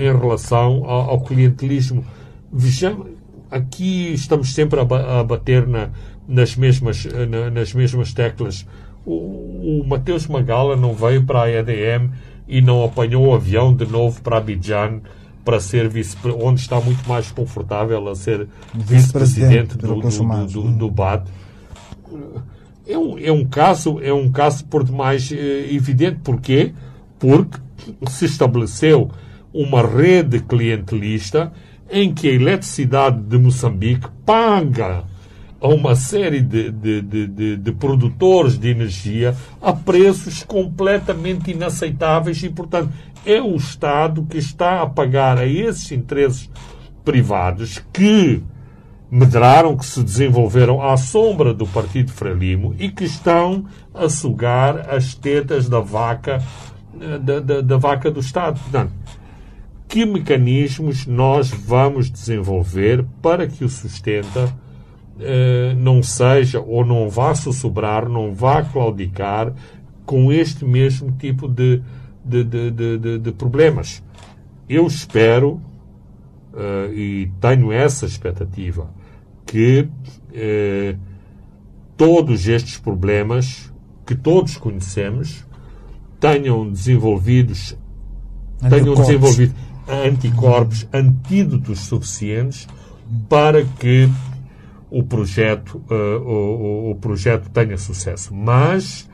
em 0.00 0.18
relação 0.18 0.84
ao, 0.86 1.10
ao 1.10 1.20
clientelismo. 1.20 2.02
Vejamos, 2.50 3.08
aqui 3.50 4.12
estamos 4.14 4.54
sempre 4.54 4.80
a, 4.80 4.84
bater 5.22 5.66
na, 5.66 5.90
nas, 6.28 6.56
mesmas, 6.56 7.06
na, 7.28 7.50
nas 7.50 7.72
mesmas 7.72 8.12
teclas. 8.12 8.66
O, 9.04 9.80
o 9.82 9.84
Mateus 9.86 10.26
Magala 10.26 10.76
não 10.76 10.92
veio 10.92 11.24
para 11.24 11.42
a 11.42 11.50
EDM 11.50 12.10
e 12.48 12.60
não 12.60 12.84
apanhou 12.84 13.26
o 13.26 13.34
avião 13.34 13.74
de 13.74 13.86
novo 13.86 14.20
para 14.20 14.38
Abidjan 14.38 15.00
para 15.44 15.60
ser 15.60 15.88
vice 15.88 16.16
onde 16.42 16.60
está 16.60 16.80
muito 16.80 17.08
mais 17.08 17.30
confortável 17.30 18.08
a 18.08 18.16
ser 18.16 18.48
vice-presidente 18.74 19.78
do, 19.78 20.00
do, 20.00 20.46
do, 20.46 20.62
do, 20.72 20.90
BAD. 20.90 21.30
É 22.84 22.98
um, 22.98 23.16
é 23.16 23.30
um 23.30 23.44
caso, 23.44 24.00
é 24.00 24.12
um 24.12 24.28
caso 24.28 24.64
por 24.64 24.82
demais 24.82 25.30
eh, 25.30 25.72
evidente. 25.72 26.18
Porquê? 26.24 26.72
Porque 27.18 27.58
se 28.08 28.24
estabeleceu 28.24 29.08
uma 29.54 29.86
rede 29.86 30.40
clientelista 30.40 31.52
em 31.88 32.12
que 32.12 32.28
a 32.28 32.32
eletricidade 32.32 33.20
de 33.20 33.38
Moçambique 33.38 34.08
paga 34.24 35.04
a 35.66 35.68
uma 35.68 35.96
série 35.96 36.40
de, 36.40 36.70
de, 36.70 37.02
de, 37.02 37.56
de, 37.56 37.72
produtores 37.72 38.56
de 38.56 38.68
energia 38.68 39.36
a 39.60 39.72
preços 39.72 40.44
completamente 40.44 41.50
inaceitáveis 41.50 42.40
e, 42.44 42.48
portanto, 42.48 42.92
é 43.24 43.42
o 43.42 43.56
Estado 43.56 44.22
que 44.22 44.38
está 44.38 44.82
a 44.82 44.86
pagar 44.86 45.38
a 45.38 45.46
esses 45.46 45.90
interesses 45.90 46.48
privados 47.04 47.82
que 47.92 48.40
medraram, 49.10 49.76
que 49.76 49.84
se 49.84 50.02
desenvolveram 50.02 50.80
à 50.80 50.96
sombra 50.96 51.52
do 51.52 51.66
Partido 51.66 52.12
Frelimo 52.12 52.74
e 52.78 52.88
que 52.88 53.04
estão 53.04 53.64
a 53.92 54.08
sugar 54.08 54.94
as 54.94 55.14
tetas 55.14 55.68
da 55.68 55.80
vaca 55.80 56.40
eh, 57.00 57.18
da, 57.18 57.40
da, 57.40 57.60
da 57.60 57.76
vaca 57.76 58.08
do 58.08 58.20
Estado. 58.20 58.60
Portanto, 58.60 58.92
que 59.88 60.06
mecanismos 60.06 61.06
nós 61.06 61.50
vamos 61.50 62.08
desenvolver 62.08 63.04
para 63.20 63.48
que 63.48 63.64
o 63.64 63.68
sustenta 63.68 64.52
eh, 65.18 65.74
não 65.78 66.02
seja 66.02 66.60
ou 66.60 66.84
não 66.84 67.08
vá 67.08 67.34
sussurrar, 67.34 68.08
não 68.08 68.34
vá 68.34 68.62
claudicar 68.62 69.52
com 70.04 70.30
este 70.30 70.64
mesmo 70.64 71.12
tipo 71.12 71.48
de, 71.48 71.82
de, 72.24 72.44
de, 72.44 72.98
de, 72.98 73.18
de 73.18 73.32
problemas. 73.32 74.02
Eu 74.68 74.86
espero 74.86 75.60
uh, 76.52 76.92
e 76.92 77.30
tenho 77.40 77.72
essa 77.72 78.06
expectativa 78.06 78.90
que 79.44 79.88
uh, 80.30 80.98
todos 81.96 82.48
estes 82.48 82.78
problemas 82.78 83.72
que 84.04 84.14
todos 84.14 84.56
conhecemos 84.56 85.44
tenham 86.20 86.70
desenvolvidos 86.70 87.76
tenham 88.68 88.94
desenvolvido 88.94 89.54
anticorpos, 89.88 90.86
antídotos 90.92 91.80
suficientes 91.80 92.66
para 93.28 93.64
que 93.64 94.08
o 94.90 95.02
projeto, 95.02 95.82
uh, 95.90 96.18
o, 96.24 96.90
o, 96.90 96.94
projeto 96.96 97.50
tenha 97.50 97.76
sucesso. 97.76 98.34
Mas, 98.34 99.08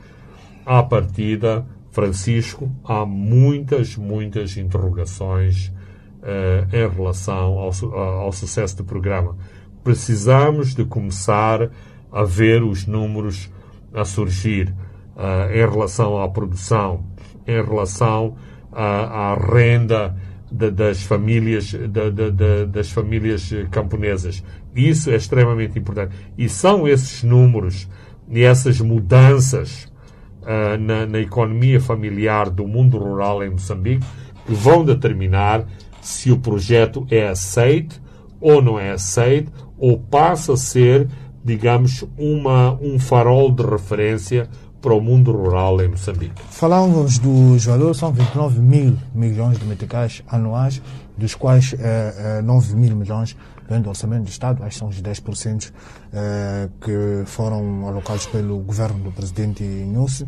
à 0.65 0.83
partida, 0.83 1.65
Francisco, 1.91 2.71
há 2.83 3.05
muitas, 3.05 3.95
muitas 3.95 4.57
interrogações 4.57 5.67
uh, 6.21 6.75
em 6.75 6.89
relação 6.89 7.57
ao, 7.59 7.71
ao 7.95 8.31
sucesso 8.31 8.77
do 8.77 8.83
programa. 8.83 9.35
Precisamos 9.83 10.73
de 10.73 10.85
começar 10.85 11.69
a 12.11 12.23
ver 12.23 12.63
os 12.63 12.85
números 12.85 13.49
a 13.93 14.05
surgir 14.05 14.73
uh, 15.15 15.51
em 15.51 15.69
relação 15.69 16.21
à 16.21 16.29
produção, 16.29 17.03
em 17.47 17.61
relação 17.63 18.35
à, 18.71 19.31
à 19.31 19.35
renda 19.35 20.15
de, 20.51 20.69
das 20.69 21.01
famílias 21.03 21.65
de, 21.65 22.11
de, 22.11 22.65
das 22.67 22.91
famílias 22.91 23.51
camponesas. 23.71 24.43
Isso 24.75 25.09
é 25.09 25.15
extremamente 25.15 25.77
importante. 25.77 26.15
E 26.37 26.49
são 26.49 26.87
esses 26.87 27.23
números 27.23 27.87
e 28.29 28.41
essas 28.41 28.79
mudanças 28.79 29.91
uh, 30.41 30.77
na, 30.79 31.05
na 31.05 31.19
economia 31.19 31.79
familiar 31.79 32.49
do 32.49 32.67
mundo 32.67 32.97
rural 32.97 33.43
em 33.43 33.49
Moçambique 33.49 34.05
que 34.45 34.53
vão 34.53 34.83
determinar 34.83 35.65
se 36.01 36.31
o 36.31 36.39
projeto 36.39 37.05
é 37.09 37.27
aceito 37.27 38.01
ou 38.39 38.61
não 38.61 38.79
é 38.79 38.91
aceito 38.91 39.51
ou 39.77 39.97
passa 39.97 40.53
a 40.53 40.57
ser, 40.57 41.07
digamos, 41.43 42.05
uma, 42.17 42.77
um 42.81 42.99
farol 42.99 43.51
de 43.51 43.63
referência 43.63 44.49
para 44.81 44.93
o 44.93 44.99
mundo 44.99 45.31
rural 45.31 45.81
em 45.81 45.87
Moçambique. 45.87 46.41
Falávamos 46.49 47.17
dos 47.17 47.65
valores, 47.65 47.97
são 47.97 48.11
29 48.11 48.59
mil 48.59 48.97
milhões 49.15 49.57
de 49.57 49.65
meticais 49.65 50.21
anuais, 50.27 50.81
dos 51.17 51.35
quais 51.35 51.73
eh, 51.79 52.41
9 52.43 52.73
eh, 52.73 52.75
mil 52.75 52.95
milhões 52.97 53.35
do 53.81 53.89
orçamento 53.89 54.23
do 54.23 54.29
Estado, 54.29 54.63
acho 54.63 54.71
que 54.71 54.79
são 54.79 54.87
os 54.89 55.01
10% 55.01 55.71
eh, 56.11 56.69
que 56.81 57.23
foram 57.25 57.87
alocados 57.87 58.25
pelo 58.27 58.59
governo 58.59 59.05
do 59.05 59.11
presidente 59.11 59.63
Nussi, 59.63 60.27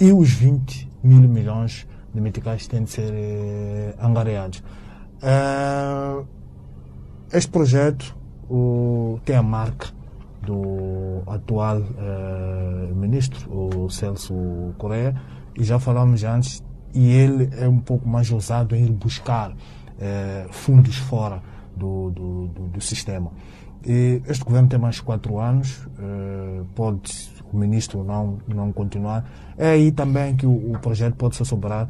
e 0.00 0.12
os 0.12 0.30
20 0.30 0.90
mil 1.02 1.28
milhões 1.28 1.86
de 2.12 2.20
meticais 2.20 2.66
têm 2.66 2.84
de 2.84 2.90
ser 2.90 3.12
eh, 3.12 3.94
angariados. 4.00 4.62
Eh, 5.22 6.24
este 7.32 7.50
projeto 7.50 8.16
tem 9.24 9.36
a 9.36 9.42
marca 9.42 9.88
do 10.42 11.22
atual 11.26 11.78
uh, 11.78 12.94
ministro, 12.94 13.48
o 13.52 13.88
Celso 13.88 14.34
Correia, 14.78 15.14
e 15.56 15.62
já 15.62 15.78
falamos 15.78 16.24
antes, 16.24 16.64
e 16.92 17.10
ele 17.10 17.48
é 17.52 17.68
um 17.68 17.78
pouco 17.78 18.08
mais 18.08 18.32
ousado 18.32 18.74
em 18.74 18.86
buscar 18.86 19.52
uh, 19.52 20.52
fundos 20.52 20.96
fora 20.96 21.40
do, 21.80 22.10
do, 22.10 22.46
do, 22.48 22.68
do, 22.68 22.80
sistema. 22.80 23.32
E 23.84 24.22
este 24.28 24.44
governo 24.44 24.68
tem 24.68 24.78
mais 24.78 25.00
quatro 25.00 25.38
anos, 25.38 25.86
uh, 25.98 26.64
pode 26.74 27.10
o 27.52 27.56
ministro 27.56 28.04
não, 28.04 28.38
não 28.46 28.72
continuar. 28.72 29.28
É 29.56 29.70
aí 29.70 29.90
também 29.90 30.36
que 30.36 30.46
o, 30.46 30.72
o 30.72 30.78
projeto 30.78 31.16
pode 31.16 31.36
se 31.36 31.44
sobrar 31.44 31.88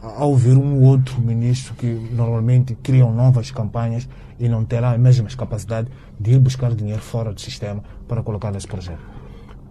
ao 0.00 0.34
ver 0.34 0.56
um 0.56 0.82
outro 0.84 1.20
ministro 1.20 1.74
que 1.74 1.86
normalmente 1.86 2.74
criam 2.76 3.12
novas 3.12 3.50
campanhas 3.50 4.08
e 4.38 4.48
não 4.48 4.64
terá 4.64 4.92
a 4.92 4.98
mesma 4.98 5.28
capacidade 5.28 5.88
de 6.18 6.32
ir 6.32 6.38
buscar 6.38 6.74
dinheiro 6.74 7.02
fora 7.02 7.32
do 7.32 7.40
sistema 7.40 7.82
para 8.06 8.22
colocar 8.22 8.52
nesse 8.52 8.66
projeto? 8.66 9.00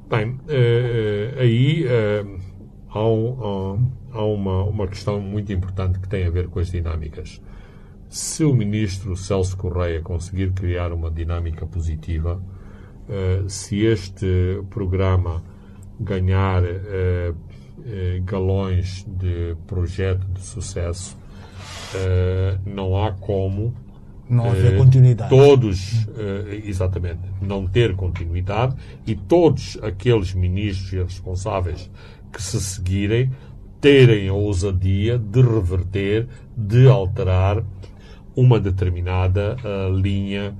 Bem, 0.09 0.39
eh, 0.47 1.33
eh, 1.37 1.41
aí 1.41 1.85
eh, 1.85 2.25
há, 2.89 3.07
um, 3.07 3.89
há 4.11 4.23
uma, 4.23 4.63
uma 4.63 4.87
questão 4.87 5.19
muito 5.19 5.51
importante 5.51 5.99
que 5.99 6.07
tem 6.07 6.25
a 6.25 6.29
ver 6.29 6.49
com 6.49 6.59
as 6.59 6.69
dinâmicas. 6.69 7.41
Se 8.09 8.43
o 8.43 8.53
ministro 8.53 9.15
Celso 9.17 9.57
Correia 9.57 10.01
conseguir 10.01 10.51
criar 10.51 10.93
uma 10.93 11.11
dinâmica 11.11 11.65
positiva, 11.65 12.41
se 13.47 13.83
este 13.85 14.61
programa 14.69 15.43
ganhar 15.99 16.63
galões 18.23 19.05
de 19.07 19.55
projeto 19.67 20.25
de 20.27 20.41
sucesso, 20.41 21.17
não 22.65 23.03
há 23.03 23.11
como 23.11 23.73
não 24.29 24.49
haver 24.49 24.77
continuidade. 24.77 25.29
Todos, 25.29 26.07
exatamente, 26.65 27.21
não 27.41 27.65
ter 27.67 27.95
continuidade 27.95 28.75
e 29.05 29.15
todos 29.15 29.77
aqueles 29.81 30.33
ministros 30.33 30.93
e 30.93 30.97
responsáveis 30.97 31.89
que 32.31 32.41
se 32.41 32.59
seguirem 32.59 33.31
terem 33.79 34.27
a 34.27 34.33
ousadia 34.33 35.17
de 35.17 35.41
reverter, 35.41 36.27
de 36.57 36.87
alterar 36.87 37.63
uma 38.37 38.59
determinada 38.59 39.57
uh, 39.57 39.93
linha 39.93 40.55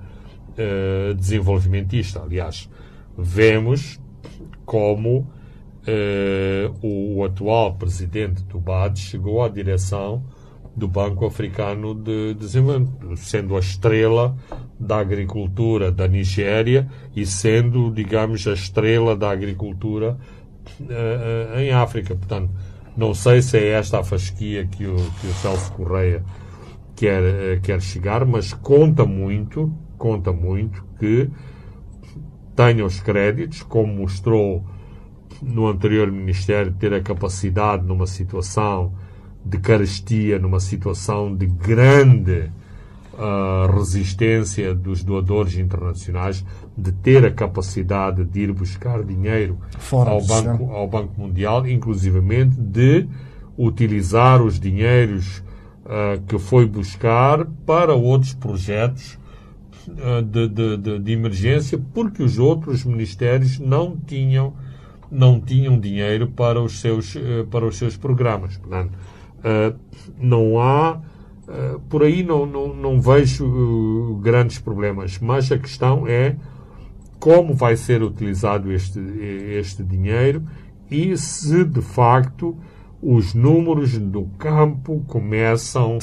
desenvolvimentista. 1.16 2.20
Aliás, 2.24 2.68
vemos 3.16 4.00
como 4.66 5.32
o, 6.82 7.18
o 7.18 7.24
atual 7.24 7.76
presidente 7.76 8.42
do 8.42 8.60
BAD 8.60 9.00
chegou 9.00 9.44
à 9.44 9.50
direção 9.50 10.24
do 10.78 10.88
Banco 10.88 11.26
Africano 11.26 11.96
de 11.96 12.36
Desenvolvimento, 12.36 13.18
sendo 13.18 13.56
a 13.56 13.60
estrela 13.60 14.38
da 14.80 15.00
agricultura 15.00 15.92
da 15.92 16.08
Nigéria 16.08 16.88
e 17.16 17.26
sendo, 17.26 17.92
digamos, 17.92 18.46
a 18.48 18.54
estrela 18.54 19.16
da 19.16 19.32
agricultura 19.32 20.16
uh, 20.80 21.60
em 21.60 21.72
África. 21.72 22.16
Portanto, 22.16 22.52
não 22.96 23.16
sei 23.16 23.42
se 23.42 23.58
é 23.58 23.70
esta 23.70 24.00
a 24.00 24.04
fasquia 24.04 24.68
que 24.68 24.86
o, 24.86 24.96
que 24.96 25.28
o 25.28 25.34
Celso 25.42 25.72
Correia 25.74 26.24
quer, 26.98 27.22
uh, 27.22 27.62
quer 27.62 27.80
chegar, 27.80 28.26
mas 28.26 28.52
conta 28.52 29.06
muito, 29.06 29.72
conta 29.98 30.34
muito 30.34 30.84
que 31.00 31.30
tenha 32.56 32.84
os 32.84 33.00
créditos, 33.00 33.62
como 33.62 33.94
mostrou 33.94 34.66
no 35.42 35.68
anterior 35.68 36.12
Ministério, 36.12 36.74
ter 36.74 36.92
a 36.94 37.02
capacidade 37.02 37.86
numa 37.86 38.08
situação 38.08 38.92
de 39.46 39.60
carestia, 39.60 40.40
numa 40.40 40.60
situação 40.60 41.34
de 41.34 41.46
grande 41.46 42.52
uh, 43.14 43.72
resistência 43.78 44.74
dos 44.74 45.04
doadores 45.04 45.56
internacionais, 45.56 46.44
de 46.76 46.92
ter 46.92 47.24
a 47.24 47.32
capacidade 47.32 48.26
de 48.26 48.40
ir 48.40 48.52
buscar 48.52 49.04
dinheiro 49.04 49.60
ao 49.92 50.26
banco, 50.26 50.72
ao 50.72 50.88
banco 50.88 51.22
Mundial, 51.22 51.68
inclusivamente 51.68 52.60
de 52.60 53.08
utilizar 53.56 54.42
os 54.42 54.60
dinheiros 54.60 55.44
uh, 55.88 56.22
que 56.28 56.38
foi 56.38 56.68
buscar 56.68 57.46
para 57.66 57.96
outros 57.96 58.34
projetos 58.34 59.18
uh, 59.88 60.22
de, 60.22 60.48
de, 60.48 60.78
de, 60.78 61.00
de 61.00 61.12
emergência, 61.12 61.80
porque 61.94 62.22
os 62.22 62.38
outros 62.38 62.86
ministérios 62.86 63.58
não 63.60 63.98
tinham 63.98 64.54
não 65.10 65.40
tinham 65.40 65.80
dinheiro 65.80 66.28
para 66.28 66.62
os 66.62 66.82
seus 66.82 67.16
para 67.50 67.66
os 67.66 67.78
seus 67.78 67.98
programas. 67.98 68.58
Portanto, 68.58 68.92
Uh, 69.38 69.78
não 70.20 70.60
há 70.60 71.00
Uh, 71.48 71.80
por 71.88 72.04
aí 72.04 72.24
não, 72.24 72.46
não, 72.46 72.76
não 72.76 73.00
vejo 73.00 73.46
uh, 73.46 74.18
grandes 74.18 74.60
problemas, 74.60 75.18
mas 75.18 75.50
a 75.50 75.58
questão 75.58 76.06
é 76.06 76.36
como 77.22 77.54
vai 77.54 77.78
ser 77.78 78.04
utilizado 78.04 78.70
este, 78.70 79.00
este 79.00 79.82
dinheiro 79.82 80.44
e 80.92 81.16
se 81.16 81.64
de 81.64 81.82
facto 81.82 82.58
os 83.02 83.34
números 83.34 83.98
do 83.98 84.26
campo 84.38 85.04
começam 85.08 86.00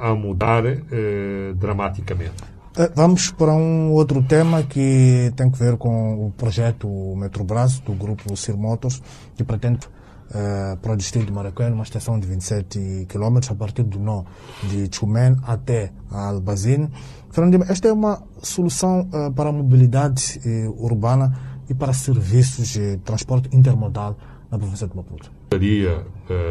a, 0.00 0.10
a, 0.10 0.14
mudar 0.14 0.64
uh, 0.64 1.54
dramaticamente. 1.54 2.58
Vamos 2.94 3.32
para 3.32 3.52
um 3.52 3.90
outro 3.90 4.22
tema 4.22 4.62
que 4.62 5.32
tem 5.34 5.50
que 5.50 5.58
ver 5.58 5.76
com 5.76 6.26
o 6.26 6.30
projeto 6.30 6.88
Metrobras 7.16 7.80
do 7.80 7.92
grupo 7.92 8.36
Sir 8.36 8.56
Motors, 8.56 9.02
que 9.34 9.42
pretende 9.42 9.88
uh, 10.28 10.76
para 10.76 10.92
o 10.92 10.96
distrito 10.96 11.26
de 11.26 11.32
Maracanã, 11.32 11.74
uma 11.74 11.82
estação 11.82 12.20
de 12.20 12.26
27 12.28 13.06
km 13.08 13.38
a 13.50 13.54
partir 13.56 13.82
do 13.82 13.98
nó 13.98 14.22
de 14.62 14.88
Chumen 14.92 15.36
até 15.42 15.92
Albazine. 16.10 16.88
Fernando, 17.30 17.64
esta 17.68 17.88
é 17.88 17.92
uma 17.92 18.22
solução 18.42 19.08
uh, 19.12 19.32
para 19.32 19.50
a 19.50 19.52
mobilidade 19.52 20.40
uh, 20.46 20.84
urbana 20.84 21.36
e 21.68 21.74
para 21.74 21.92
serviços 21.92 22.68
de 22.68 22.96
transporte 22.98 23.48
intermodal 23.54 24.16
na 24.50 24.58
província 24.58 24.86
de 24.86 24.96
Maputo. 24.96 25.37
Gostaria, 25.50 26.04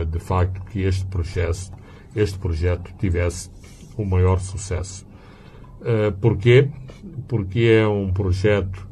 de 0.09 0.19
facto, 0.19 0.59
que 0.71 0.81
este 0.81 1.05
processo, 1.05 1.71
este 2.15 2.39
projeto 2.39 2.91
tivesse 2.97 3.51
o 3.95 4.01
um 4.01 4.05
maior 4.05 4.39
sucesso. 4.39 5.05
Porquê? 6.19 6.67
Porque 7.27 7.59
é 7.59 7.87
um 7.87 8.11
projeto 8.11 8.87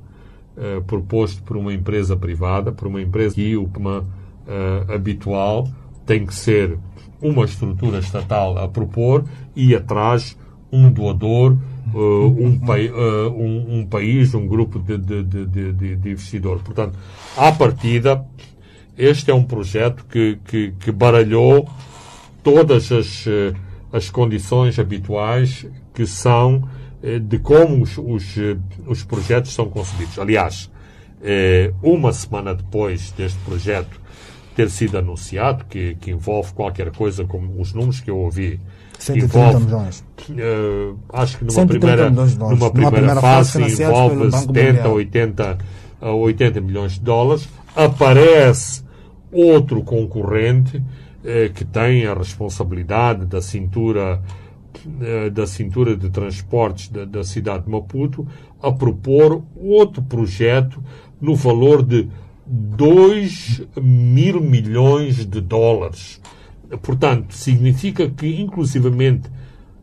proposto 0.85 1.41
por 1.41 1.57
uma 1.57 1.73
empresa 1.73 2.15
privada, 2.15 2.71
por 2.71 2.87
uma 2.87 3.01
empresa 3.01 3.33
que 3.33 3.57
uma 3.57 4.01
uh, 4.01 4.93
habitual 4.93 5.67
tem 6.05 6.25
que 6.25 6.35
ser 6.35 6.77
uma 7.21 7.45
estrutura 7.45 7.99
estatal 7.99 8.57
a 8.57 8.67
propor 8.67 9.25
e 9.55 9.73
atrás 9.73 10.37
um 10.71 10.91
doador, 10.91 11.57
um, 11.93 11.97
um, 11.97 13.79
um, 13.79 13.85
país, 13.85 14.33
um 14.33 14.47
grupo 14.47 14.79
de, 14.79 14.97
de, 14.97 15.23
de, 15.23 15.73
de, 15.95 16.09
investidor. 16.09 16.59
Portanto, 16.59 16.97
à 17.37 17.51
partida, 17.51 18.25
este 18.97 19.31
é 19.31 19.33
um 19.33 19.43
projeto 19.43 20.05
que, 20.05 20.39
que, 20.45 20.71
que 20.79 20.91
baralhou 20.91 21.67
todas 22.43 22.91
as, 22.91 23.25
as 23.91 24.09
condições 24.09 24.77
habituais 24.79 25.65
que 25.93 26.05
são 26.05 26.67
de 27.21 27.37
como 27.39 27.83
os, 27.83 27.97
os, 27.97 28.35
os 28.85 29.03
projetos 29.03 29.53
são 29.53 29.69
concebidos. 29.69 30.17
Aliás, 30.17 30.71
uma 31.81 32.11
semana 32.13 32.55
depois 32.55 33.11
deste 33.11 33.37
projeto 33.39 33.99
ter 34.55 34.69
sido 34.69 34.97
anunciado, 34.97 35.65
que, 35.65 35.95
que 35.95 36.11
envolve 36.11 36.53
qualquer 36.53 36.89
coisa 36.91 37.25
como 37.25 37.61
os 37.61 37.73
números 37.73 37.99
que 37.99 38.09
eu 38.09 38.17
ouvi. 38.17 38.59
130 38.97 39.25
envolve, 39.25 39.65
milhões. 39.65 40.03
Uh, 40.29 40.97
acho 41.11 41.37
que 41.37 41.43
numa 41.43 41.67
primeira, 41.67 42.09
numa 42.09 42.71
primeira, 42.71 42.91
primeira 42.91 43.21
fase, 43.21 43.59
fase 43.59 43.83
envolve 43.83 44.31
70, 44.31 44.87
80, 44.87 45.57
80 46.01 46.61
milhões 46.61 46.93
de 46.93 47.01
dólares. 47.01 47.49
Aparece 47.75 48.84
outro 49.31 49.83
concorrente 49.83 50.77
uh, 50.77 51.53
que 51.53 51.65
tem 51.65 52.05
a 52.05 52.13
responsabilidade 52.13 53.25
da 53.25 53.41
cintura 53.41 54.21
uh, 54.85 55.31
da 55.31 55.47
cintura 55.47 55.95
de 55.95 56.09
transportes 56.09 56.89
da, 56.89 57.05
da 57.05 57.23
cidade 57.23 57.65
de 57.65 57.71
Maputo 57.71 58.27
a 58.61 58.71
propor 58.71 59.43
outro 59.55 60.01
projeto 60.01 60.83
no 61.21 61.35
valor 61.35 61.83
de 61.83 62.07
2 62.45 63.63
mil 63.81 64.41
milhões 64.41 65.25
de 65.25 65.41
dólares. 65.41 66.21
Portanto, 66.81 67.33
significa 67.33 68.09
que, 68.09 68.39
inclusivamente, 68.39 69.29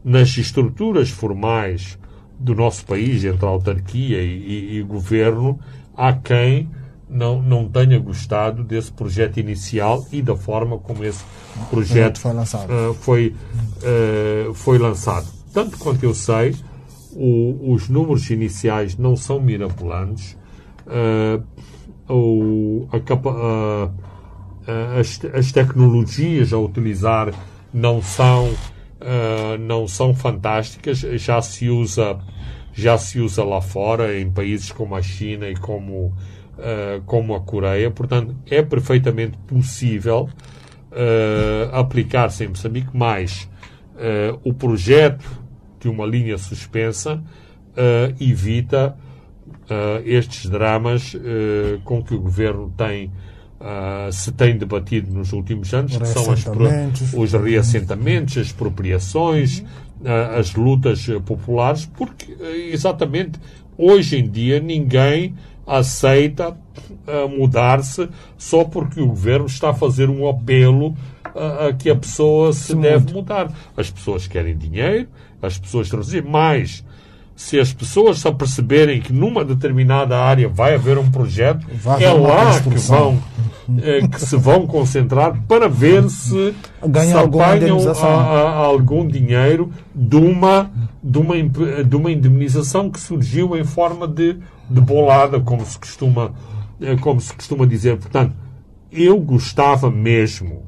nas 0.05 0.36
estruturas 0.36 1.11
formais 1.11 1.99
do 2.38 2.55
nosso 2.55 2.84
país, 2.84 3.24
entre 3.24 3.45
a 3.45 3.49
autarquia 3.49 4.20
e, 4.20 4.74
e, 4.74 4.78
e 4.78 4.82
governo, 4.82 5.59
há 5.97 6.12
quem 6.12 6.68
não, 7.12 7.42
não 7.42 7.68
tenha 7.68 7.98
gostado 7.98 8.64
desse 8.64 8.90
projeto 8.90 9.38
inicial 9.38 10.06
e 10.10 10.22
da 10.22 10.34
forma 10.34 10.78
como 10.78 11.04
esse 11.04 11.22
projeto 11.68 12.18
foi 12.18 12.32
lançado. 12.32 12.72
Uh, 12.72 12.94
foi, 12.94 13.36
uh, 14.48 14.54
foi 14.54 14.78
lançado. 14.78 15.26
Tanto 15.52 15.78
quanto 15.78 16.02
eu 16.02 16.14
sei, 16.14 16.56
o, 17.12 17.72
os 17.72 17.88
números 17.88 18.30
iniciais 18.30 18.96
não 18.96 19.14
são 19.14 19.38
mirabolantes. 19.38 20.36
Uh, 20.86 21.42
ou 22.08 22.88
a, 22.90 22.96
a, 22.96 23.90
as, 24.98 25.20
as, 25.32 25.52
tecnologias 25.52 26.52
a 26.52 26.58
utilizar 26.58 27.32
não 27.72 28.02
são 28.02 28.52
não 29.60 29.88
são 29.88 30.14
fantásticas 30.14 30.98
já 30.98 31.40
se 31.40 31.68
usa 31.68 32.18
já 32.72 32.98
se 32.98 33.20
usa 33.20 33.44
lá 33.44 33.60
fora 33.60 34.18
em 34.18 34.30
países 34.30 34.70
como 34.70 34.94
a 34.94 35.02
China 35.02 35.48
e 35.48 35.56
como 35.56 36.12
uh, 36.59 37.03
como 37.07 37.34
a 37.34 37.40
Coreia 37.40 37.90
portanto 37.90 38.34
é 38.50 38.62
perfeitamente 38.62 39.36
possível 39.46 40.28
uh, 40.90 41.74
aplicar-se 41.74 42.44
em 42.44 42.48
Moçambique 42.48 42.96
mais 42.96 43.50
o 44.42 44.53
projeto 44.53 45.24
de 45.78 45.88
uma 45.88 46.05
linha 46.05 46.36
suspensa 46.36 47.22
evita 48.18 48.96
uh, 49.72 50.03
estes 50.05 50.48
dramas 50.48 51.14
uh, 51.14 51.80
com 51.84 52.03
que 52.03 52.14
o 52.14 52.20
governo 52.20 52.72
tem 52.76 53.07
uh, 53.61 54.12
se 54.12 54.32
tem 54.32 54.57
debatido 54.57 55.12
nos 55.12 55.32
últimos 55.32 55.72
anos, 55.72 55.96
que 55.96 56.07
são 56.07 56.32
as, 56.32 56.44
os 57.14 57.32
reassentamentos, 57.32 58.38
as 58.38 58.46
expropriações, 58.48 59.62
as 60.36 60.55
lutas 60.55 61.07
populares, 61.24 61.86
porque 61.86 62.36
exatamente 62.72 63.38
hoje 63.78 64.18
em 64.18 64.28
dia 64.28 64.59
ninguém 64.59 65.36
aceita 65.79 66.57
mudar-se 67.37 68.09
só 68.37 68.64
porque 68.64 69.01
o 69.01 69.09
governo 69.09 69.47
está 69.47 69.70
a 69.70 69.75
fazer 69.75 70.09
um 70.09 70.29
apelo 70.29 70.95
a 71.25 71.73
que 71.73 71.89
a 71.91 71.97
pessoa 71.97 72.53
se, 72.53 72.66
se 72.68 72.75
deve 72.75 73.12
mudar. 73.12 73.53
As 73.77 73.91
pessoas 73.91 74.27
querem 74.27 74.57
dinheiro, 74.57 75.09
as 75.41 75.59
pessoas 75.59 75.89
traduzem 75.89 76.23
mais 76.23 76.85
se 77.35 77.59
as 77.59 77.72
pessoas 77.72 78.20
se 78.20 78.28
aperceberem 78.28 79.01
que 79.01 79.12
numa 79.12 79.45
determinada 79.45 80.18
área 80.18 80.49
vai 80.49 80.74
haver 80.74 80.99
um 80.99 81.11
projeto, 81.11 81.66
vai 81.74 82.05
é 82.05 82.12
lá 82.12 82.61
que 82.61 82.68
vão 82.68 83.18
é, 83.80 84.07
que 84.07 84.20
se 84.20 84.37
vão 84.37 84.66
concentrar 84.66 85.41
para 85.47 85.68
ver 85.68 86.09
se, 86.11 86.55
se 86.55 87.12
apanham 87.16 87.78
a, 87.89 88.07
a, 88.07 88.43
a 88.51 88.57
algum 88.59 89.07
dinheiro 89.07 89.70
de 89.95 90.16
uma, 90.16 90.70
de, 91.03 91.18
uma, 91.18 91.35
de 91.85 91.97
uma 91.97 92.11
indemnização 92.11 92.91
que 92.91 93.01
surgiu 93.01 93.57
em 93.57 93.64
forma 93.64 94.07
de, 94.09 94.37
de 94.68 94.80
bolada, 94.80 95.41
como 95.41 95.64
se 95.64 95.78
costuma, 95.78 96.33
eh, 96.80 96.97
como 96.97 97.20
se 97.20 97.33
costuma 97.33 97.64
dizer. 97.66 97.97
Portanto, 97.99 98.35
eu 98.91 99.18
gostava 99.20 99.91
mesmo 99.91 100.64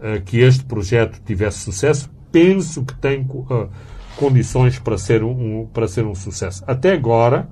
uh, 0.00 0.20
que 0.24 0.38
este 0.38 0.64
projeto 0.64 1.20
tivesse 1.24 1.60
sucesso. 1.60 2.10
Penso 2.32 2.84
que 2.84 2.94
tem 2.94 3.20
uh, 3.20 3.68
condições 4.16 4.78
para 4.78 4.98
ser 4.98 5.22
um, 5.22 5.66
para 5.72 5.86
ser 5.86 6.04
um 6.04 6.14
sucesso. 6.14 6.64
Até 6.66 6.92
agora, 6.92 7.48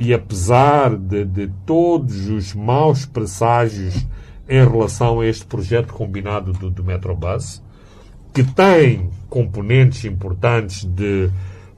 e 0.00 0.12
apesar 0.12 0.96
de, 0.96 1.24
de 1.24 1.50
todos 1.64 2.28
os 2.28 2.54
maus 2.54 3.06
presságios 3.06 4.06
em 4.48 4.66
relação 4.66 5.20
a 5.20 5.26
este 5.26 5.44
projeto 5.44 5.92
combinado 5.92 6.52
do, 6.52 6.70
do 6.70 6.82
Metrobus, 6.82 7.62
que 8.34 8.42
tem 8.42 9.10
componentes 9.28 10.04
importantes 10.04 10.84
de, 10.84 11.30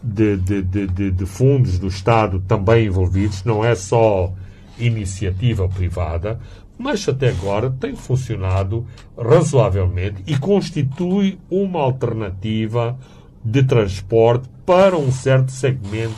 de, 0.02 0.36
de, 0.36 0.62
de, 0.62 1.10
de 1.10 1.26
fundos 1.26 1.78
do 1.78 1.88
Estado 1.88 2.40
também 2.46 2.86
envolvidos, 2.86 3.44
não 3.44 3.64
é 3.64 3.74
só 3.74 4.32
iniciativa 4.78 5.68
privada, 5.68 6.40
mas 6.78 7.08
até 7.08 7.28
agora 7.28 7.70
tem 7.70 7.94
funcionado 7.94 8.86
razoavelmente 9.16 10.22
e 10.26 10.36
constitui 10.36 11.38
uma 11.50 11.80
alternativa 11.80 12.98
de 13.44 13.62
transporte 13.62 14.48
para 14.64 14.96
um 14.96 15.12
certo 15.12 15.52
segmento 15.52 16.14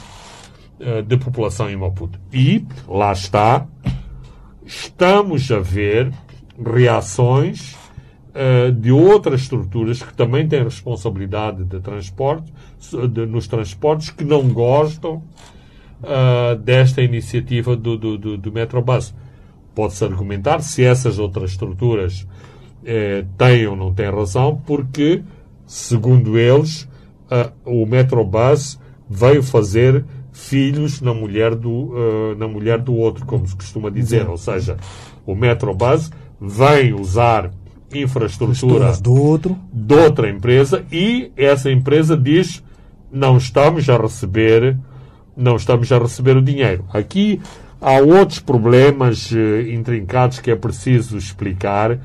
uh, 0.80 1.02
de 1.02 1.16
população 1.16 1.68
em 1.68 1.76
Maputo. 1.76 2.18
E, 2.32 2.64
lá 2.88 3.12
está, 3.12 3.66
estamos 4.64 5.50
a 5.50 5.58
ver 5.58 6.12
reações 6.64 7.74
uh, 8.34 8.70
de 8.72 8.92
outras 8.92 9.42
estruturas 9.42 10.02
que 10.02 10.14
também 10.14 10.46
têm 10.46 10.62
responsabilidade 10.62 11.64
de 11.64 11.80
transporte, 11.80 12.52
de, 13.10 13.26
nos 13.26 13.48
transportes, 13.48 14.10
que 14.10 14.24
não 14.24 14.48
gostam 14.48 15.22
uh, 16.02 16.56
desta 16.56 17.02
iniciativa 17.02 17.76
do, 17.76 17.96
do, 17.96 18.16
do, 18.16 18.36
do 18.36 18.52
Metrobus. 18.52 19.14
Pode-se 19.74 20.04
argumentar 20.04 20.60
se 20.60 20.84
essas 20.84 21.18
outras 21.18 21.50
estruturas 21.50 22.26
eh, 22.88 23.24
têm 23.36 23.66
ou 23.66 23.74
não 23.74 23.92
têm 23.92 24.08
razão, 24.08 24.62
porque, 24.64 25.22
segundo 25.66 26.38
eles, 26.38 26.88
uh, 27.30 27.52
o 27.64 27.86
Metrobus 27.86 28.78
veio 29.08 29.42
fazer 29.42 30.04
filhos 30.32 31.00
na 31.00 31.14
mulher 31.14 31.54
do, 31.54 31.70
uh, 31.70 32.34
na 32.36 32.46
mulher 32.46 32.78
do 32.78 32.94
outro, 32.94 33.24
como 33.24 33.46
se 33.46 33.56
costuma 33.56 33.90
dizer. 33.90 34.28
Ou 34.28 34.36
seja, 34.36 34.76
o 35.24 35.34
Metrobus 35.34 36.10
vem 36.40 36.92
usar 36.92 37.50
infraestrutura 37.92 38.92
do 38.96 39.14
outro. 39.14 39.56
de 39.72 39.94
outra 39.94 40.28
empresa 40.28 40.84
e 40.90 41.30
essa 41.36 41.70
empresa 41.70 42.16
diz 42.16 42.62
não 43.10 43.36
estamos 43.36 43.88
a 43.88 43.96
receber 43.96 44.76
não 45.36 45.56
estamos 45.56 45.90
a 45.92 45.98
receber 45.98 46.36
o 46.36 46.42
dinheiro. 46.42 46.84
Aqui 46.92 47.40
há 47.80 47.98
outros 48.00 48.40
problemas 48.40 49.30
eh, 49.32 49.70
intrincados 49.72 50.40
que 50.40 50.50
é 50.50 50.56
preciso 50.56 51.18
explicar 51.18 51.98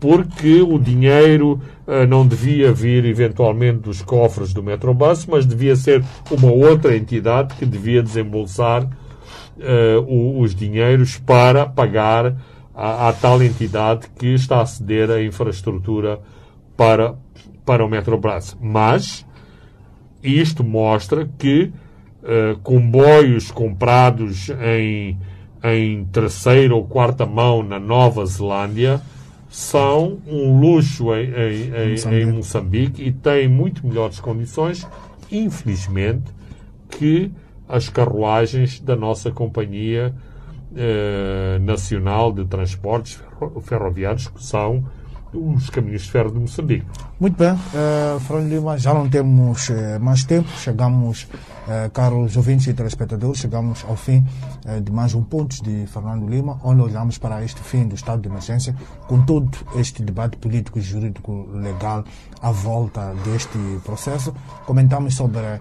porque 0.00 0.60
o 0.60 0.78
dinheiro 0.78 1.60
eh, 1.86 2.06
não 2.06 2.26
devia 2.26 2.72
vir 2.72 3.04
eventualmente 3.04 3.80
dos 3.80 4.02
cofres 4.02 4.52
do 4.52 4.62
Metrobus, 4.62 5.26
mas 5.26 5.46
devia 5.46 5.76
ser 5.76 6.04
uma 6.30 6.50
outra 6.50 6.96
entidade 6.96 7.54
que 7.54 7.64
devia 7.64 8.02
desembolsar 8.02 8.88
eh, 9.60 9.96
os 10.06 10.54
dinheiros 10.54 11.18
para 11.18 11.66
pagar 11.66 12.34
à, 12.74 13.12
tal 13.12 13.42
entidade 13.42 14.08
que 14.18 14.28
está 14.28 14.62
a 14.62 14.66
ceder 14.66 15.10
a 15.10 15.22
infraestrutura 15.22 16.20
para, 16.76 17.14
para 17.64 17.84
o 17.84 17.88
Metrobus. 17.88 18.56
Mas 18.60 19.26
isto 20.22 20.64
mostra 20.64 21.28
que 21.38 21.72
eh, 22.24 22.56
comboios 22.62 23.50
comprados 23.50 24.48
em, 24.60 25.18
em 25.62 26.04
terceira 26.06 26.74
ou 26.74 26.84
quarta 26.84 27.26
mão 27.26 27.62
na 27.62 27.78
Nova 27.78 28.24
Zelândia 28.24 29.00
são 29.52 30.18
um 30.26 30.58
luxo 30.58 31.14
em, 31.14 31.26
em- 31.30 31.74
em- 31.74 31.90
Moçambique. 31.90 32.16
em 32.22 32.32
Moçambique 32.32 33.02
e 33.04 33.12
têm 33.12 33.48
muito 33.48 33.86
melhores 33.86 34.18
condições, 34.18 34.88
infelizmente, 35.30 36.24
que 36.88 37.30
as 37.68 37.88
carruagens 37.88 38.80
da 38.80 38.96
nossa 38.96 39.30
companhia 39.30 40.14
eh, 40.74 41.58
nacional 41.60 42.32
de 42.32 42.46
transportes 42.46 43.14
ferro- 43.14 43.60
ferroviários, 43.60 44.26
que 44.28 44.42
são 44.42 44.84
os 45.32 45.70
caminhos 45.70 46.02
de 46.02 46.10
ferro 46.10 46.30
de 46.30 46.38
Moçambique. 46.38 46.86
Muito 47.18 47.36
bem, 47.36 47.52
uh, 47.52 48.20
Fernando 48.20 48.48
Lima, 48.48 48.78
já 48.78 48.92
não 48.92 49.08
temos 49.08 49.70
eh, 49.70 49.98
mais 49.98 50.24
tempo, 50.24 50.48
chegamos, 50.58 51.22
uh, 51.22 51.90
caros 51.92 52.36
ouvintes 52.36 52.66
e 52.66 52.74
telespectadores, 52.74 53.38
chegamos 53.38 53.84
ao 53.88 53.96
fim 53.96 54.24
eh, 54.64 54.80
de 54.80 54.92
mais 54.92 55.14
um 55.14 55.22
ponto 55.22 55.62
de 55.62 55.86
Fernando 55.86 56.28
Lima, 56.28 56.58
onde 56.62 56.82
olhamos 56.82 57.18
para 57.18 57.44
este 57.44 57.60
fim 57.60 57.86
do 57.86 57.94
estado 57.94 58.20
de 58.20 58.28
emergência, 58.28 58.74
com 59.06 59.22
todo 59.22 59.50
este 59.76 60.02
debate 60.02 60.36
político, 60.36 60.80
jurídico, 60.80 61.48
legal 61.52 62.04
à 62.40 62.50
volta 62.50 63.14
deste 63.24 63.58
processo. 63.84 64.34
Comentamos 64.66 65.14
sobre 65.14 65.40
eh, 65.40 65.60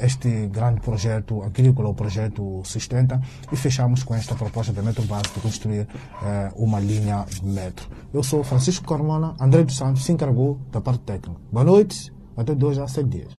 este 0.00 0.46
grande 0.46 0.80
projeto 0.80 1.42
agrícola, 1.42 1.88
o 1.88 1.94
projeto 1.94 2.62
Sustenta, 2.64 3.20
e 3.52 3.56
fechamos 3.56 4.02
com 4.02 4.14
esta 4.14 4.34
proposta 4.34 4.72
da 4.72 4.82
Metrobase 4.82 5.32
de 5.34 5.40
construir 5.40 5.86
eh, 6.22 6.50
uma 6.56 6.80
linha 6.80 7.24
de 7.28 7.44
metro. 7.44 7.88
Eu 8.12 8.22
sou 8.22 8.42
Francisco 8.42 8.86
Carmona, 8.86 9.34
André 9.40 9.62
dos 9.62 9.76
Santos 9.76 10.04
se 10.04 10.12
encarregou 10.12 10.58
da 10.70 10.80
parte 10.80 11.00
técnica. 11.00 11.40
Boa 11.52 11.64
noite, 11.64 12.12
até 12.36 12.54
dois 12.54 12.78
a 12.78 12.88
sete 12.88 13.08
dias. 13.08 13.32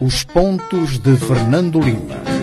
Os 0.00 0.24
pontos 0.24 0.98
de 0.98 1.16
Fernando 1.16 1.80
Lima. 1.80 2.35